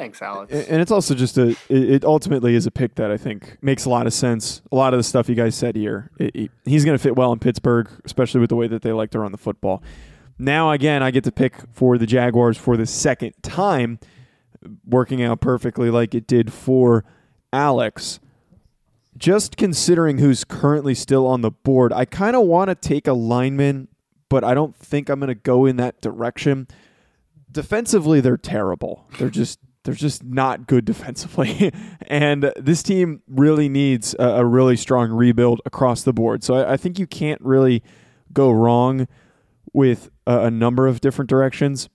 Thanks, 0.00 0.22
Alex. 0.22 0.50
And 0.50 0.80
it's 0.80 0.90
also 0.90 1.14
just 1.14 1.36
a. 1.36 1.54
It 1.68 2.06
ultimately 2.06 2.54
is 2.54 2.64
a 2.64 2.70
pick 2.70 2.94
that 2.94 3.10
I 3.10 3.18
think 3.18 3.58
makes 3.60 3.84
a 3.84 3.90
lot 3.90 4.06
of 4.06 4.14
sense. 4.14 4.62
A 4.72 4.74
lot 4.74 4.94
of 4.94 4.98
the 4.98 5.04
stuff 5.04 5.28
you 5.28 5.34
guys 5.34 5.54
said 5.54 5.76
here, 5.76 6.10
it, 6.18 6.34
it, 6.34 6.50
he's 6.64 6.86
going 6.86 6.96
to 6.96 7.02
fit 7.02 7.16
well 7.16 7.34
in 7.34 7.38
Pittsburgh, 7.38 7.86
especially 8.06 8.40
with 8.40 8.48
the 8.48 8.56
way 8.56 8.66
that 8.66 8.80
they 8.80 8.92
like 8.92 9.10
to 9.10 9.18
run 9.18 9.30
the 9.30 9.36
football. 9.36 9.82
Now 10.38 10.70
again, 10.70 11.02
I 11.02 11.10
get 11.10 11.24
to 11.24 11.32
pick 11.32 11.56
for 11.74 11.98
the 11.98 12.06
Jaguars 12.06 12.56
for 12.56 12.78
the 12.78 12.86
second 12.86 13.34
time, 13.42 13.98
working 14.86 15.22
out 15.22 15.42
perfectly 15.42 15.90
like 15.90 16.14
it 16.14 16.26
did 16.26 16.50
for 16.50 17.04
Alex. 17.52 18.20
Just 19.18 19.58
considering 19.58 20.16
who's 20.16 20.44
currently 20.44 20.94
still 20.94 21.26
on 21.26 21.42
the 21.42 21.50
board, 21.50 21.92
I 21.92 22.06
kind 22.06 22.36
of 22.36 22.46
want 22.46 22.70
to 22.70 22.74
take 22.74 23.06
a 23.06 23.12
lineman, 23.12 23.88
but 24.30 24.44
I 24.44 24.54
don't 24.54 24.74
think 24.74 25.10
I'm 25.10 25.20
going 25.20 25.28
to 25.28 25.34
go 25.34 25.66
in 25.66 25.76
that 25.76 26.00
direction 26.00 26.68
defensively 27.52 28.20
they're 28.20 28.36
terrible. 28.36 29.06
They're 29.18 29.30
just 29.30 29.58
they're 29.84 29.94
just 29.94 30.24
not 30.24 30.66
good 30.66 30.84
defensively. 30.86 31.72
and 32.06 32.52
this 32.56 32.82
team 32.82 33.22
really 33.28 33.68
needs 33.68 34.14
a, 34.18 34.24
a, 34.24 34.44
really 34.44 34.76
strong 34.76 35.10
rebuild 35.10 35.60
across 35.64 36.02
the 36.02 36.12
board. 36.12 36.44
So 36.44 36.54
I, 36.54 36.72
I 36.72 36.76
think 36.76 36.98
you 36.98 37.06
can't 37.06 37.40
really 37.40 37.82
go 38.32 38.50
wrong 38.50 39.08
with 39.72 40.10
a, 40.26 40.46
a, 40.46 40.50
number 40.50 40.86
of 40.86 41.00
different 41.00 41.28
directions. 41.28 41.88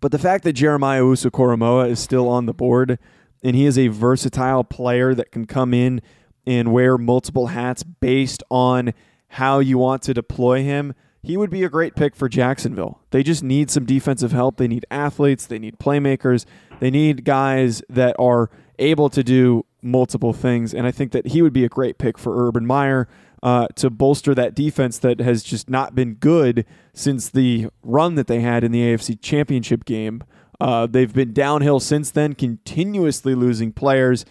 But 0.00 0.12
the 0.12 0.18
fact 0.18 0.44
that 0.44 0.52
Jeremiah 0.52 1.02
Owusu-Koramoah 1.02 1.88
is 1.90 2.00
still 2.00 2.28
on 2.28 2.46
the 2.46 2.54
board 2.54 2.98
and 3.42 3.56
he 3.56 3.64
is 3.64 3.78
a 3.78 3.88
versatile 3.88 4.64
player 4.64 5.14
that 5.14 5.30
can 5.30 5.46
come 5.46 5.72
in 5.72 6.02
and 6.46 6.72
wear 6.72 6.98
multiple 6.98 7.48
hats 7.48 7.82
based 7.82 8.42
on 8.50 8.92
how 9.28 9.58
you 9.58 9.78
want 9.78 10.02
to 10.02 10.14
deploy 10.14 10.62
him– 10.62 10.94
he 11.22 11.36
would 11.36 11.50
be 11.50 11.64
a 11.64 11.68
great 11.68 11.96
pick 11.96 12.14
for 12.14 12.28
Jacksonville. 12.28 13.00
They 13.10 13.22
just 13.22 13.42
need 13.42 13.70
some 13.70 13.84
defensive 13.84 14.32
help. 14.32 14.56
They 14.56 14.68
need 14.68 14.86
athletes, 14.90 15.46
they 15.46 15.58
need 15.58 15.78
playmakers, 15.78 16.44
they 16.80 16.90
need 16.90 17.24
guys 17.24 17.82
that 17.88 18.14
are 18.18 18.50
able 18.78 19.08
to 19.10 19.24
do 19.24 19.64
multiple 19.82 20.32
things. 20.32 20.74
And 20.74 20.86
I 20.86 20.90
think 20.90 21.12
that 21.12 21.28
he 21.28 21.42
would 21.42 21.52
be 21.52 21.64
a 21.64 21.68
great 21.68 21.98
pick 21.98 22.18
for 22.18 22.46
Urban 22.46 22.66
Meyer 22.66 23.08
uh, 23.42 23.68
to 23.76 23.90
bolster 23.90 24.34
that 24.34 24.54
defense 24.54 24.98
that 24.98 25.20
has 25.20 25.42
just 25.42 25.70
not 25.70 25.94
been 25.94 26.14
good 26.14 26.64
since 26.92 27.28
the 27.28 27.68
run 27.82 28.14
that 28.16 28.26
they 28.26 28.40
had 28.40 28.64
in 28.64 28.72
the 28.72 28.80
AFC 28.80 29.20
Championship 29.20 29.84
game. 29.84 30.22
Uh, 30.60 30.86
they've 30.86 31.12
been 31.12 31.32
downhill 31.32 31.80
since 31.80 32.10
then, 32.10 32.34
continuously 32.34 33.34
losing 33.34 33.72
players. 33.72 34.24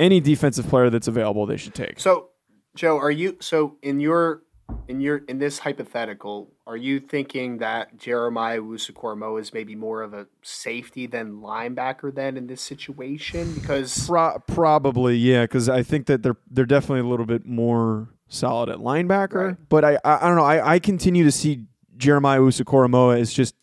Any 0.00 0.20
defensive 0.20 0.66
player 0.68 0.90
that's 0.90 1.08
available, 1.08 1.44
they 1.46 1.56
should 1.56 1.74
take. 1.74 2.00
So, 2.00 2.30
Joe, 2.74 2.98
are 2.98 3.10
you 3.10 3.36
so 3.40 3.76
in 3.82 4.00
your 4.00 4.42
in 4.88 5.00
your 5.00 5.18
in 5.28 5.38
this 5.38 5.58
hypothetical, 5.60 6.50
are 6.66 6.76
you 6.76 7.00
thinking 7.00 7.58
that 7.58 7.96
Jeremiah 7.98 8.60
Owusu-Koramoah 8.60 9.40
is 9.40 9.52
maybe 9.52 9.74
more 9.74 10.02
of 10.02 10.14
a 10.14 10.26
safety 10.42 11.06
than 11.06 11.40
linebacker 11.40 12.14
then 12.14 12.36
in 12.36 12.46
this 12.46 12.60
situation? 12.60 13.52
Because 13.54 14.06
Pro- 14.06 14.38
probably, 14.46 15.16
yeah, 15.16 15.44
because 15.44 15.68
I 15.68 15.82
think 15.82 16.06
that 16.06 16.22
they're 16.22 16.36
they're 16.50 16.66
definitely 16.66 17.00
a 17.00 17.10
little 17.10 17.26
bit 17.26 17.46
more 17.46 18.08
solid 18.28 18.68
at 18.68 18.78
linebacker. 18.78 19.48
Right. 19.48 19.56
But 19.68 19.84
I, 19.84 19.98
I, 20.04 20.16
I 20.16 20.28
don't 20.28 20.36
know. 20.36 20.44
I, 20.44 20.74
I 20.74 20.78
continue 20.78 21.24
to 21.24 21.32
see 21.32 21.64
Jeremiah 21.96 22.40
Owusu-Koramoah 22.40 23.20
as 23.20 23.32
just 23.32 23.54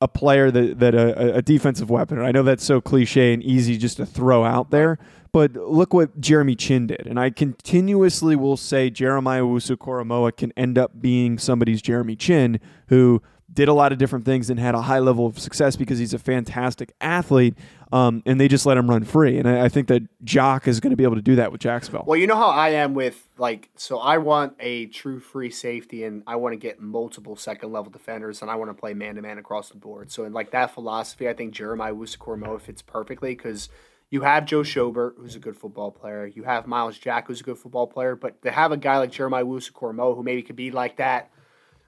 a 0.00 0.08
player 0.08 0.50
that 0.50 0.78
that 0.80 0.94
a, 0.94 1.36
a 1.36 1.42
defensive 1.42 1.90
weapon. 1.90 2.18
And 2.18 2.26
I 2.26 2.32
know 2.32 2.42
that's 2.42 2.64
so 2.64 2.80
cliche 2.80 3.32
and 3.32 3.42
easy 3.42 3.78
just 3.78 3.98
to 3.98 4.06
throw 4.06 4.44
out 4.44 4.70
there, 4.70 4.98
but 5.32 5.52
look 5.54 5.94
what 5.94 6.20
Jeremy 6.20 6.54
Chinn 6.54 6.86
did. 6.86 7.06
And 7.06 7.18
I 7.18 7.30
continuously 7.30 8.36
will 8.36 8.58
say 8.58 8.90
Jeremiah 8.90 9.42
Owusu-Koramoah 9.42 10.36
can 10.36 10.52
end 10.56 10.78
up 10.78 11.00
being 11.00 11.38
somebody's 11.38 11.80
Jeremy 11.80 12.16
Chinn 12.16 12.60
who 12.88 13.22
did 13.52 13.68
a 13.68 13.74
lot 13.74 13.92
of 13.92 13.98
different 13.98 14.24
things 14.24 14.48
and 14.48 14.58
had 14.58 14.74
a 14.74 14.82
high 14.82 14.98
level 14.98 15.26
of 15.26 15.38
success 15.38 15.76
because 15.76 15.98
he's 15.98 16.14
a 16.14 16.18
fantastic 16.18 16.92
athlete. 17.00 17.54
Um, 17.92 18.22
and 18.24 18.40
they 18.40 18.48
just 18.48 18.64
let 18.64 18.78
him 18.78 18.88
run 18.88 19.04
free. 19.04 19.38
And 19.38 19.46
I, 19.46 19.66
I 19.66 19.68
think 19.68 19.88
that 19.88 20.02
Jock 20.24 20.66
is 20.66 20.80
going 20.80 20.92
to 20.92 20.96
be 20.96 21.04
able 21.04 21.16
to 21.16 21.22
do 21.22 21.36
that 21.36 21.52
with 21.52 21.60
Jacksonville. 21.60 22.04
Well, 22.06 22.18
you 22.18 22.26
know 22.26 22.36
how 22.36 22.48
I 22.48 22.70
am 22.70 22.94
with 22.94 23.28
like, 23.36 23.68
so 23.76 23.98
I 23.98 24.16
want 24.16 24.54
a 24.58 24.86
true 24.86 25.20
free 25.20 25.50
safety 25.50 26.04
and 26.04 26.22
I 26.26 26.36
want 26.36 26.54
to 26.54 26.56
get 26.56 26.80
multiple 26.80 27.36
second 27.36 27.72
level 27.72 27.90
defenders 27.90 28.40
and 28.40 28.50
I 28.50 28.54
want 28.54 28.70
to 28.70 28.74
play 28.74 28.94
man 28.94 29.16
to 29.16 29.22
man 29.22 29.36
across 29.36 29.68
the 29.68 29.76
board. 29.76 30.10
So 30.10 30.24
in 30.24 30.32
like 30.32 30.52
that 30.52 30.72
philosophy, 30.72 31.28
I 31.28 31.34
think 31.34 31.52
Jeremiah 31.52 31.92
Owusu-Koramoah 31.92 32.62
fits 32.62 32.80
perfectly 32.80 33.34
because 33.34 33.68
you 34.12 34.20
have 34.20 34.44
Joe 34.44 34.60
Schobert, 34.60 35.14
who's 35.16 35.36
a 35.36 35.38
good 35.38 35.56
football 35.56 35.90
player. 35.90 36.26
You 36.26 36.42
have 36.42 36.66
Myles 36.66 36.98
Jack, 36.98 37.28
who's 37.28 37.40
a 37.40 37.44
good 37.44 37.56
football 37.56 37.86
player. 37.86 38.14
But 38.14 38.42
to 38.42 38.50
have 38.50 38.70
a 38.70 38.76
guy 38.76 38.98
like 38.98 39.10
Jeremiah 39.10 39.42
Owusu-Koramoah, 39.42 40.14
who 40.14 40.22
maybe 40.22 40.42
could 40.42 40.54
be 40.54 40.70
like 40.70 40.98
that, 40.98 41.30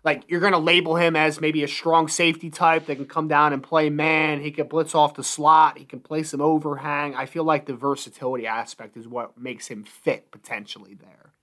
like 0.05 0.23
you're 0.29 0.41
going 0.41 0.55
to 0.55 0.59
label 0.59 0.97
him 0.97 1.17
as 1.17 1.39
maybe 1.39 1.63
a 1.65 1.69
strong 1.69 2.09
safety 2.09 2.49
type 2.49 2.87
that 2.87 2.97
can 2.97 3.05
come 3.05 3.29
down 3.29 3.53
and 3.53 3.63
play 3.63 3.91
man. 3.91 4.41
He 4.41 4.53
can 4.53 4.69
blitz 4.69 4.95
off 4.95 5.13
the 5.13 5.23
slot. 5.23 5.77
He 5.77 5.85
can 5.85 6.01
play 6.01 6.23
some 6.23 6.41
overhang. 6.41 7.15
I 7.15 7.27
feel 7.27 7.45
like 7.45 7.67
the 7.67 7.75
versatility 7.75 8.47
aspect 8.47 8.97
is 8.97 9.07
what 9.07 9.37
makes 9.37 9.69
him 9.69 9.85
fit 9.85 10.31
potentially 10.31 10.95
there. 10.95 11.34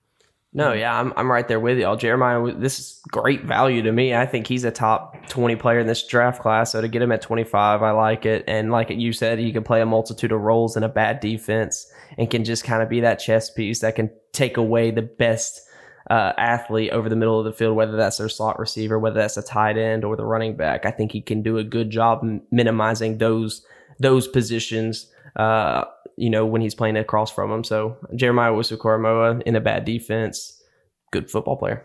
No, 0.54 0.74
yeah, 0.74 0.98
I'm 0.98 1.14
I'm 1.16 1.30
right 1.30 1.48
there 1.48 1.60
with 1.60 1.78
y'all. 1.78 1.96
Jeremiah, 1.96 2.52
this 2.52 2.78
is 2.78 3.00
great 3.08 3.44
value 3.44 3.80
to 3.82 3.92
me. 3.92 4.14
I 4.14 4.26
think 4.26 4.46
he's 4.46 4.64
a 4.64 4.70
top 4.70 5.26
20 5.28 5.56
player 5.56 5.78
in 5.80 5.86
this 5.86 6.06
draft 6.06 6.42
class. 6.42 6.72
So 6.72 6.82
to 6.82 6.88
get 6.88 7.00
him 7.00 7.10
at 7.10 7.22
25, 7.22 7.82
I 7.82 7.90
like 7.92 8.26
it. 8.26 8.44
And 8.46 8.70
like 8.70 8.90
you 8.90 9.14
said, 9.14 9.38
he 9.38 9.50
can 9.50 9.64
play 9.64 9.80
a 9.80 9.86
multitude 9.86 10.30
of 10.30 10.42
roles 10.42 10.76
in 10.76 10.82
a 10.82 10.90
bad 10.90 11.20
defense 11.20 11.90
and 12.18 12.30
can 12.30 12.44
just 12.44 12.64
kind 12.64 12.82
of 12.82 12.90
be 12.90 13.00
that 13.00 13.16
chess 13.16 13.50
piece 13.50 13.80
that 13.80 13.94
can 13.94 14.10
take 14.32 14.58
away 14.58 14.90
the 14.90 15.00
best 15.00 15.62
uh, 16.10 16.34
athlete 16.36 16.90
over 16.90 17.08
the 17.08 17.16
middle 17.16 17.38
of 17.38 17.46
the 17.46 17.52
field, 17.52 17.74
whether 17.74 17.96
that's 17.96 18.18
their 18.18 18.28
slot 18.28 18.58
receiver, 18.58 18.98
whether 18.98 19.20
that's 19.20 19.38
a 19.38 19.42
tight 19.42 19.78
end 19.78 20.04
or 20.04 20.16
the 20.16 20.26
running 20.26 20.54
back. 20.54 20.84
I 20.84 20.90
think 20.90 21.12
he 21.12 21.22
can 21.22 21.42
do 21.42 21.56
a 21.56 21.64
good 21.64 21.88
job 21.88 22.22
minimizing 22.50 23.16
those 23.18 23.64
those 23.98 24.28
positions. 24.28 25.06
Uh, 25.36 25.84
you 26.16 26.30
know, 26.30 26.44
when 26.44 26.60
he's 26.60 26.74
playing 26.74 26.96
across 26.96 27.30
from 27.30 27.50
him. 27.50 27.64
So 27.64 27.96
Jeremiah 28.14 28.52
Owusu-Koramoah 28.52 29.42
in 29.42 29.56
a 29.56 29.60
bad 29.60 29.84
defense, 29.84 30.62
good 31.10 31.30
football 31.30 31.56
player. 31.56 31.84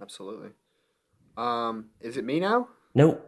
Absolutely. 0.00 0.50
Um, 1.36 1.86
is 2.00 2.16
it 2.16 2.24
me 2.24 2.40
now? 2.40 2.68
Nope. 2.94 3.26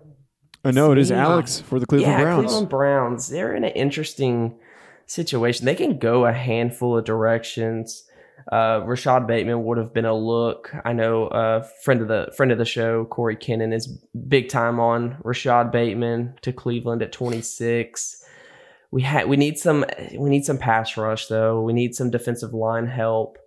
Oh, 0.64 0.70
no, 0.70 0.92
it 0.92 0.98
is 0.98 1.10
Alex 1.10 1.60
for 1.60 1.80
the 1.80 1.86
Cleveland 1.86 2.12
yeah, 2.12 2.22
Browns. 2.22 2.44
Cleveland 2.46 2.68
Browns. 2.68 3.28
They're 3.28 3.54
in 3.54 3.64
an 3.64 3.72
interesting 3.72 4.58
situation. 5.06 5.66
They 5.66 5.74
can 5.74 5.98
go 5.98 6.24
a 6.24 6.32
handful 6.32 6.96
of 6.96 7.04
directions. 7.04 8.04
Uh, 8.50 8.82
Rashod 8.84 9.26
Bateman 9.26 9.64
would 9.64 9.78
have 9.78 9.92
been 9.92 10.04
a 10.04 10.14
look. 10.14 10.72
I 10.84 10.92
know 10.92 11.24
a 11.24 11.58
uh, 11.58 11.68
friend 11.84 12.00
of 12.00 12.08
the 12.08 12.32
friend 12.36 12.50
of 12.50 12.58
the 12.58 12.64
show, 12.64 13.04
Corey 13.04 13.36
Kennan, 13.36 13.72
is 13.72 13.86
big 14.28 14.48
time 14.48 14.80
on 14.80 15.16
Rashod 15.22 15.70
Bateman 15.70 16.34
to 16.42 16.52
Cleveland 16.52 17.02
at 17.02 17.12
26 17.12 18.21
we 18.92 19.02
had 19.02 19.28
we 19.28 19.36
need 19.36 19.58
some 19.58 19.84
we 20.16 20.30
need 20.30 20.44
some 20.44 20.58
pass 20.58 20.96
rush 20.96 21.26
though. 21.26 21.60
We 21.62 21.72
need 21.72 21.94
some 21.96 22.10
defensive 22.10 22.54
line 22.54 22.86
help. 22.86 23.38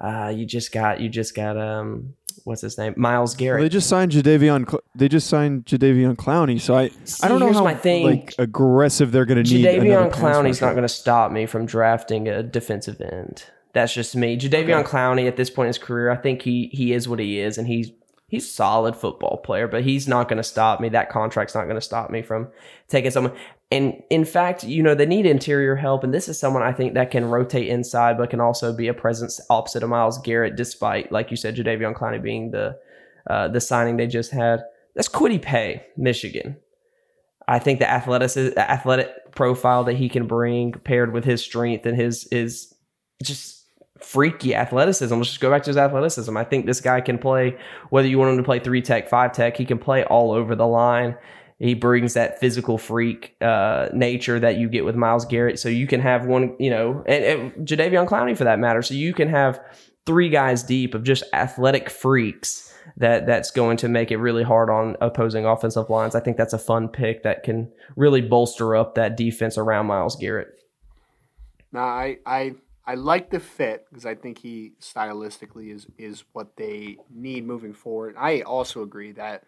uh, 0.00 0.32
you 0.34 0.46
just 0.46 0.72
got 0.72 1.00
you 1.00 1.08
just 1.10 1.34
got 1.34 1.58
um 1.58 2.14
what's 2.44 2.60
his 2.62 2.78
name 2.78 2.94
Myles 2.96 3.34
Garrett. 3.34 3.60
Well, 3.60 3.64
they 3.64 3.72
just 3.72 3.88
signed 3.88 4.12
Jadeveon. 4.12 4.68
Cl- 4.70 4.82
They 4.94 5.08
just 5.08 5.26
signed 5.26 5.64
Jadeveon 5.66 6.14
Clowney. 6.16 6.60
So 6.60 6.74
I, 6.76 6.90
I 7.22 7.28
don't 7.28 7.40
know 7.40 7.52
how 7.52 7.64
my 7.64 7.74
thing. 7.74 8.04
like 8.06 8.34
aggressive 8.38 9.10
they're 9.12 9.24
going 9.24 9.42
to 9.42 9.54
need. 9.54 9.64
Jadeveon 9.64 10.12
Clowney's 10.12 10.60
not 10.60 10.72
going 10.72 10.82
to 10.82 10.88
stop 10.88 11.32
me 11.32 11.46
from 11.46 11.66
drafting 11.66 12.28
a 12.28 12.42
defensive 12.42 13.00
end. 13.00 13.44
That's 13.72 13.92
just 13.92 14.14
me. 14.16 14.38
Jadeveon 14.38 14.84
Clowney 14.84 15.26
at 15.26 15.36
this 15.36 15.50
point 15.50 15.66
in 15.66 15.70
his 15.70 15.78
career, 15.78 16.10
I 16.10 16.16
think 16.16 16.42
he 16.42 16.70
he 16.72 16.92
is 16.92 17.08
what 17.08 17.18
he 17.18 17.38
is, 17.40 17.58
and 17.58 17.66
he's 17.66 17.90
he's 18.28 18.44
a 18.44 18.48
solid 18.50 18.96
football 18.96 19.38
player, 19.38 19.66
but 19.68 19.82
he's 19.84 20.06
not 20.08 20.28
going 20.28 20.38
to 20.38 20.42
stop 20.42 20.80
me. 20.80 20.88
That 20.90 21.10
contract's 21.10 21.54
not 21.54 21.64
going 21.64 21.76
to 21.76 21.80
stop 21.82 22.10
me 22.10 22.22
from 22.22 22.48
taking 22.88 23.10
someone. 23.10 23.34
And 23.70 24.00
in 24.10 24.24
fact, 24.24 24.62
you 24.62 24.82
know, 24.82 24.94
they 24.94 25.06
need 25.06 25.26
interior 25.26 25.74
help, 25.74 26.04
and 26.04 26.14
this 26.14 26.28
is 26.28 26.38
someone 26.38 26.62
I 26.62 26.72
think 26.72 26.94
that 26.94 27.10
can 27.10 27.24
rotate 27.24 27.66
inside, 27.66 28.16
but 28.16 28.30
can 28.30 28.40
also 28.40 28.72
be 28.72 28.86
a 28.86 28.94
presence 28.94 29.40
opposite 29.50 29.82
of 29.82 29.88
Myles 29.88 30.18
Garrett, 30.18 30.54
despite, 30.54 31.10
like 31.10 31.32
you 31.32 31.36
said, 31.36 31.56
Jadeveon 31.56 31.94
Clowney 31.94 32.22
being 32.22 32.52
the 32.52 32.78
uh, 33.28 33.48
the 33.48 33.60
signing 33.60 33.96
they 33.96 34.06
just 34.06 34.30
had. 34.30 34.62
That's 34.94 35.08
Kwity 35.08 35.42
Paye, 35.42 35.84
Michigan. 35.96 36.56
I 37.48 37.58
think 37.58 37.80
the 37.80 37.90
athletic 37.90 38.56
athletic 38.56 39.34
profile 39.34 39.84
that 39.84 39.96
he 39.96 40.08
can 40.08 40.26
bring 40.26 40.72
paired 40.72 41.12
with 41.12 41.24
his 41.24 41.42
strength 41.42 41.86
and 41.86 41.96
his 41.96 42.24
is 42.28 42.74
just 43.22 43.64
freaky 44.00 44.54
athleticism. 44.54 45.14
Let's 45.14 45.28
just 45.28 45.40
go 45.40 45.50
back 45.50 45.62
to 45.64 45.70
his 45.70 45.76
athleticism. 45.76 46.36
I 46.36 46.44
think 46.44 46.66
this 46.66 46.80
guy 46.80 47.00
can 47.00 47.18
play 47.18 47.56
whether 47.90 48.08
you 48.08 48.18
want 48.18 48.32
him 48.32 48.36
to 48.36 48.42
play 48.42 48.58
three 48.58 48.82
tech, 48.82 49.08
five 49.08 49.32
tech, 49.32 49.56
he 49.56 49.64
can 49.64 49.78
play 49.78 50.04
all 50.04 50.32
over 50.32 50.54
the 50.54 50.66
line. 50.66 51.16
He 51.58 51.74
brings 51.74 52.14
that 52.14 52.38
physical 52.38 52.76
freak 52.76 53.34
uh, 53.40 53.88
nature 53.92 54.38
that 54.38 54.58
you 54.58 54.68
get 54.68 54.84
with 54.84 54.94
Myles 54.94 55.24
Garrett. 55.24 55.58
So 55.58 55.68
you 55.70 55.86
can 55.86 56.00
have 56.00 56.26
one, 56.26 56.54
you 56.58 56.68
know, 56.68 57.02
and, 57.06 57.24
and 57.24 57.66
Jadeveon 57.66 58.06
Clowney 58.06 58.36
for 58.36 58.44
that 58.44 58.58
matter. 58.58 58.82
So 58.82 58.94
you 58.94 59.14
can 59.14 59.28
have 59.28 59.60
three 60.04 60.28
guys 60.28 60.62
deep 60.62 60.94
of 60.94 61.02
just 61.02 61.24
athletic 61.32 61.88
freaks 61.88 62.74
that 62.98 63.26
that's 63.26 63.50
going 63.50 63.78
to 63.78 63.88
make 63.88 64.10
it 64.10 64.18
really 64.18 64.42
hard 64.42 64.70
on 64.70 64.96
opposing 65.00 65.44
offensive 65.46 65.90
lines. 65.90 66.14
I 66.14 66.20
think 66.20 66.36
that's 66.36 66.52
a 66.52 66.58
fun 66.58 66.88
pick 66.88 67.22
that 67.22 67.42
can 67.42 67.72
really 67.96 68.20
bolster 68.20 68.76
up 68.76 68.94
that 68.94 69.16
defense 69.16 69.58
around 69.58 69.86
Myles 69.86 70.16
Garrett. 70.16 70.48
Now, 71.72 71.84
I 71.84 72.18
I 72.24 72.54
I 72.84 72.94
like 72.94 73.30
the 73.30 73.40
fit 73.40 73.86
because 73.90 74.06
I 74.06 74.14
think 74.14 74.38
he 74.38 74.72
stylistically 74.80 75.74
is 75.74 75.86
is 75.98 76.24
what 76.32 76.56
they 76.56 76.98
need 77.10 77.44
moving 77.46 77.72
forward. 77.72 78.14
I 78.18 78.42
also 78.42 78.82
agree 78.82 79.12
that 79.12 79.44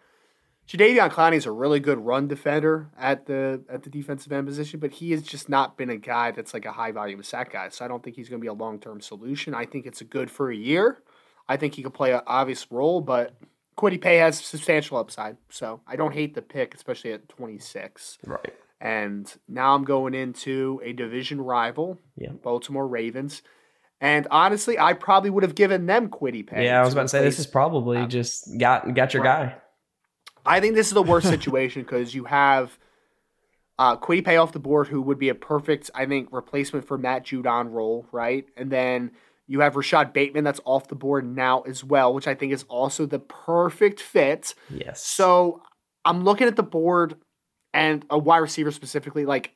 Jadeveon 0.69 1.09
Clowney 1.09 1.35
is 1.35 1.47
a 1.47 1.51
really 1.51 1.79
good 1.79 1.97
run 1.97 2.27
defender 2.27 2.89
at 2.97 3.25
the 3.25 3.63
at 3.67 3.81
the 3.81 3.89
defensive 3.89 4.31
end 4.31 4.45
position, 4.45 4.79
but 4.79 4.91
he 4.91 5.11
has 5.11 5.23
just 5.23 5.49
not 5.49 5.77
been 5.77 5.89
a 5.89 5.97
guy 5.97 6.29
that's 6.29 6.53
like 6.53 6.65
a 6.65 6.71
high 6.71 6.91
volume 6.91 7.23
sack 7.23 7.51
guy. 7.53 7.69
So 7.69 7.83
I 7.83 7.87
don't 7.87 8.03
think 8.03 8.15
he's 8.15 8.29
going 8.29 8.39
to 8.39 8.43
be 8.43 8.49
a 8.49 8.53
long 8.53 8.79
term 8.79 9.01
solution. 9.01 9.55
I 9.55 9.65
think 9.65 9.87
it's 9.87 10.01
a 10.01 10.05
good 10.05 10.29
for 10.29 10.51
a 10.51 10.55
year. 10.55 10.99
I 11.47 11.57
think 11.57 11.73
he 11.73 11.81
could 11.81 11.95
play 11.95 12.13
an 12.13 12.21
obvious 12.27 12.71
role, 12.71 13.01
but 13.01 13.33
Kwity 13.79 13.99
Paye 13.99 14.17
has 14.17 14.37
substantial 14.39 14.97
upside. 14.97 15.37
So 15.49 15.81
I 15.87 15.95
don't 15.95 16.13
hate 16.13 16.35
the 16.35 16.43
pick, 16.43 16.75
especially 16.75 17.13
at 17.13 17.27
26. 17.29 18.19
Right. 18.25 18.53
And 18.79 19.33
now 19.47 19.73
I'm 19.73 19.85
going 19.85 20.13
into 20.13 20.79
a 20.83 20.93
division 20.93 21.41
rival, 21.41 21.97
Yeah. 22.15 22.29
Baltimore 22.43 22.87
Ravens. 22.87 23.41
And 23.99 24.27
honestly, 24.29 24.77
I 24.77 24.93
probably 24.93 25.31
would 25.31 25.43
have 25.43 25.55
given 25.55 25.87
them 25.87 26.09
Kwity 26.09 26.45
Paye. 26.45 26.65
Yeah, 26.65 26.79
I 26.79 26.85
was 26.85 26.93
about 26.93 27.03
to 27.03 27.07
say 27.09 27.21
this 27.21 27.39
is 27.39 27.47
probably 27.47 28.05
just 28.05 28.57
got 28.59 28.93
got 28.93 29.15
your 29.15 29.23
guy. 29.23 29.55
I 30.49 30.59
think 30.59 30.75
this 30.75 30.87
is 30.87 30.93
the 30.93 31.03
worst 31.03 31.27
situation 31.29 31.83
because 31.83 32.13
you 32.13 32.25
have 32.25 32.77
uh, 33.77 33.95
Kwity 33.95 34.25
Paye 34.25 34.37
off 34.37 34.51
the 34.51 34.59
board, 34.59 34.87
who 34.89 35.01
would 35.01 35.19
be 35.19 35.29
a 35.29 35.35
perfect, 35.35 35.89
I 35.95 36.05
think, 36.05 36.29
replacement 36.31 36.85
for 36.85 36.97
Matt 36.97 37.25
Judon 37.25 37.71
role, 37.71 38.05
right? 38.11 38.45
And 38.57 38.69
then 38.69 39.11
you 39.47 39.61
have 39.61 39.75
Rashod 39.75 40.11
Bateman 40.11 40.43
that's 40.43 40.59
off 40.65 40.89
the 40.89 40.95
board 40.95 41.25
now 41.25 41.61
as 41.61 41.83
well, 41.83 42.13
which 42.13 42.27
I 42.27 42.35
think 42.35 42.51
is 42.51 42.65
also 42.67 43.05
the 43.05 43.19
perfect 43.19 44.01
fit. 44.01 44.53
Yes. 44.69 45.01
So 45.01 45.61
I'm 46.03 46.23
looking 46.23 46.47
at 46.47 46.55
the 46.55 46.63
board 46.63 47.15
and 47.73 48.05
a 48.09 48.17
wide 48.17 48.39
receiver 48.39 48.71
specifically. 48.71 49.25
Like 49.25 49.55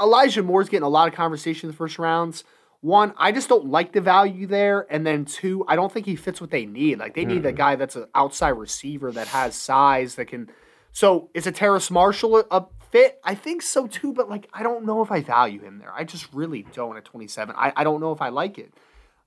Elijah 0.00 0.42
Moore's 0.42 0.68
getting 0.68 0.86
a 0.86 0.88
lot 0.88 1.08
of 1.08 1.14
conversation 1.14 1.68
in 1.68 1.72
the 1.72 1.76
first 1.76 1.98
rounds. 1.98 2.42
One, 2.80 3.14
I 3.16 3.32
just 3.32 3.48
don't 3.48 3.66
like 3.66 3.92
the 3.92 4.00
value 4.00 4.46
there. 4.46 4.86
And 4.90 5.06
then 5.06 5.24
two, 5.24 5.64
I 5.66 5.76
don't 5.76 5.92
think 5.92 6.06
he 6.06 6.16
fits 6.16 6.40
what 6.40 6.50
they 6.50 6.66
need. 6.66 6.98
Like 6.98 7.14
they 7.14 7.24
need 7.24 7.44
a 7.44 7.48
mm-hmm. 7.48 7.56
guy 7.56 7.76
that's 7.76 7.96
an 7.96 8.06
outside 8.14 8.50
receiver 8.50 9.10
that 9.12 9.28
has 9.28 9.54
size 9.54 10.14
that 10.16 10.26
can. 10.26 10.50
So 10.92 11.30
is 11.34 11.46
a 11.46 11.52
Terrace 11.52 11.90
Marshall 11.90 12.38
a, 12.38 12.44
a 12.50 12.66
fit? 12.90 13.20
I 13.24 13.34
think 13.34 13.62
so 13.62 13.86
too, 13.86 14.12
but 14.12 14.28
like 14.30 14.48
I 14.52 14.62
don't 14.62 14.84
know 14.84 15.02
if 15.02 15.10
I 15.10 15.20
value 15.20 15.60
him 15.60 15.78
there. 15.78 15.92
I 15.92 16.04
just 16.04 16.32
really 16.32 16.66
don't 16.72 16.96
at 16.96 17.04
27. 17.04 17.54
I, 17.56 17.72
I 17.76 17.84
don't 17.84 18.00
know 18.00 18.12
if 18.12 18.22
I 18.22 18.28
like 18.28 18.58
it. 18.58 18.72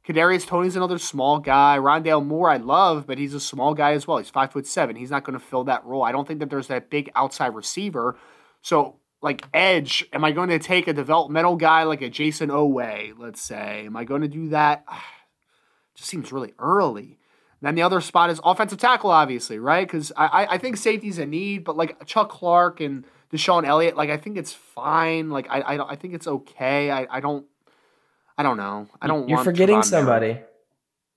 Kadarius 0.07 0.47
Toney's 0.47 0.75
another 0.75 0.97
small 0.97 1.39
guy. 1.39 1.77
Rondale 1.77 2.25
Moore, 2.25 2.49
I 2.49 2.57
love, 2.57 3.05
but 3.05 3.17
he's 3.17 3.33
a 3.33 3.39
small 3.39 3.73
guy 3.73 3.93
as 3.93 4.07
well. 4.07 4.17
He's 4.17 4.29
five 4.29 4.51
foot 4.51 4.65
seven. 4.65 4.95
He's 4.95 5.11
not 5.11 5.23
going 5.23 5.37
to 5.37 5.45
fill 5.45 5.65
that 5.65 5.85
role. 5.85 6.03
I 6.03 6.11
don't 6.11 6.27
think 6.27 6.39
that 6.39 6.49
there's 6.49 6.67
that 6.67 6.89
big 6.89 7.11
outside 7.15 7.53
receiver. 7.53 8.17
So, 8.61 8.98
like 9.21 9.45
edge, 9.53 10.05
am 10.13 10.23
I 10.23 10.31
going 10.31 10.49
to 10.49 10.59
take 10.59 10.87
a 10.87 10.93
developmental 10.93 11.55
guy 11.55 11.83
like 11.83 12.01
a 12.01 12.09
Jayson 12.09 12.49
Oweh? 12.49 13.13
Let's 13.17 13.41
say, 13.41 13.85
am 13.85 13.95
I 13.95 14.03
going 14.03 14.21
to 14.21 14.27
do 14.27 14.49
that? 14.49 14.85
Just 15.95 16.09
seems 16.09 16.31
really 16.31 16.53
early. 16.59 17.17
Then 17.61 17.75
the 17.75 17.81
other 17.81 17.99
spot 17.99 18.29
is 18.29 18.39
offensive 18.43 18.79
tackle, 18.79 19.11
obviously, 19.11 19.59
right? 19.59 19.85
Because 19.85 20.13
I, 20.15 20.27
I 20.27 20.53
I 20.53 20.57
think 20.57 20.77
safety's 20.77 21.17
a 21.17 21.25
need, 21.25 21.65
but 21.65 21.75
like 21.75 22.05
Chuck 22.05 22.29
Clark 22.29 22.79
and 22.79 23.05
DeShon 23.33 23.67
Elliott, 23.67 23.97
like 23.97 24.09
I 24.09 24.15
think 24.15 24.37
it's 24.37 24.53
fine. 24.53 25.29
Like 25.29 25.47
I 25.49 25.59
I, 25.59 25.91
I 25.91 25.95
think 25.97 26.13
it's 26.13 26.25
okay. 26.25 26.89
I, 26.89 27.05
I 27.09 27.19
don't 27.19 27.45
I 28.39 28.43
don't 28.43 28.55
know. 28.55 28.87
I 29.01 29.07
don't. 29.07 29.27
You're 29.27 29.43
forgetting 29.43 29.79
Trevon 29.79 29.85
somebody. 29.85 30.39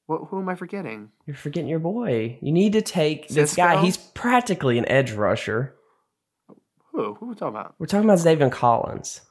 What, 0.06 0.24
who 0.28 0.40
am 0.40 0.48
I 0.48 0.56
forgetting? 0.56 1.10
You're 1.24 1.36
forgetting 1.36 1.68
your 1.68 1.78
boy. 1.78 2.36
You 2.42 2.50
need 2.50 2.72
to 2.72 2.82
take 2.82 3.28
this 3.28 3.54
guy. 3.54 3.80
He's 3.80 3.96
practically 3.96 4.76
an 4.76 4.88
edge 4.88 5.12
rusher. 5.12 5.76
Who? 6.92 7.14
Who 7.14 7.26
are 7.26 7.28
we 7.30 7.34
talking 7.34 7.48
about? 7.56 7.74
We're 7.78 7.86
talking 7.86 8.08
about 8.08 8.22
David 8.22 8.52
Collins. 8.52 9.22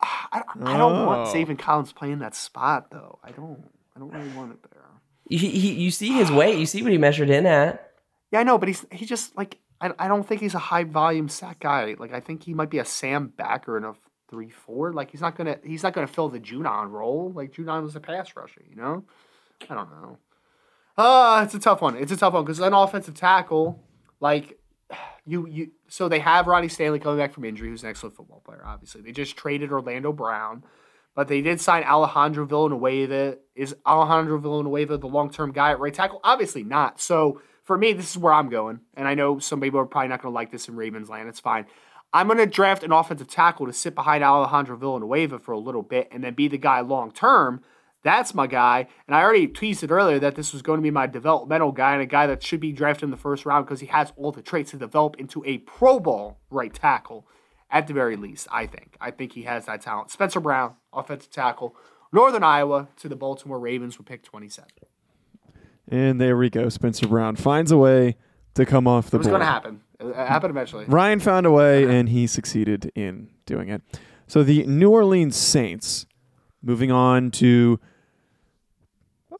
I, 0.00 0.42
I 0.62 0.76
don't 0.76 1.06
want 1.06 1.28
Oh. 1.28 1.32
Zaven 1.32 1.58
Collins 1.58 1.92
playing 1.92 2.20
that 2.20 2.34
spot 2.34 2.90
though. 2.90 3.18
I 3.24 3.32
don't. 3.32 3.64
I 3.96 3.98
don't 3.98 4.12
really 4.12 4.28
want 4.36 4.52
it 4.52 4.58
there. 4.70 4.84
You, 5.28 5.38
he, 5.38 5.72
you 5.72 5.90
see 5.90 6.12
his 6.12 6.30
weight. 6.30 6.56
You 6.58 6.66
see 6.66 6.82
what 6.82 6.92
he 6.92 6.98
measured 6.98 7.30
in 7.30 7.46
at. 7.46 7.90
Yeah, 8.30 8.40
I 8.40 8.42
know, 8.44 8.58
but 8.58 8.68
he's 8.68 8.86
he 8.92 9.06
just 9.06 9.36
like 9.36 9.58
I, 9.80 9.92
I 9.98 10.06
don't 10.08 10.22
think 10.26 10.40
he's 10.40 10.54
a 10.54 10.58
high 10.60 10.84
volume 10.84 11.28
sack 11.28 11.60
guy. 11.60 11.96
Like 11.98 12.12
I 12.12 12.20
think 12.20 12.44
he 12.44 12.54
might 12.54 12.70
be 12.70 12.78
a 12.78 12.84
Sam 12.84 13.32
backer 13.36 13.76
in 13.76 13.84
a 13.84 13.94
three 14.30 14.50
four. 14.50 14.92
Like 14.92 15.10
he's 15.10 15.20
not 15.20 15.34
gonna 15.36 15.58
he's 15.64 15.82
not 15.82 15.94
gonna 15.94 16.06
fill 16.06 16.28
the 16.28 16.38
Judon 16.38 16.90
role. 16.92 17.32
Like 17.34 17.52
Judon 17.52 17.82
was 17.82 17.96
a 17.96 18.00
pass 18.00 18.36
rusher, 18.36 18.62
you 18.70 18.76
know. 18.76 19.02
I 19.68 19.74
don't 19.74 19.90
know. 19.90 20.18
Uh 20.96 21.42
it's 21.44 21.54
a 21.54 21.58
tough 21.58 21.80
one. 21.80 21.96
It's 21.96 22.12
a 22.12 22.16
tough 22.16 22.34
one 22.34 22.44
because 22.44 22.60
an 22.60 22.72
offensive 22.72 23.14
tackle, 23.14 23.82
like 24.20 24.57
you 25.24 25.46
you 25.46 25.70
so 25.88 26.08
they 26.08 26.20
have 26.20 26.46
Ronnie 26.46 26.68
Stanley 26.68 26.98
coming 26.98 27.18
back 27.18 27.32
from 27.32 27.44
injury, 27.44 27.68
who's 27.68 27.82
an 27.82 27.90
excellent 27.90 28.16
football 28.16 28.42
player. 28.44 28.62
Obviously, 28.64 29.02
they 29.02 29.12
just 29.12 29.36
traded 29.36 29.72
Orlando 29.72 30.12
Brown. 30.12 30.64
But 31.14 31.26
they 31.26 31.40
did 31.40 31.60
sign 31.60 31.82
Alejandro 31.82 32.46
Villanueva. 32.46 33.38
Is 33.56 33.74
Alejandro 33.84 34.38
Villanueva 34.38 34.98
the 34.98 35.08
long 35.08 35.30
term 35.30 35.50
guy 35.50 35.72
at 35.72 35.80
right 35.80 35.92
tackle? 35.92 36.20
Obviously 36.22 36.62
not. 36.62 37.00
So 37.00 37.40
for 37.64 37.76
me, 37.76 37.92
this 37.92 38.12
is 38.12 38.18
where 38.18 38.32
I'm 38.32 38.48
going. 38.48 38.82
And 38.94 39.08
I 39.08 39.14
know 39.14 39.40
some 39.40 39.60
people 39.60 39.80
are 39.80 39.84
probably 39.84 40.10
not 40.10 40.22
going 40.22 40.32
to 40.32 40.36
like 40.36 40.52
this 40.52 40.68
in 40.68 40.76
Ravens 40.76 41.08
land. 41.08 41.28
It's 41.28 41.40
fine. 41.40 41.66
I'm 42.12 42.28
going 42.28 42.38
to 42.38 42.46
draft 42.46 42.84
an 42.84 42.92
offensive 42.92 43.26
tackle 43.26 43.66
to 43.66 43.72
sit 43.72 43.96
behind 43.96 44.22
Alejandro 44.22 44.76
Villanueva 44.76 45.40
for 45.40 45.50
a 45.50 45.58
little 45.58 45.82
bit 45.82 46.06
and 46.12 46.22
then 46.22 46.34
be 46.34 46.46
the 46.46 46.56
guy 46.56 46.80
long 46.80 47.10
term. 47.10 47.62
That's 48.04 48.34
my 48.34 48.46
guy. 48.46 48.86
And 49.06 49.14
I 49.16 49.22
already 49.22 49.46
teased 49.48 49.82
it 49.82 49.90
earlier 49.90 50.18
that 50.20 50.34
this 50.36 50.52
was 50.52 50.62
going 50.62 50.78
to 50.78 50.82
be 50.82 50.90
my 50.90 51.06
developmental 51.06 51.72
guy 51.72 51.92
and 51.94 52.02
a 52.02 52.06
guy 52.06 52.26
that 52.26 52.42
should 52.42 52.60
be 52.60 52.72
drafted 52.72 53.04
in 53.04 53.10
the 53.10 53.16
first 53.16 53.44
round 53.44 53.66
because 53.66 53.80
he 53.80 53.86
has 53.86 54.12
all 54.16 54.32
the 54.32 54.42
traits 54.42 54.70
to 54.70 54.76
develop 54.76 55.16
into 55.18 55.42
a 55.44 55.58
Pro 55.58 55.98
Bowl 55.98 56.38
right 56.50 56.72
tackle 56.72 57.26
at 57.70 57.86
the 57.86 57.92
very 57.92 58.16
least, 58.16 58.46
I 58.50 58.66
think. 58.66 58.96
I 59.00 59.10
think 59.10 59.32
he 59.32 59.42
has 59.42 59.66
that 59.66 59.80
talent. 59.82 60.10
Spencer 60.10 60.40
Brown, 60.40 60.74
offensive 60.92 61.30
tackle, 61.30 61.74
Northern 62.12 62.42
Iowa 62.44 62.88
to 62.96 63.08
the 63.08 63.16
Baltimore 63.16 63.58
Ravens 63.58 63.98
with 63.98 64.06
pick 64.06 64.22
27. 64.22 64.68
And 65.88 66.20
there 66.20 66.36
we 66.36 66.50
go. 66.50 66.68
Spencer 66.68 67.08
Brown 67.08 67.36
finds 67.36 67.70
a 67.72 67.76
way 67.76 68.16
to 68.54 68.64
come 68.64 68.86
off 68.86 69.10
the 69.10 69.16
It 69.16 69.18
was 69.18 69.26
board. 69.26 69.40
going 69.40 69.46
to 69.46 69.52
happen. 69.52 69.80
It 70.00 70.14
happened 70.14 70.50
eventually. 70.50 70.84
Ryan 70.86 71.18
found 71.20 71.46
a 71.46 71.50
way, 71.50 71.84
and 71.84 72.08
he 72.08 72.26
succeeded 72.26 72.92
in 72.94 73.28
doing 73.46 73.68
it. 73.68 73.82
So 74.26 74.42
the 74.42 74.64
New 74.66 74.90
Orleans 74.90 75.36
Saints, 75.36 76.06
moving 76.62 76.90
on 76.90 77.30
to, 77.32 77.78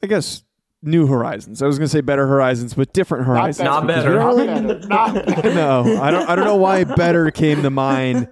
I 0.03 0.07
guess, 0.07 0.45
new 0.83 1.07
horizons. 1.07 1.63
I 1.63 1.67
was 1.67 1.79
going 1.79 1.87
to 1.87 1.93
say 1.93 2.01
better 2.01 2.27
horizons, 2.27 2.75
but 2.75 2.93
different 2.93 3.27
horizons. 3.27 3.65
Not 3.65 3.87
better. 3.87 4.11
we 4.35 4.47
don't 4.47 4.89
Not 4.89 5.15
better. 5.15 5.25
Not 5.25 5.27
better. 5.27 5.55
no, 5.55 6.01
I 6.01 6.11
don't. 6.11 6.29
I 6.29 6.35
don't 6.35 6.45
know 6.45 6.57
why 6.57 6.85
better 6.85 7.31
came 7.31 7.63
to 7.63 7.71
mind. 7.71 8.29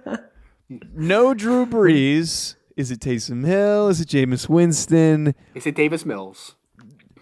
No 0.69 1.33
Drew 1.33 1.65
Brees. 1.65 2.55
Is 2.75 2.91
it 2.91 2.99
Taysom 2.99 3.45
Hill? 3.45 3.87
Is 3.87 4.01
it 4.01 4.07
Jameis 4.07 4.47
Winston? 4.47 5.33
Is 5.55 5.65
it 5.65 5.75
Davis 5.75 6.05
Mills? 6.05 6.55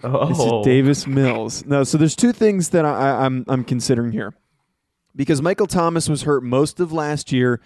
Oh, 0.04 0.30
Is 0.30 0.38
it 0.38 0.44
oh. 0.52 0.64
Davis 0.64 1.08
Mills? 1.08 1.66
No. 1.66 1.84
So 1.86 1.98
there's 1.98 2.16
two 2.16 2.34
things 2.34 2.70
that 2.70 2.86
I, 2.86 2.90
I, 2.92 3.26
I'm 3.26 3.46
I'm 3.48 3.64
considering 3.64 4.12
here, 4.12 4.34
because 5.16 5.42
Michael 5.42 5.68
Thomas 5.68 6.10
was 6.10 6.24
hurt 6.24 6.44
most 6.44 6.80
of 6.80 6.92
last 6.92 7.32
year, 7.32 7.62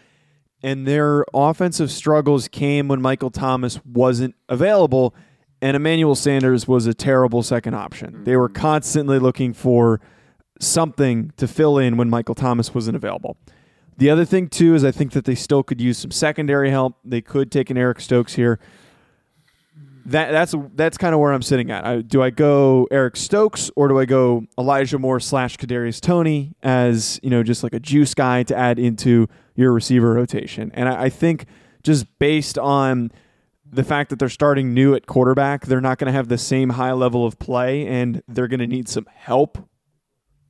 and 0.61 0.87
their 0.87 1.25
offensive 1.33 1.91
struggles 1.91 2.47
came 2.47 2.87
when 2.87 3.01
Michael 3.01 3.31
Thomas 3.31 3.79
wasn't 3.85 4.35
available, 4.47 5.15
and 5.61 5.75
Emmanuel 5.75 6.15
Sanders 6.15 6.67
was 6.67 6.85
a 6.85 6.93
terrible 6.93 7.43
second 7.43 7.75
option. 7.75 8.23
They 8.23 8.35
were 8.35 8.49
mm-hmm. 8.49 8.61
constantly 8.61 9.19
looking 9.19 9.53
for 9.53 10.01
something 10.59 11.31
to 11.37 11.47
fill 11.47 11.77
in 11.77 11.97
when 11.97 12.09
Michael 12.09 12.35
Thomas 12.35 12.73
wasn't 12.73 12.95
available. 12.95 13.37
The 13.97 14.09
other 14.09 14.25
thing 14.25 14.47
too 14.47 14.75
is 14.75 14.85
I 14.85 14.91
think 14.91 15.11
that 15.11 15.25
they 15.25 15.35
still 15.35 15.63
could 15.63 15.81
use 15.81 15.97
some 15.97 16.11
secondary 16.11 16.69
help. 16.69 16.95
They 17.03 17.21
could 17.21 17.51
take 17.51 17.69
an 17.69 17.77
Eric 17.77 17.99
Stokes 17.99 18.33
here. 18.33 18.59
That 20.05 20.31
that's 20.31 20.55
that's 20.73 20.97
kind 20.97 21.13
of 21.13 21.19
where 21.19 21.33
I'm 21.33 21.41
sitting 21.41 21.69
at. 21.69 21.85
I, 21.85 22.01
do 22.01 22.23
I 22.23 22.29
go 22.29 22.87
Eric 22.89 23.17
Stokes 23.17 23.69
or 23.75 23.89
do 23.89 23.99
I 23.99 24.05
go 24.05 24.45
Elijah 24.57 24.97
Moore 24.97 25.19
slash 25.19 25.57
Kadarius 25.57 25.99
Toney 25.99 26.55
as 26.63 27.19
you 27.21 27.29
know 27.29 27.43
just 27.43 27.61
like 27.61 27.73
a 27.73 27.79
juice 27.79 28.13
guy 28.13 28.43
to 28.43 28.55
add 28.55 28.79
into 28.79 29.27
your 29.59 29.73
receiver 29.73 30.13
rotation? 30.13 30.71
And 30.73 30.89
I, 30.89 31.03
I 31.03 31.09
think 31.09 31.45
just 31.83 32.05
based 32.19 32.57
on 32.57 33.11
the 33.71 33.83
fact 33.83 34.09
that 34.09 34.17
they're 34.17 34.29
starting 34.29 34.73
new 34.73 34.95
at 34.95 35.05
quarterback, 35.05 35.65
they're 35.65 35.81
not 35.81 35.97
going 35.97 36.07
to 36.07 36.11
have 36.11 36.27
the 36.27 36.37
same 36.37 36.71
high 36.71 36.93
level 36.93 37.25
of 37.25 37.37
play, 37.39 37.85
and 37.85 38.23
they're 38.27 38.47
going 38.47 38.59
to 38.59 38.67
need 38.67 38.89
some 38.89 39.07
help 39.13 39.57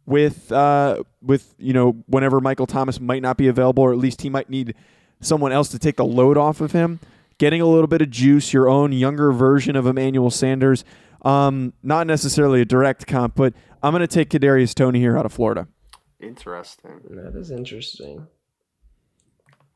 with 0.05 0.51
uh, 0.51 1.03
with 1.21 1.53
you 1.57 1.73
know 1.73 2.03
whenever 2.07 2.39
Michael 2.39 2.67
Thomas 2.67 2.99
might 2.99 3.21
not 3.21 3.37
be 3.37 3.47
available, 3.47 3.83
or 3.83 3.91
at 3.91 3.97
least 3.97 4.21
he 4.21 4.29
might 4.29 4.49
need 4.49 4.75
someone 5.21 5.51
else 5.51 5.69
to 5.69 5.79
take 5.79 5.97
the 5.97 6.05
load 6.05 6.37
off 6.37 6.61
of 6.61 6.71
him. 6.71 6.99
Getting 7.37 7.61
a 7.61 7.65
little 7.65 7.87
bit 7.87 8.01
of 8.01 8.09
juice, 8.09 8.51
your 8.51 8.67
own 8.67 8.91
younger 8.91 9.31
version 9.31 9.75
of 9.75 9.85
Emmanuel 9.85 10.29
Sanders. 10.29 10.83
Um, 11.21 11.73
not 11.83 12.07
necessarily 12.07 12.61
a 12.61 12.65
direct 12.65 13.07
comp, 13.07 13.35
but 13.35 13.53
I'm 13.83 13.91
going 13.91 14.01
to 14.01 14.07
take 14.07 14.29
Kadarius 14.29 14.73
Toney 14.73 14.99
here 14.99 15.17
out 15.17 15.25
of 15.25 15.33
Florida. 15.33 15.67
Interesting. 16.19 17.01
That 17.09 17.35
is 17.35 17.51
interesting. 17.51 18.27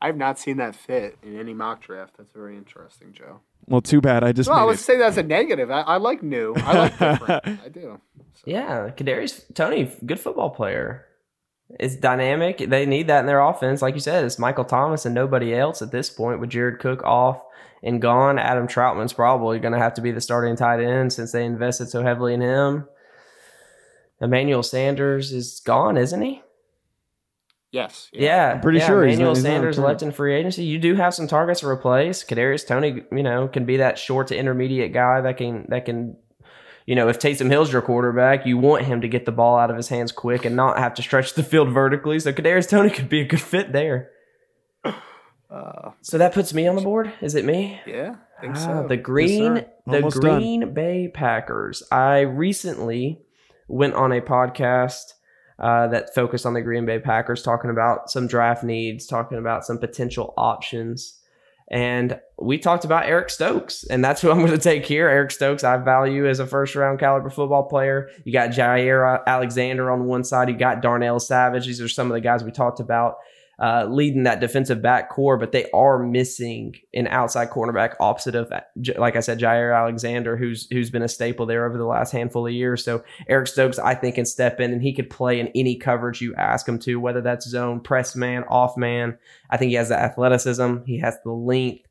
I've 0.04 0.16
not 0.16 0.38
seen 0.38 0.58
that 0.58 0.76
fit 0.76 1.16
in 1.22 1.38
any 1.38 1.54
mock 1.54 1.80
draft. 1.82 2.14
That's 2.18 2.30
very 2.34 2.56
interesting, 2.58 3.12
Joe. 3.12 3.40
Well, 3.66 3.80
too 3.80 4.00
bad. 4.02 4.22
I 4.22 4.32
just 4.32 4.50
Well, 4.50 4.58
I 4.58 4.64
would 4.64 4.74
it. 4.74 4.78
say 4.80 4.98
that's 4.98 5.16
a 5.16 5.22
negative. 5.22 5.70
I, 5.70 5.80
I 5.80 5.96
like 5.96 6.22
new. 6.22 6.54
I 6.56 6.72
like 6.78 6.98
different. 6.98 7.44
I 7.64 7.68
do. 7.70 8.00
So, 8.34 8.42
Yeah, 8.44 8.90
Kadarius 8.90 9.42
Toney, 9.54 9.90
good 10.04 10.20
football 10.20 10.50
player. 10.50 11.06
It's 11.80 11.96
dynamic. 11.96 12.58
They 12.58 12.84
need 12.84 13.06
that 13.06 13.20
in 13.20 13.26
their 13.26 13.40
offense. 13.40 13.80
Like 13.80 13.94
you 13.94 14.00
said, 14.00 14.24
it's 14.26 14.38
Michael 14.38 14.66
Thomas 14.66 15.06
and 15.06 15.14
nobody 15.14 15.54
else 15.54 15.80
at 15.80 15.90
this 15.92 16.10
point. 16.10 16.38
With 16.40 16.50
Jared 16.50 16.78
Cook 16.80 17.02
off 17.04 17.42
and 17.82 18.02
gone, 18.02 18.38
Adam 18.38 18.68
Trautman's 18.68 19.14
probably 19.14 19.58
going 19.58 19.72
to 19.72 19.78
have 19.78 19.94
to 19.94 20.02
be 20.02 20.10
the 20.12 20.20
starting 20.20 20.56
tight 20.56 20.80
end 20.80 21.14
since 21.14 21.32
they 21.32 21.46
invested 21.46 21.88
so 21.88 22.02
heavily 22.02 22.34
in 22.34 22.42
him. 22.42 22.86
Emmanuel 24.20 24.62
Sanders 24.62 25.32
is 25.32 25.60
gone, 25.64 25.96
isn't 25.96 26.20
he? 26.20 26.42
Yes. 27.74 28.08
Yeah, 28.12 28.52
I'm 28.54 28.60
pretty 28.60 28.78
yeah, 28.78 28.86
sure 28.86 29.04
he's 29.04 29.18
not- 29.18 29.22
Emmanuel 29.24 29.34
he's 29.34 29.42
Sanders 29.42 29.78
left 29.80 30.02
in 30.02 30.12
free 30.12 30.34
agency. 30.34 30.64
You 30.64 30.78
do 30.78 30.94
have 30.94 31.12
some 31.12 31.26
targets 31.26 31.60
to 31.60 31.68
replace. 31.68 32.22
Kadarius 32.24 32.64
Toney, 32.66 33.02
you 33.10 33.22
know, 33.24 33.48
can 33.48 33.64
be 33.64 33.78
that 33.78 33.98
short 33.98 34.28
to 34.28 34.36
intermediate 34.36 34.92
guy 34.92 35.20
that 35.22 35.36
can 35.38 35.66
that 35.70 35.84
can, 35.84 36.16
you 36.86 36.94
know, 36.94 37.08
if 37.08 37.18
Taysom 37.18 37.50
Hill's 37.50 37.72
your 37.72 37.82
quarterback, 37.82 38.46
you 38.46 38.58
want 38.58 38.84
him 38.84 39.00
to 39.00 39.08
get 39.08 39.24
the 39.26 39.32
ball 39.32 39.58
out 39.58 39.70
of 39.70 39.76
his 39.76 39.88
hands 39.88 40.12
quick 40.12 40.44
and 40.44 40.54
not 40.54 40.78
have 40.78 40.94
to 40.94 41.02
stretch 41.02 41.34
the 41.34 41.42
field 41.42 41.70
vertically. 41.70 42.20
So 42.20 42.32
Kadarius 42.32 42.68
Toney 42.68 42.90
could 42.90 43.08
be 43.08 43.20
a 43.22 43.24
good 43.26 43.40
fit 43.40 43.72
there. 43.72 44.10
Uh, 44.84 45.90
So 46.00 46.18
that 46.18 46.32
puts 46.32 46.52
me 46.54 46.66
on 46.66 46.76
the 46.76 46.82
board. 46.82 47.12
Is 47.20 47.34
it 47.34 47.44
me? 47.44 47.80
yeah. 47.86 48.16
I 48.38 48.40
think 48.40 48.56
Ah, 48.56 48.82
so. 48.82 48.86
the 48.88 48.96
Green, 48.96 49.56
sir. 49.56 49.66
the 49.86 49.96
Almost 49.96 50.20
done. 50.20 50.38
Green 50.40 50.74
Bay 50.74 51.08
Packers. 51.12 51.82
I 51.92 52.20
recently 52.20 53.20
went 53.68 53.94
on 53.94 54.12
a 54.12 54.20
podcast 54.20 55.14
uh, 55.58 55.86
that 55.88 56.14
focused 56.14 56.46
on 56.46 56.54
the 56.54 56.62
Green 56.62 56.86
Bay 56.86 56.98
Packers, 56.98 57.42
talking 57.42 57.70
about 57.70 58.10
some 58.10 58.26
draft 58.26 58.64
needs, 58.64 59.06
talking 59.06 59.38
about 59.38 59.64
some 59.64 59.78
potential 59.78 60.34
options, 60.36 61.20
and 61.68 62.20
we 62.38 62.58
talked 62.58 62.84
about 62.84 63.06
Eric 63.06 63.30
Stokes, 63.30 63.84
and 63.84 64.04
that's 64.04 64.20
who 64.20 64.30
I'm 64.30 64.38
going 64.38 64.50
to 64.50 64.58
take 64.58 64.84
here. 64.84 65.08
Eric 65.08 65.30
Stokes, 65.30 65.64
I 65.64 65.76
value 65.78 66.28
as 66.28 66.38
a 66.38 66.46
first 66.46 66.74
round 66.74 66.98
caliber 66.98 67.30
football 67.30 67.64
player. 67.64 68.10
You 68.24 68.32
got 68.32 68.50
Jaire 68.50 69.24
Alexander 69.26 69.90
on 69.90 70.04
one 70.04 70.24
side, 70.24 70.48
you 70.48 70.56
got 70.56 70.82
Darnell 70.82 71.20
Savage. 71.20 71.66
These 71.66 71.80
are 71.80 71.88
some 71.88 72.08
of 72.08 72.14
the 72.14 72.20
guys 72.20 72.44
we 72.44 72.50
talked 72.50 72.80
about 72.80 73.16
uh, 73.58 73.86
leading 73.88 74.24
that 74.24 74.40
defensive 74.40 74.82
back 74.82 75.10
core, 75.10 75.36
but 75.36 75.52
they 75.52 75.70
are 75.72 75.98
missing 75.98 76.74
an 76.92 77.06
outside 77.06 77.50
cornerback 77.50 77.94
opposite 78.00 78.34
of, 78.34 78.52
like 78.96 79.16
I 79.16 79.20
said, 79.20 79.38
Jaire 79.38 79.76
Alexander, 79.76 80.36
who's 80.36 80.68
who's 80.70 80.90
been 80.90 81.02
a 81.02 81.08
staple 81.08 81.46
there 81.46 81.66
over 81.66 81.78
the 81.78 81.84
last 81.84 82.10
handful 82.10 82.46
of 82.46 82.52
years. 82.52 82.84
So 82.84 83.04
Eric 83.28 83.46
Stokes, 83.46 83.78
I 83.78 83.94
think, 83.94 84.16
can 84.16 84.26
step 84.26 84.60
in 84.60 84.72
and 84.72 84.82
he 84.82 84.92
could 84.92 85.08
play 85.08 85.38
in 85.38 85.48
any 85.54 85.76
coverage 85.76 86.20
you 86.20 86.34
ask 86.34 86.68
him 86.68 86.78
to, 86.80 86.98
whether 86.98 87.20
that's 87.20 87.48
zone, 87.48 87.80
press 87.80 88.16
man, 88.16 88.44
off 88.48 88.76
man. 88.76 89.18
I 89.50 89.56
think 89.56 89.70
he 89.70 89.76
has 89.76 89.88
the 89.88 89.98
athleticism, 89.98 90.78
he 90.86 90.98
has 90.98 91.16
the 91.24 91.32
length, 91.32 91.86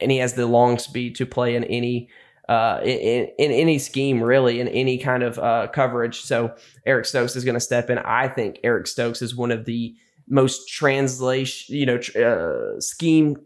and 0.00 0.10
he 0.10 0.18
has 0.18 0.34
the 0.34 0.46
long 0.46 0.78
speed 0.78 1.16
to 1.16 1.26
play 1.26 1.56
in 1.56 1.64
any. 1.64 2.08
Uh, 2.48 2.80
in, 2.82 3.28
in 3.38 3.52
any 3.52 3.78
scheme, 3.78 4.22
really, 4.22 4.60
in 4.60 4.66
any 4.68 4.98
kind 4.98 5.22
of 5.22 5.38
uh, 5.38 5.68
coverage. 5.72 6.20
So 6.22 6.54
Eric 6.84 7.06
Stokes 7.06 7.36
is 7.36 7.44
going 7.44 7.54
to 7.54 7.60
step 7.60 7.88
in. 7.88 7.98
I 7.98 8.28
think 8.28 8.58
Eric 8.64 8.88
Stokes 8.88 9.22
is 9.22 9.34
one 9.34 9.52
of 9.52 9.64
the 9.64 9.94
most 10.28 10.68
translation, 10.68 11.74
you 11.76 11.86
know, 11.86 11.98
tr- 11.98 12.18
uh, 12.18 12.80
scheme. 12.80 13.36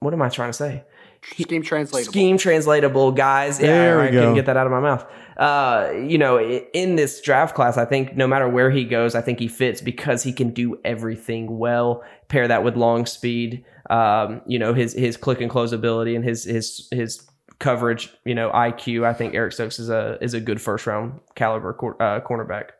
What 0.00 0.14
am 0.14 0.22
I 0.22 0.28
trying 0.28 0.50
to 0.50 0.56
say? 0.56 0.84
Scheme 1.22 1.62
translatable. 1.62 2.12
Scheme 2.12 2.38
translatable 2.38 3.12
guys. 3.12 3.58
There 3.58 3.96
yeah, 3.96 4.02
we 4.02 4.08
I 4.08 4.10
go. 4.10 4.20
couldn't 4.20 4.34
get 4.34 4.46
that 4.46 4.56
out 4.56 4.66
of 4.66 4.72
my 4.72 4.80
mouth. 4.80 5.06
Uh, 5.36 5.92
you 6.06 6.16
know, 6.18 6.40
in 6.40 6.96
this 6.96 7.20
draft 7.20 7.54
class, 7.54 7.76
I 7.76 7.84
think 7.84 8.16
no 8.16 8.26
matter 8.26 8.48
where 8.48 8.70
he 8.70 8.84
goes, 8.84 9.14
I 9.14 9.20
think 9.20 9.38
he 9.38 9.48
fits 9.48 9.80
because 9.80 10.22
he 10.22 10.32
can 10.32 10.50
do 10.50 10.78
everything 10.84 11.58
well. 11.58 12.02
Pair 12.28 12.48
that 12.48 12.64
with 12.64 12.76
long 12.76 13.04
speed, 13.06 13.64
um, 13.90 14.40
you 14.46 14.58
know, 14.58 14.72
his 14.72 14.92
his 14.94 15.16
click 15.16 15.40
and 15.40 15.50
close 15.50 15.72
ability 15.72 16.14
and 16.14 16.24
his 16.24 16.44
his 16.44 16.88
his 16.90 17.28
coverage, 17.58 18.10
you 18.24 18.34
know, 18.34 18.50
IQ. 18.50 19.04
I 19.04 19.12
think 19.12 19.34
Eric 19.34 19.52
Stokes 19.52 19.78
is 19.78 19.90
a 19.90 20.18
is 20.22 20.32
a 20.34 20.40
good 20.40 20.60
first 20.60 20.86
round 20.86 21.20
caliber 21.34 21.74
cor- 21.74 22.00
uh, 22.02 22.20
cornerback. 22.20 22.70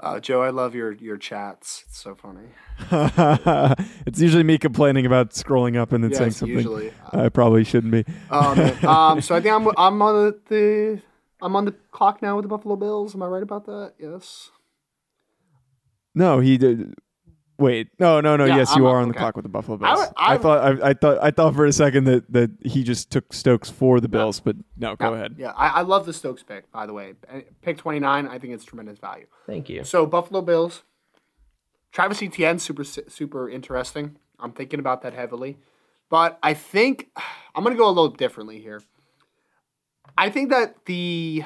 Uh, 0.00 0.20
Joe, 0.20 0.42
I 0.42 0.50
love 0.50 0.76
your 0.76 0.92
your 0.92 1.16
chats. 1.16 1.84
It's 1.88 1.98
so 1.98 2.14
funny. 2.14 2.48
it's 4.06 4.20
usually 4.20 4.44
me 4.44 4.56
complaining 4.56 5.06
about 5.06 5.30
scrolling 5.30 5.76
up 5.76 5.92
and 5.92 6.04
then 6.04 6.14
saying 6.14 6.30
something 6.30 6.56
usually. 6.56 6.92
I 7.12 7.28
probably 7.28 7.64
shouldn't 7.64 7.92
be. 7.92 8.04
Man. 8.30 8.84
um, 8.84 9.20
so 9.20 9.34
I 9.34 9.40
think 9.40 9.54
I'm 9.54 9.68
I'm 9.76 10.00
on 10.00 10.14
the, 10.26 10.38
the 10.48 11.02
I'm 11.42 11.56
on 11.56 11.64
the 11.64 11.72
clock 11.90 12.22
now 12.22 12.36
with 12.36 12.44
the 12.44 12.48
Buffalo 12.48 12.76
Bills. 12.76 13.14
Am 13.16 13.22
I 13.22 13.26
right 13.26 13.42
about 13.42 13.66
that? 13.66 13.94
Yes. 13.98 14.50
No, 16.14 16.38
he 16.38 16.58
did. 16.58 16.94
Wait, 17.58 17.88
no, 17.98 18.20
no, 18.20 18.36
no. 18.36 18.44
Yeah, 18.44 18.58
yes, 18.58 18.76
you 18.76 18.86
I'm- 18.86 18.94
are 18.94 19.00
on 19.00 19.08
the 19.08 19.14
okay. 19.14 19.18
clock 19.20 19.34
with 19.36 19.42
the 19.42 19.48
Buffalo 19.48 19.78
I 19.82 19.94
Bills. 19.94 19.98
would- 20.06 20.14
I, 20.16 20.34
I- 20.34 20.38
thought, 20.38 20.60
I, 20.82 20.88
I 20.90 20.94
thought, 20.94 21.18
I 21.20 21.30
thought 21.32 21.54
for 21.54 21.66
a 21.66 21.72
second 21.72 22.04
that 22.04 22.32
that 22.32 22.50
he 22.62 22.84
just 22.84 23.10
took 23.10 23.32
Stokes 23.32 23.68
for 23.68 24.00
the 24.00 24.08
Bills, 24.08 24.38
but 24.40 24.56
no, 24.76 24.94
go 24.94 25.10
Yeah, 25.10 25.16
ahead. 25.16 25.34
Yeah, 25.38 25.52
I, 25.56 25.68
I 25.68 25.80
love 25.82 26.06
the 26.06 26.12
Stokes 26.12 26.42
pick. 26.44 26.70
By 26.70 26.86
the 26.86 26.92
way, 26.92 27.14
pick 27.62 27.78
29. 27.78 28.28
I 28.28 28.38
think 28.38 28.54
it's 28.54 28.64
tremendous 28.64 28.98
value. 28.98 29.26
Thank 29.46 29.68
you. 29.68 29.82
So 29.82 30.06
Buffalo 30.06 30.40
Bills, 30.40 30.84
Travis 31.90 32.22
Etienne, 32.22 32.58
super 32.60 32.84
super 32.84 33.48
interesting. 33.50 34.16
I'm 34.38 34.52
thinking 34.52 34.78
about 34.78 35.02
that 35.02 35.14
heavily, 35.14 35.58
but 36.08 36.38
I 36.42 36.54
think 36.54 37.08
I'm 37.56 37.64
gonna 37.64 37.74
go 37.76 37.86
a 37.86 37.90
little 37.90 38.08
differently 38.10 38.60
here. 38.60 38.82
I 40.16 40.30
think 40.30 40.50
that 40.50 40.84
the 40.86 41.42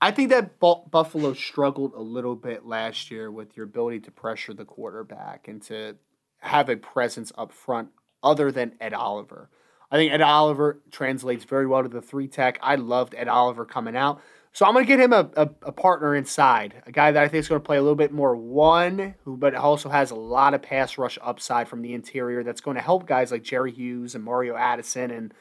I 0.00 0.10
think 0.10 0.30
that 0.30 0.58
Bu- 0.58 0.88
Buffalo 0.90 1.34
struggled 1.34 1.92
a 1.94 2.00
little 2.00 2.36
bit 2.36 2.64
last 2.64 3.10
year 3.10 3.30
with 3.30 3.56
your 3.56 3.64
ability 3.64 4.00
to 4.00 4.10
pressure 4.10 4.54
the 4.54 4.64
quarterback 4.64 5.46
and 5.46 5.60
to 5.62 5.96
have 6.38 6.68
a 6.68 6.76
presence 6.76 7.32
up 7.36 7.52
front 7.52 7.90
other 8.22 8.50
than 8.50 8.72
Ed 8.80 8.94
Oliver. 8.94 9.50
I 9.90 9.96
think 9.96 10.12
Ed 10.12 10.22
Oliver 10.22 10.80
translates 10.90 11.44
very 11.44 11.66
well 11.66 11.82
to 11.82 11.88
the 11.88 12.00
three 12.00 12.28
tech. 12.28 12.58
I 12.62 12.76
loved 12.76 13.14
Ed 13.14 13.28
Oliver 13.28 13.64
coming 13.64 13.96
out. 13.96 14.22
So 14.52 14.66
I'm 14.66 14.72
going 14.72 14.84
to 14.84 14.88
get 14.88 15.00
him 15.00 15.12
a, 15.12 15.30
a, 15.36 15.48
a 15.62 15.72
partner 15.72 16.14
inside, 16.16 16.82
a 16.86 16.90
guy 16.90 17.12
that 17.12 17.22
I 17.22 17.28
think 17.28 17.40
is 17.40 17.48
going 17.48 17.60
to 17.60 17.64
play 17.64 17.76
a 17.76 17.82
little 17.82 17.94
bit 17.94 18.10
more 18.10 18.34
one, 18.34 19.14
who 19.24 19.36
but 19.36 19.54
also 19.54 19.88
has 19.88 20.10
a 20.10 20.16
lot 20.16 20.54
of 20.54 20.62
pass 20.62 20.98
rush 20.98 21.18
upside 21.22 21.68
from 21.68 21.82
the 21.82 21.94
interior. 21.94 22.42
That's 22.42 22.60
going 22.60 22.76
to 22.76 22.82
help 22.82 23.06
guys 23.06 23.30
like 23.30 23.44
Jerry 23.44 23.70
Hughes 23.70 24.14
and 24.14 24.24
Mario 24.24 24.56
Addison 24.56 25.10
and 25.12 25.34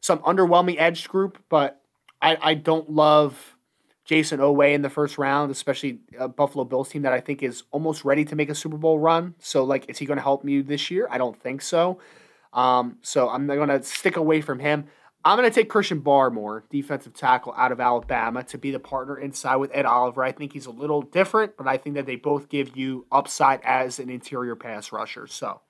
some 0.00 0.20
underwhelming 0.20 0.76
edge 0.78 1.08
group. 1.08 1.38
But 1.50 1.80
I, 2.22 2.38
I 2.40 2.54
don't 2.54 2.88
love 2.88 3.53
Jayson 4.08 4.38
Oweh 4.38 4.74
in 4.74 4.82
the 4.82 4.90
first 4.90 5.16
round, 5.16 5.50
especially 5.50 6.00
a 6.18 6.28
Buffalo 6.28 6.64
Bills 6.64 6.90
team 6.90 7.02
that 7.02 7.12
I 7.12 7.20
think 7.20 7.42
is 7.42 7.62
almost 7.70 8.04
ready 8.04 8.24
to 8.26 8.36
make 8.36 8.50
a 8.50 8.54
Super 8.54 8.76
Bowl 8.76 8.98
run. 8.98 9.34
So 9.38 9.64
like, 9.64 9.88
is 9.88 9.98
he 9.98 10.06
going 10.06 10.18
to 10.18 10.22
help 10.22 10.44
me 10.44 10.60
this 10.60 10.90
year? 10.90 11.08
I 11.10 11.18
don't 11.18 11.40
think 11.40 11.62
so. 11.62 11.98
Um, 12.52 12.98
so 13.02 13.28
I'm 13.28 13.46
going 13.46 13.68
to 13.68 13.82
stick 13.82 14.16
away 14.16 14.40
from 14.40 14.58
him. 14.58 14.84
I'm 15.24 15.38
going 15.38 15.48
to 15.48 15.54
take 15.54 15.70
Christian 15.70 16.02
Barmore, 16.02 16.64
defensive 16.68 17.14
tackle 17.14 17.54
out 17.56 17.72
of 17.72 17.80
Alabama, 17.80 18.42
to 18.44 18.58
be 18.58 18.70
the 18.70 18.78
partner 18.78 19.16
inside 19.16 19.56
with 19.56 19.70
Ed 19.72 19.86
Oliver. 19.86 20.22
I 20.22 20.32
think 20.32 20.52
he's 20.52 20.66
a 20.66 20.70
little 20.70 21.00
different, 21.00 21.56
but 21.56 21.66
I 21.66 21.78
think 21.78 21.96
that 21.96 22.04
they 22.04 22.16
both 22.16 22.50
give 22.50 22.76
you 22.76 23.06
upside 23.10 23.62
as 23.62 23.98
an 23.98 24.10
interior 24.10 24.54
pass 24.54 24.92
rusher. 24.92 25.26
So 25.26 25.62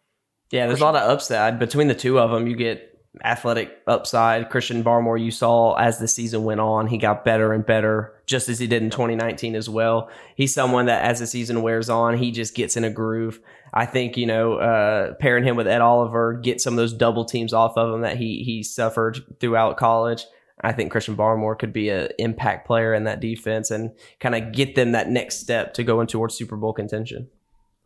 Yeah, 0.50 0.66
there's 0.66 0.80
a 0.80 0.84
lot 0.84 0.96
of 0.96 1.08
upside 1.08 1.60
between 1.60 1.86
the 1.86 1.94
two 1.94 2.18
of 2.18 2.32
them. 2.32 2.48
You 2.48 2.56
get 2.56 2.93
athletic 3.22 3.80
upside. 3.86 4.50
Christian 4.50 4.82
Barmore, 4.82 5.22
you 5.22 5.30
saw 5.30 5.74
as 5.74 5.98
the 5.98 6.08
season 6.08 6.44
went 6.44 6.60
on, 6.60 6.86
he 6.86 6.98
got 6.98 7.24
better 7.24 7.52
and 7.52 7.64
better, 7.64 8.14
just 8.26 8.48
as 8.48 8.58
he 8.58 8.66
did 8.66 8.82
in 8.82 8.90
2019 8.90 9.54
as 9.54 9.68
well. 9.68 10.10
He's 10.36 10.52
someone 10.52 10.86
that 10.86 11.04
as 11.04 11.20
the 11.20 11.26
season 11.26 11.62
wears 11.62 11.88
on, 11.88 12.18
he 12.18 12.30
just 12.30 12.54
gets 12.54 12.76
in 12.76 12.84
a 12.84 12.90
groove. 12.90 13.40
I 13.72 13.86
think, 13.86 14.16
you 14.16 14.26
know, 14.26 14.54
uh, 14.54 15.14
pairing 15.14 15.44
him 15.44 15.56
with 15.56 15.66
Ed 15.66 15.80
Oliver, 15.80 16.34
get 16.34 16.60
some 16.60 16.74
of 16.74 16.76
those 16.76 16.92
double 16.92 17.24
teams 17.24 17.52
off 17.52 17.76
of 17.76 17.94
him 17.94 18.02
that 18.02 18.16
he, 18.16 18.42
he 18.44 18.62
suffered 18.62 19.20
throughout 19.40 19.76
college. 19.76 20.24
I 20.60 20.72
think 20.72 20.92
Christian 20.92 21.16
Barmore 21.16 21.58
could 21.58 21.72
be 21.72 21.90
an 21.90 22.08
impact 22.18 22.66
player 22.66 22.94
in 22.94 23.04
that 23.04 23.20
defense 23.20 23.70
and 23.70 23.90
kind 24.20 24.34
of 24.34 24.52
get 24.52 24.74
them 24.74 24.92
that 24.92 25.10
next 25.10 25.40
step 25.40 25.74
to 25.74 25.82
go 25.82 25.94
going 25.94 26.06
towards 26.06 26.34
Super 26.34 26.56
Bowl 26.56 26.72
contention. 26.72 27.28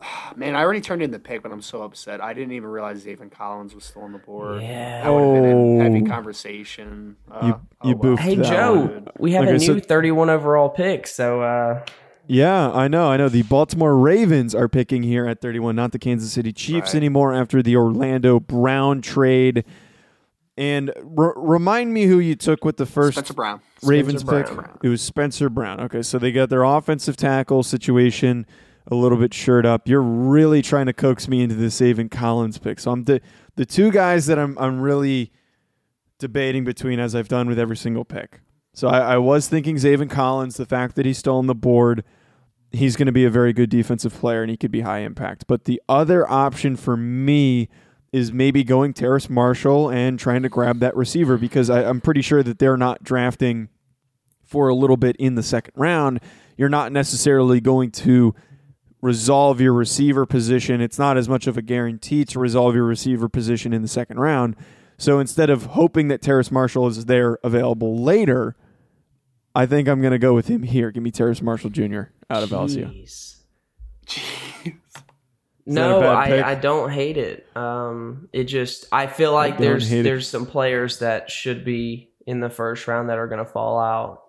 Man, 0.37 0.55
I 0.55 0.63
already 0.63 0.81
turned 0.81 1.03
in 1.03 1.11
the 1.11 1.19
pick, 1.19 1.43
but 1.43 1.51
I'm 1.53 1.63
so 1.63 1.83
upset. 1.83 2.21
I 2.23 2.33
didn't 2.33 2.53
even 2.53 2.69
realize 2.69 3.05
Zaven 3.05 3.31
Collins 3.31 3.75
was 3.75 3.85
still 3.85 4.03
on 4.03 4.13
the 4.13 4.19
board. 4.19 4.63
Yeah. 4.63 5.03
That 5.03 5.11
would 5.13 5.23
have 5.25 5.43
been 5.43 5.45
in 5.45 5.81
heavy 5.81 6.03
Oh. 6.07 6.07
conversation. 6.15 7.17
Uh, 7.31 7.47
You- 7.83 7.91
you 7.91 7.97
well. 7.97 8.17
boofed 8.17 8.21
Hey 8.21 8.35
that 8.37 8.45
Joe, 8.47 8.75
one. 8.81 9.09
we 9.19 9.33
have 9.33 9.45
Okay, 9.45 9.57
a 9.57 9.61
so- 9.61 9.75
new 9.75 9.81
31 9.81 10.31
overall 10.31 10.69
pick, 10.69 11.07
so 11.07 11.43
uh, 11.43 11.81
Yeah, 12.31 12.71
I 12.73 12.89
know. 12.89 13.09
I 13.11 13.17
know. 13.17 13.29
The 13.31 13.43
Baltimore 13.43 13.97
Ravens 13.97 14.55
are 14.55 14.69
picking 14.69 15.03
here 15.03 15.27
at 15.27 15.41
31, 15.41 15.75
not 15.77 15.93
the 15.93 15.99
Kansas 15.99 16.31
City 16.31 16.53
Chiefs 16.53 16.89
Right. 16.93 16.97
anymore 16.97 17.33
after 17.33 17.63
the 17.63 17.75
Orlando 17.77 18.39
Brown 18.39 19.01
trade. 19.01 19.65
And 20.59 20.93
r- 21.17 21.33
remind 21.37 21.95
me 21.95 22.05
who 22.05 22.19
you 22.19 22.35
took 22.35 22.65
with 22.65 22.77
the 22.77 22.85
first 22.87 23.15
Spencer 23.17 23.33
Brown. 23.33 23.61
Ravens 23.83 24.21
Spencer 24.21 24.45
pick. 24.45 24.55
Brown. 24.57 24.79
It 24.83 24.89
was 24.91 25.01
Spencer 25.01 25.49
Brown. 25.49 25.81
Okay, 25.81 26.03
so 26.03 26.19
they 26.19 26.31
got 26.33 26.51
their 26.51 26.65
offensive 26.65 27.17
tackle 27.17 27.63
situation 27.63 28.45
a 28.91 28.95
little 28.95 29.19
bit 29.19 29.35
shirt 29.35 29.67
up. 29.67 29.87
You're 29.87 30.03
really 30.03 30.63
trying 30.63 30.87
to 30.87 30.93
coax 30.93 31.29
me 31.29 31.43
into 31.43 31.55
this 31.55 31.81
Avon 31.81 32.09
Collins 32.09 32.59
pick. 32.59 32.81
So 32.81 32.91
I'm 32.91 33.05
the 33.05 33.21
the 33.57 33.67
two 33.67 33.91
guys 33.91 34.27
that 34.27 34.39
I'm 34.39 34.57
I'm 34.59 34.81
really 34.81 35.33
debating 36.19 36.65
between 36.65 36.99
as 36.99 37.15
I've 37.15 37.29
done 37.29 37.49
with 37.49 37.59
every 37.59 37.77
single 37.77 38.05
pick. 38.05 38.41
So 38.73 38.89
I, 38.89 39.15
I 39.15 39.19
was 39.19 39.49
thinking 39.49 39.77
Zaven 39.77 40.11
Collins, 40.11 40.57
the 40.57 40.67
fact 40.67 40.97
that 40.97 41.07
he's 41.07 41.19
still 41.19 41.37
on 41.37 41.47
the 41.47 41.55
board, 41.55 42.05
he's 42.71 42.97
going 42.97 43.07
to 43.07 43.13
be 43.13 43.25
a 43.25 43.31
very 43.31 43.53
good 43.53 43.71
defensive 43.71 44.15
player 44.15 44.43
and 44.43 44.51
he 44.51 44.57
could 44.57 44.71
be 44.71 44.83
high 44.83 45.01
impact. 45.01 45.47
But 45.47 45.65
the 45.65 45.81
other 45.89 46.29
option 46.31 46.77
for 46.77 46.97
me 46.97 47.69
is 48.13 48.33
maybe 48.33 48.65
going 48.65 48.95
Terrace 48.95 49.29
Marshall 49.29 49.91
and 49.91 50.19
trying 50.19 50.43
to 50.43 50.49
grab 50.49 50.81
that 50.81 50.97
receiver 50.97 51.37
because 51.37 51.71
I, 51.71 51.85
I'm 51.85 52.01
pretty 52.01 52.23
sure 52.23 52.43
that 52.43 52.59
they're 52.59 52.77
not 52.77 53.03
drafting 53.03 53.69
for 54.45 54.69
a 54.69 54.75
little 54.75 54.97
bit 54.97 55.15
in 55.17 55.35
the 55.35 55.43
second 55.43 55.75
round. 55.77 56.21
You're 56.57 56.69
not 56.69 56.91
necessarily 56.91 57.61
going 57.61 57.91
to 57.93 58.35
resolve 59.01 59.61
your 59.61 59.73
receiver 59.73 60.27
position. 60.27 60.81
It's 60.81 60.99
not 60.99 61.17
as 61.17 61.29
much 61.29 61.47
of 61.47 61.57
a 61.57 61.63
guarantee 61.63 62.25
to 62.27 62.39
resolve 62.39 62.75
your 62.75 62.85
receiver 62.85 63.29
position 63.29 63.73
in 63.73 63.83
the 63.83 63.89
second 63.89 64.19
round. 64.19 64.57
So 64.97 65.21
instead 65.21 65.51
of 65.51 65.67
hoping 65.67 66.09
that 66.09 66.23
Terrace 66.23 66.51
Marshall 66.51 66.89
is 66.89 67.05
there 67.05 67.39
available 67.45 68.03
later, 68.03 68.57
I 69.55 69.67
think 69.67 69.89
I'm 69.89 70.01
going 70.01 70.13
to 70.13 70.19
go 70.19 70.35
with 70.35 70.49
him 70.49 70.65
here. 70.65 70.91
Give 70.91 71.03
me 71.03 71.11
Terrace 71.11 71.41
Marshall 71.41 71.71
Jr. 71.71 72.03
out 72.29 72.43
of 72.43 72.51
LSU. 72.51 72.93
jeez. 72.93 73.37
Jeez. 74.07 74.75
that 74.95 75.05
a 75.05 75.11
No. 75.67 76.01
I, 76.01 76.51
I 76.51 76.55
don't 76.57 76.91
hate 76.91 77.17
it. 77.17 77.47
Um, 77.57 78.29
it 78.33 78.45
just 78.45 78.87
I 78.91 79.07
feel 79.07 79.33
like 79.33 79.55
don't 79.55 79.63
there's 79.63 79.93
it. 79.93 80.03
there's 80.03 80.29
some 80.29 80.47
players 80.47 80.99
that 80.99 81.31
should 81.31 81.65
be 81.65 82.11
in 82.27 82.41
the 82.41 82.51
first 82.51 82.89
round 82.89 83.09
that 83.11 83.19
are 83.19 83.29
going 83.29 83.45
to 83.45 83.51
fall 83.51 83.79
out. 83.79 84.23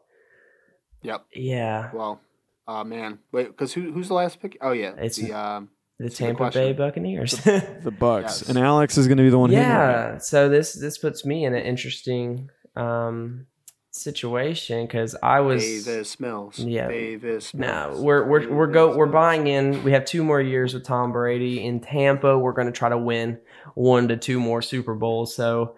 Yep. 1.01 1.25
Yeah, 1.33 1.89
Well, 1.93 2.21
uh, 2.69 2.83
man. 2.83 3.19
Wait, 3.31 3.47
because 3.47 3.73
who, 3.73 3.91
who's 3.91 4.07
the 4.09 4.13
last 4.13 4.39
pick? 4.41 4.57
Oh, 4.61 4.71
yeah. 4.71 4.91
It's- 4.91 5.15
the, 5.17 5.33
um, 5.33 5.69
the 5.99 6.09
Tampa 6.09 6.37
question. 6.37 6.61
Bay 6.63 6.71
Buccaneers. 6.73 7.33
The 7.43 7.91
Bucks 7.91 8.41
Yes. 8.41 8.49
and 8.49 8.57
Alex 8.57 8.97
is 8.97 9.07
going 9.07 9.17
to 9.17 9.23
be 9.23 9.29
the 9.29 9.37
one. 9.39 9.49
hitting 9.49 9.65
it. 9.65 9.67
yeah, 9.67 10.17
so 10.19 10.47
this 10.47 10.71
this 10.73 10.97
puts 10.97 11.25
me 11.25 11.43
in 11.43 11.53
an 11.53 11.61
interesting 11.63 12.49
um, 12.77 13.47
situation 13.91 14.85
because 14.85 15.15
I 15.21 15.41
was 15.41 15.61
Davis 15.61 16.17
Mills. 16.19 16.57
Yeah. 16.59 16.87
Davis 16.87 17.53
No, 17.53 17.89
Mills. 17.89 18.01
we're 18.01 18.23
we're 18.25 18.49
we're 18.49 18.67
go 18.67 18.87
Davis 18.87 18.97
we're 18.97 19.05
buying 19.07 19.47
in. 19.47 19.83
We 19.83 19.91
have 19.91 20.05
two 20.05 20.23
more 20.23 20.39
years 20.39 20.73
with 20.73 20.85
Tom 20.85 21.11
Brady 21.11 21.65
in 21.65 21.81
Tampa. 21.81 22.37
We're 22.39 22.53
going 22.53 22.67
to 22.67 22.73
try 22.73 22.87
to 22.89 22.97
win 22.97 23.37
one 23.75 24.07
to 24.07 24.15
two 24.15 24.39
more 24.39 24.61
Super 24.61 24.95
Bowls. 24.95 25.35
So 25.35 25.75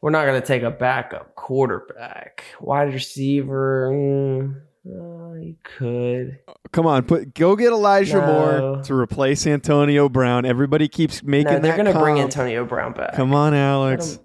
we're 0.00 0.10
not 0.10 0.24
going 0.26 0.40
to 0.40 0.46
take 0.46 0.62
a 0.62 0.70
backup 0.70 1.34
quarterback, 1.34 2.44
wide 2.60 2.92
receiver. 2.94 3.90
Mm, 3.92 4.60
uh, 4.86 5.13
you 5.36 5.56
could. 5.62 6.38
Come 6.72 6.86
on, 6.86 7.04
put 7.04 7.34
go 7.34 7.56
get 7.56 7.72
Elijah 7.72 8.18
No. 8.20 8.26
Moore 8.26 8.82
to 8.84 8.94
replace 8.94 9.46
Antonio 9.46 10.08
Brown. 10.08 10.44
Everybody 10.44 10.88
keeps 10.88 11.22
making 11.22 11.52
No, 11.52 11.58
they're 11.60 11.76
going 11.76 11.92
to 11.92 11.98
bring. 11.98 12.18
Antonio 12.20 12.64
Brown 12.64 12.92
back. 12.92 13.14
Come 13.14 13.34
on, 13.34 13.54
Alex. 13.54 14.18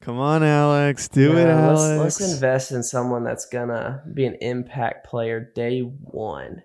Come 0.00 0.18
on, 0.18 0.42
Alex. 0.44 1.08
Do 1.08 1.32
No, 1.32 1.38
it, 1.38 1.44
let's, 1.68 1.80
Alex. 1.80 2.20
let's 2.20 2.32
invest 2.34 2.72
in 2.72 2.82
someone 2.82 3.24
that's 3.24 3.46
going 3.46 3.68
to 3.68 4.02
be 4.14 4.24
an 4.26 4.36
impact 4.40 5.06
player 5.06 5.50
day 5.54 5.80
one. 5.80 6.62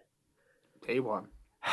Day 0.85 0.99
one. 0.99 1.27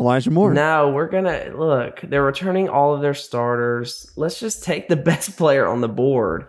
Elijah 0.00 0.30
Moore. 0.30 0.52
No, 0.52 0.90
we're 0.90 1.08
gonna 1.08 1.52
look. 1.54 2.00
They're 2.02 2.24
returning 2.24 2.68
all 2.68 2.94
of 2.94 3.02
their 3.02 3.14
starters. 3.14 4.10
Let's 4.16 4.40
just 4.40 4.64
take 4.64 4.88
the 4.88 4.96
best 5.10 5.36
player 5.36 5.66
on 5.66 5.80
the 5.80 5.88
board. 5.88 6.48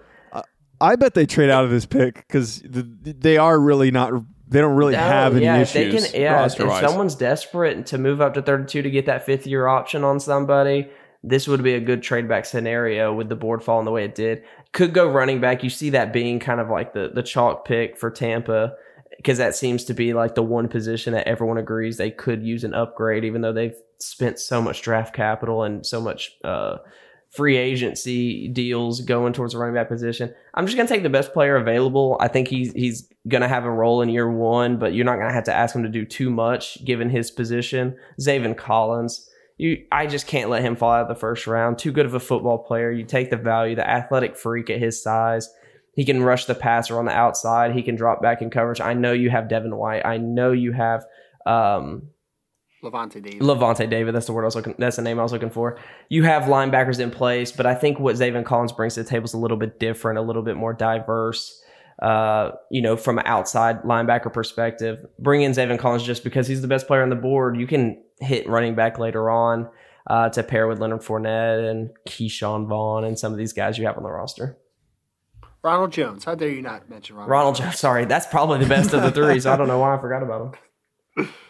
I 0.81 0.95
bet 0.95 1.13
they 1.13 1.25
trade 1.25 1.49
out 1.49 1.63
of 1.63 1.69
this 1.69 1.85
pick 1.85 2.15
because 2.15 2.61
the, 2.61 2.81
they 2.81 3.37
are 3.37 3.59
really 3.59 3.91
not. 3.91 4.11
They 4.53 4.61
don't 4.61 4.75
really 4.75 4.93
No, 4.93 4.99
have 4.99 5.35
any 5.35 5.45
yeah, 5.45 5.61
issues. 5.61 6.11
can, 6.11 6.21
yeah. 6.21 6.45
If, 6.45 6.51
someone's 6.53 7.15
desperate 7.15 7.87
to 7.87 7.97
move 7.97 8.21
up 8.21 8.35
to 8.35 8.41
thirty-two 8.43 8.83
to 8.83 8.89
get 8.91 9.07
that 9.07 9.25
fifth-year 9.25 9.65
option 9.65 10.03
on 10.03 10.19
somebody, 10.19 10.89
this 11.23 11.47
would 11.47 11.63
be 11.63 11.73
a 11.73 11.79
good 11.79 12.03
trade 12.03 12.29
back 12.29 12.45
scenario 12.45 13.11
with 13.11 13.29
the 13.29 13.35
board 13.35 13.63
falling 13.63 13.85
the 13.85 13.91
way 13.91 14.05
it 14.05 14.13
did. 14.13 14.43
Could 14.71 14.93
go 14.93 15.09
running 15.09 15.41
back. 15.41 15.63
You 15.63 15.71
see 15.71 15.89
that 15.89 16.13
being 16.13 16.39
kind 16.39 16.61
of 16.61 16.69
like 16.69 16.93
the 16.93 17.09
the 17.11 17.23
chalk 17.23 17.65
pick 17.65 17.97
for 17.97 18.11
Tampa 18.11 18.75
because 19.17 19.39
that 19.39 19.55
seems 19.55 19.85
to 19.85 19.95
be 19.95 20.13
like 20.13 20.35
the 20.35 20.43
one 20.43 20.67
position 20.67 21.13
that 21.13 21.27
everyone 21.27 21.57
agrees 21.57 21.97
they 21.97 22.11
could 22.11 22.43
use 22.43 22.63
an 22.63 22.75
upgrade, 22.75 23.25
even 23.25 23.41
though 23.41 23.53
they've 23.53 23.75
spent 23.97 24.37
so 24.37 24.61
much 24.61 24.83
draft 24.83 25.15
capital 25.15 25.63
and 25.63 25.83
so 25.83 25.99
much 25.99 26.37
uh, 26.43 26.77
free 27.33 27.57
agency 27.57 28.47
deals 28.47 29.01
going 29.01 29.33
towards 29.33 29.53
the 29.53 29.59
running 29.59 29.73
back 29.73 29.89
position. 29.89 30.33
I'm 30.53 30.65
just 30.67 30.77
gonna 30.77 30.87
take 30.87 31.03
the 31.03 31.09
best 31.09 31.33
player 31.33 31.55
available. 31.55 32.15
I 32.19 32.27
think 32.27 32.47
he's 32.47 32.71
he's 32.73 33.09
gonna 33.27 33.47
have 33.47 33.65
a 33.65 33.71
role 33.71 34.01
in 34.01 34.09
year 34.09 34.31
one, 34.31 34.77
but 34.77 34.93
you're 34.93 35.05
not 35.05 35.17
gonna 35.17 35.33
have 35.33 35.45
to 35.45 35.53
ask 35.53 35.75
him 35.75 35.83
to 35.83 35.89
do 35.89 36.05
too 36.05 36.29
much 36.29 36.83
given 36.85 37.09
his 37.09 37.31
position. 37.31 37.97
Zaven 38.21 38.55
Collins. 38.55 39.29
You, 39.57 39.85
I 39.91 40.07
just 40.07 40.25
can't 40.25 40.49
let 40.49 40.63
him 40.63 40.75
fall 40.75 40.91
out 40.91 41.03
of 41.03 41.07
the 41.07 41.15
first 41.15 41.45
round. 41.45 41.77
Too 41.77 41.91
good 41.91 42.07
of 42.07 42.15
a 42.15 42.19
football 42.19 42.57
player. 42.57 42.91
You 42.91 43.05
take 43.05 43.29
the 43.29 43.37
value, 43.37 43.75
the 43.75 43.87
athletic 43.87 44.35
freak 44.35 44.69
at 44.69 44.79
his 44.79 45.01
size. 45.01 45.49
He 45.95 46.05
can 46.05 46.23
rush 46.23 46.45
the 46.45 46.55
passer 46.55 46.97
on 46.97 47.05
the 47.05 47.11
outside. 47.11 47.73
He 47.73 47.83
can 47.83 47.95
drop 47.95 48.21
back 48.21 48.41
in 48.41 48.49
coverage. 48.49 48.81
I 48.81 48.93
know 48.93 49.13
you 49.13 49.29
have 49.29 49.47
Devin 49.47 49.75
White. 49.75 50.05
I 50.05 50.17
know 50.17 50.51
you 50.51 50.71
have 50.71 51.05
um, 51.45 52.09
Lavonte 52.83 53.21
Davis. 53.21 53.39
Lavonte 53.39 53.89
David. 53.89 54.13
That's 54.13 54.25
the 54.25 54.33
word 54.33 54.43
I 54.43 54.45
was 54.45 54.55
looking. 54.55 54.75
That's 54.77 54.97
the 54.97 55.01
name 55.01 55.19
I 55.19 55.23
was 55.23 55.31
looking 55.31 55.49
for. 55.49 55.79
You 56.09 56.23
have 56.23 56.43
linebackers 56.43 56.99
in 56.99 57.11
place, 57.11 57.51
but 57.51 57.65
I 57.65 57.75
think 57.75 57.99
what 57.99 58.15
Zaven 58.15 58.45
Collins 58.45 58.73
brings 58.73 58.95
to 58.95 59.03
the 59.03 59.09
table 59.09 59.25
is 59.25 59.33
a 59.33 59.37
little 59.37 59.57
bit 59.57 59.79
different, 59.79 60.19
a 60.19 60.21
little 60.21 60.43
bit 60.43 60.57
more 60.57 60.73
diverse. 60.73 61.61
Uh, 62.01 62.51
you 62.69 62.81
know, 62.81 62.97
from 62.97 63.19
an 63.19 63.25
outside 63.25 63.83
linebacker 63.83 64.33
perspective, 64.33 65.05
bring 65.19 65.43
in 65.43 65.53
Zaven 65.53 65.79
Collins 65.79 66.03
just 66.03 66.23
because 66.23 66.47
he's 66.47 66.61
the 66.61 66.67
best 66.67 66.87
player 66.87 67.03
on 67.03 67.09
the 67.09 67.15
board. 67.15 67.57
You 67.57 67.67
can 67.67 68.03
hit 68.19 68.47
running 68.49 68.75
back 68.75 68.99
later 68.99 69.29
on 69.29 69.69
uh, 70.07 70.29
to 70.29 70.43
pair 70.43 70.67
with 70.67 70.79
Leonard 70.79 71.01
Fournette 71.01 71.69
and 71.69 71.91
Ke'Shawn 72.09 72.67
Vaughn 72.67 73.05
and 73.05 73.17
some 73.17 73.31
of 73.31 73.37
these 73.37 73.53
guys 73.53 73.77
you 73.77 73.85
have 73.85 73.95
on 73.95 74.03
the 74.03 74.11
roster. 74.11 74.57
Ronald 75.63 75.93
Jones. 75.93 76.25
How 76.25 76.35
dare 76.35 76.49
you 76.49 76.61
not 76.61 76.89
mention 76.89 77.15
Ronald, 77.15 77.31
Ronald 77.31 77.55
Jones, 77.55 77.79
sorry, 77.79 78.03
that's 78.03 78.27
probably 78.27 78.59
the 78.59 78.65
best 78.65 78.93
of 78.93 79.01
the 79.01 79.11
three. 79.11 79.39
So 79.39 79.53
I 79.53 79.55
don't 79.55 79.69
know 79.69 79.79
why 79.79 79.95
I 79.95 80.01
forgot 80.01 80.21
about 80.21 80.57
him. 81.15 81.29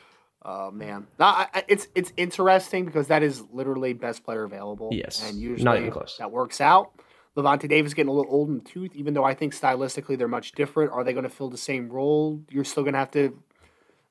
Oh 0.45 0.71
man, 0.71 1.07
no, 1.19 1.25
I, 1.25 1.63
it's 1.67 1.87
it's 1.95 2.11
interesting 2.17 2.85
because 2.85 3.07
that 3.07 3.23
is 3.23 3.43
literally 3.51 3.93
best 3.93 4.23
player 4.23 4.43
available. 4.43 4.89
Yes, 4.91 5.21
and 5.23 5.37
not 5.37 5.41
usually 5.41 5.77
even 5.79 5.91
close. 5.91 6.17
that 6.19 6.31
works 6.31 6.59
out. 6.59 6.91
Lavonte 7.35 7.67
Davis 7.67 7.93
getting 7.93 8.09
a 8.09 8.13
little 8.13 8.31
old 8.31 8.49
in 8.49 8.55
the 8.55 8.63
tooth, 8.63 8.95
even 8.95 9.13
though 9.13 9.23
I 9.23 9.33
think 9.33 9.55
stylistically 9.55 10.17
they're 10.17 10.27
much 10.27 10.51
different. 10.51 10.91
Are 10.91 11.03
they 11.03 11.13
going 11.13 11.23
to 11.23 11.29
fill 11.29 11.49
the 11.49 11.57
same 11.57 11.89
role? 11.89 12.41
You're 12.49 12.63
still 12.63 12.83
going 12.83 12.93
to 12.93 12.99
have 12.99 13.11
to 13.11 13.41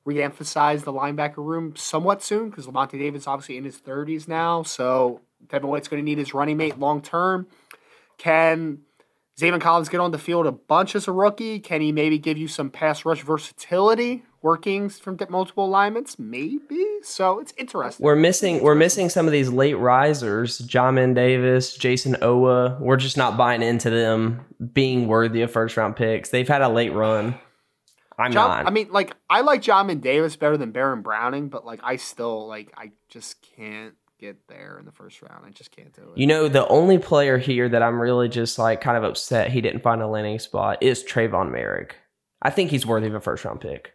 re-emphasize 0.05 0.83
the 0.83 0.91
linebacker 0.91 1.37
room 1.37 1.75
somewhat 1.75 2.21
soon 2.21 2.49
because 2.49 2.67
Lavonte 2.67 2.99
Davis 2.99 3.25
obviously 3.25 3.55
in 3.55 3.63
his 3.63 3.79
30s 3.79 4.27
now, 4.27 4.63
so 4.63 5.21
Devin 5.47 5.69
White's 5.69 5.87
going 5.87 6.01
to 6.01 6.05
need 6.05 6.17
his 6.17 6.33
running 6.33 6.57
mate 6.57 6.77
long 6.77 7.01
term. 7.01 7.47
Can 8.17 8.79
Zaven 9.39 9.61
Collins 9.61 9.89
get 9.89 9.99
on 9.99 10.11
the 10.11 10.17
field 10.17 10.45
a 10.45 10.51
bunch 10.51 10.95
as 10.95 11.07
a 11.07 11.11
rookie? 11.11 11.59
Can 11.59 11.81
he 11.81 11.91
maybe 11.91 12.19
give 12.19 12.37
you 12.37 12.47
some 12.47 12.69
pass 12.69 13.05
rush 13.05 13.21
versatility, 13.23 14.23
workings 14.43 14.99
from 14.99 15.17
multiple 15.29 15.65
alignments? 15.65 16.19
Maybe. 16.19 16.85
So 17.01 17.39
it's 17.39 17.53
interesting. 17.57 18.03
We're 18.03 18.15
missing 18.15 18.61
we're 18.61 18.75
missing 18.75 19.09
some 19.09 19.25
of 19.25 19.31
these 19.31 19.49
late 19.49 19.77
risers, 19.77 20.59
Jamin 20.61 21.15
Davis, 21.15 21.77
Jayson 21.77 22.15
Oweh. 22.21 22.79
We're 22.79 22.97
just 22.97 23.17
not 23.17 23.37
buying 23.37 23.63
into 23.63 23.89
them 23.89 24.45
being 24.73 25.07
worthy 25.07 25.41
of 25.41 25.51
first 25.51 25.77
round 25.77 25.95
picks. 25.95 26.29
They've 26.29 26.47
had 26.47 26.61
a 26.61 26.69
late 26.69 26.93
run. 26.93 27.35
I'm 28.17 28.31
John, 28.31 28.49
not. 28.49 28.67
I 28.67 28.69
mean, 28.69 28.89
like 28.91 29.15
I 29.29 29.41
like 29.41 29.61
John 29.61 29.87
Davis 29.99 30.35
better 30.35 30.57
than 30.57 30.71
Baron 30.71 31.01
Browning, 31.01 31.49
but 31.49 31.65
like 31.65 31.79
I 31.83 31.95
still 31.95 32.47
like 32.47 32.71
I 32.77 32.91
just 33.09 33.41
can't 33.55 33.95
get 34.19 34.47
there 34.47 34.77
in 34.79 34.85
the 34.85 34.91
first 34.91 35.21
round. 35.21 35.45
I 35.45 35.49
just 35.49 35.75
can't 35.75 35.93
do 35.93 36.01
it. 36.01 36.17
You 36.17 36.27
know, 36.27 36.47
the 36.47 36.67
only 36.67 36.97
player 36.97 37.37
here 37.37 37.67
that 37.67 37.81
I'm 37.81 37.99
really 37.99 38.29
just 38.29 38.59
like 38.59 38.81
kind 38.81 38.97
of 38.97 39.03
upset 39.03 39.51
he 39.51 39.61
didn't 39.61 39.81
find 39.81 40.01
a 40.01 40.07
landing 40.07 40.39
spot 40.39 40.77
is 40.81 41.03
Trevon 41.03 41.51
Moehrig. 41.51 41.91
I 42.41 42.49
think 42.49 42.69
he's 42.69 42.85
worthy 42.85 43.07
of 43.07 43.15
a 43.15 43.19
first 43.19 43.43
round 43.45 43.61
pick. 43.61 43.93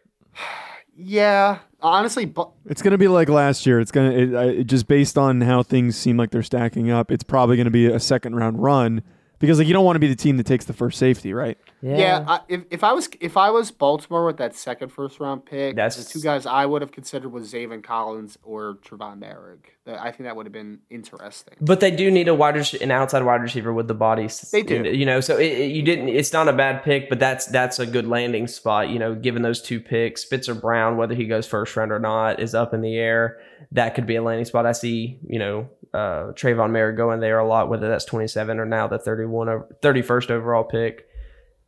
Yeah, 0.95 1.59
honestly, 1.81 2.25
but 2.25 2.51
It's 2.65 2.81
going 2.81 2.91
to 2.91 2.97
be 2.97 3.07
like 3.07 3.29
last 3.29 3.65
year. 3.65 3.79
It's 3.79 3.91
going 3.91 4.11
to 4.11 4.59
it, 4.59 4.63
just 4.65 4.87
based 4.87 5.17
on 5.17 5.41
how 5.41 5.63
things 5.63 5.95
seem 5.95 6.17
like 6.17 6.31
they're 6.31 6.43
stacking 6.43 6.91
up. 6.91 7.11
It's 7.11 7.23
probably 7.23 7.55
going 7.55 7.65
to 7.65 7.71
be 7.71 7.87
a 7.87 7.99
second 7.99 8.35
round 8.35 8.61
run 8.61 9.01
because 9.39 9.57
like 9.57 9.67
you 9.67 9.73
don't 9.73 9.85
want 9.85 9.95
to 9.95 9.99
be 9.99 10.07
the 10.07 10.15
team 10.15 10.37
that 10.37 10.45
takes 10.45 10.65
the 10.65 10.73
first 10.73 10.99
safety, 10.99 11.33
right? 11.33 11.57
Yeah, 11.81 12.25
I, 12.27 12.39
if, 12.49 12.61
if 12.71 12.83
I 12.83 12.91
was 12.93 13.09
if 13.21 13.37
I 13.37 13.49
was 13.51 13.71
Baltimore 13.71 14.25
with 14.25 14.37
that 14.37 14.55
second 14.55 14.89
first 14.89 15.19
round 15.19 15.45
pick, 15.45 15.75
That's- 15.75 15.95
the 16.03 16.11
two 16.11 16.21
guys 16.21 16.45
I 16.45 16.65
would 16.65 16.81
have 16.81 16.91
considered 16.91 17.29
was 17.31 17.53
Zaven 17.53 17.83
Collins 17.83 18.37
or 18.43 18.75
Trevon 18.85 19.19
Moehrig. 19.19 19.59
I 19.87 20.11
think 20.11 20.25
that 20.25 20.35
would 20.35 20.45
have 20.45 20.53
been 20.53 20.79
interesting. 20.91 21.55
But 21.61 21.79
they 21.79 21.89
do 21.89 22.11
need 22.11 22.27
a 22.27 22.35
wide 22.35 22.55
rec- 22.55 22.79
an 22.79 22.91
outside 22.91 23.23
wide 23.23 23.41
receiver 23.41 23.73
with 23.73 23.87
the 23.87 23.95
bodies. 23.95 24.41
They 24.51 24.61
do. 24.61 24.83
you 24.83 25.03
know. 25.05 25.19
So 25.19 25.37
it, 25.37 25.45
it- 25.51 25.71
you 25.71 25.81
didn't. 25.81 26.09
It's 26.09 26.31
not 26.33 26.47
a 26.47 26.53
bad 26.53 26.83
pick, 26.83 27.09
but 27.09 27.19
that's 27.19 27.45
that's 27.47 27.79
a 27.79 27.85
good 27.87 28.05
landing 28.07 28.45
spot. 28.47 28.89
You 28.89 28.99
know, 28.99 29.15
given 29.15 29.41
those 29.41 29.61
two 29.61 29.79
picks, 29.79 30.21
Spencer 30.21 30.53
Brown, 30.53 30.97
whether 30.97 31.15
he 31.15 31.25
goes 31.25 31.47
first 31.47 31.75
round 31.75 31.91
or 31.91 31.99
not, 31.99 32.39
is 32.39 32.53
up 32.53 32.73
in 32.73 32.81
the 32.81 32.97
air. 32.97 33.39
That 33.71 33.95
could 33.95 34.05
be 34.05 34.15
a 34.15 34.21
landing 34.21 34.45
spot. 34.45 34.65
I 34.65 34.73
see. 34.73 35.19
You 35.27 35.39
know, 35.39 35.69
uh, 35.93 36.33
Trevon 36.33 36.69
Moehrig 36.71 36.95
going 36.97 37.19
there 37.19 37.39
a 37.39 37.47
lot, 37.47 37.69
whether 37.69 37.87
that's 37.89 38.05
twenty 38.05 38.27
seven 38.27 38.59
or 38.59 38.65
now 38.65 38.87
the 38.87 38.99
31 38.99 39.63
31st 39.81 40.29
overall 40.29 40.63
pick. 40.65 41.07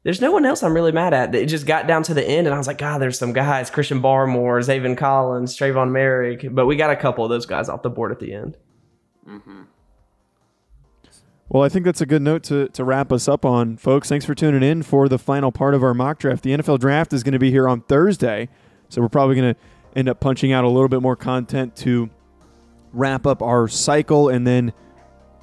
There's 0.03 0.19
no 0.21 0.31
one 0.31 0.45
else 0.45 0.63
I'm 0.63 0.73
really 0.73 0.91
mad 0.91 1.13
at. 1.13 1.35
It 1.35 1.47
just 1.47 1.67
got 1.67 1.85
down 1.85 2.01
to 2.03 2.13
the 2.13 2.27
end, 2.27 2.47
and 2.47 2.53
I 2.53 2.57
was 2.57 2.65
like, 2.65 2.79
God, 2.79 2.99
there's 2.99 3.19
some 3.19 3.33
guys: 3.33 3.69
Christian 3.69 4.01
Barmore, 4.01 4.59
Zaven 4.63 4.97
Collins, 4.97 5.55
Trevon 5.55 5.91
Moehrig. 5.91 6.53
But 6.53 6.65
we 6.65 6.75
got 6.75 6.89
a 6.89 6.95
couple 6.95 7.23
of 7.23 7.29
those 7.29 7.45
guys 7.45 7.69
off 7.69 7.83
the 7.83 7.89
board 7.89 8.11
at 8.11 8.19
the 8.19 8.33
end. 8.33 8.57
Mm-hmm. 9.27 9.61
Well, 11.49 11.63
I 11.63 11.69
think 11.69 11.83
that's 11.83 11.99
a 11.99 12.05
good 12.05 12.21
note 12.21 12.43
to, 12.43 12.69
to 12.69 12.83
wrap 12.85 13.11
us 13.11 13.27
up 13.27 13.43
on, 13.43 13.75
folks. 13.75 14.07
Thanks 14.07 14.23
for 14.23 14.33
tuning 14.33 14.63
in 14.63 14.83
for 14.83 15.09
the 15.09 15.19
final 15.19 15.51
part 15.51 15.73
of 15.73 15.83
our 15.83 15.93
mock 15.93 16.17
draft. 16.17 16.43
The 16.43 16.51
NFL 16.51 16.79
draft 16.79 17.11
is 17.11 17.23
going 17.23 17.33
to 17.33 17.39
be 17.39 17.51
here 17.51 17.67
on 17.67 17.81
Thursday, 17.81 18.47
so 18.87 19.01
we're 19.01 19.09
probably 19.09 19.35
going 19.35 19.53
to 19.53 19.59
end 19.93 20.07
up 20.07 20.21
punching 20.21 20.53
out 20.53 20.63
a 20.63 20.69
little 20.69 20.87
bit 20.87 21.01
more 21.01 21.17
content 21.17 21.75
to 21.75 22.09
wrap 22.93 23.27
up 23.27 23.41
our 23.41 23.67
cycle. 23.67 24.29
And 24.29 24.47
then 24.47 24.71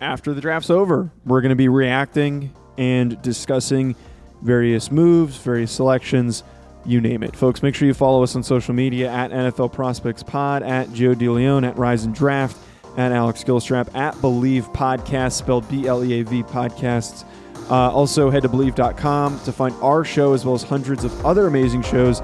after 0.01 0.33
the 0.33 0.41
draft's 0.41 0.71
over, 0.71 1.13
we're 1.27 1.43
going 1.43 1.51
to 1.51 1.57
be 1.57 1.69
reacting 1.69 2.55
and 2.79 3.21
discussing 3.21 3.95
various 4.43 4.91
moves, 4.91 5.36
various 5.36 5.70
selections, 5.72 6.45
you 6.84 7.01
name 7.01 7.22
it. 7.22 7.36
Folks, 7.36 7.62
make 7.62 7.74
sure 7.74 7.86
you 7.86 7.95
follow 7.95 8.22
us 8.22 8.34
on 8.34 8.43
social 8.43 8.74
media 8.74 9.11
at 9.11 9.30
NFL 9.30 9.72
Prospects 9.72 10.22
Pod, 10.22 10.62
at 10.62 10.93
Joe 10.93 11.14
DeLeon, 11.14 11.66
at 11.66 11.76
Rise 11.76 12.05
and 12.05 12.14
Draft, 12.14 12.57
at 12.97 13.12
Alex 13.12 13.45
Gilstrap, 13.45 13.95
at 13.95 14.14
Bleav 14.16 14.72
Podcast, 14.74 15.32
spelled 15.32 15.68
B 15.68 15.86
L 15.86 16.05
E 16.05 16.20
A 16.20 16.24
V 16.24 16.43
Podcasts. 16.43 17.24
Uh, 17.70 17.91
also, 17.91 18.30
head 18.30 18.43
to 18.43 18.49
Bleav.com 18.49 19.39
to 19.41 19.53
find 19.53 19.74
our 19.82 20.05
show 20.05 20.32
as 20.32 20.45
well 20.45 20.55
as 20.55 20.62
hundreds 20.62 21.05
of 21.05 21.26
other 21.26 21.47
amazing 21.47 21.82
shows. 21.82 22.22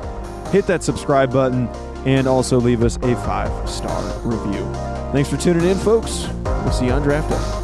Hit 0.51 0.67
that 0.67 0.83
subscribe 0.83 1.33
button 1.33 1.69
and 2.07 2.27
also 2.27 2.59
leave 2.59 2.83
us 2.83 2.97
a 2.97 3.15
five 3.17 3.69
star 3.69 4.03
review. 4.21 4.65
Thanks 5.13 5.29
for 5.29 5.37
tuning 5.37 5.69
in, 5.69 5.77
folks. 5.77 6.27
We'll 6.45 6.73
see 6.73 6.87
you 6.87 6.93
on 6.93 7.03
draft 7.03 7.31
day. 7.31 7.64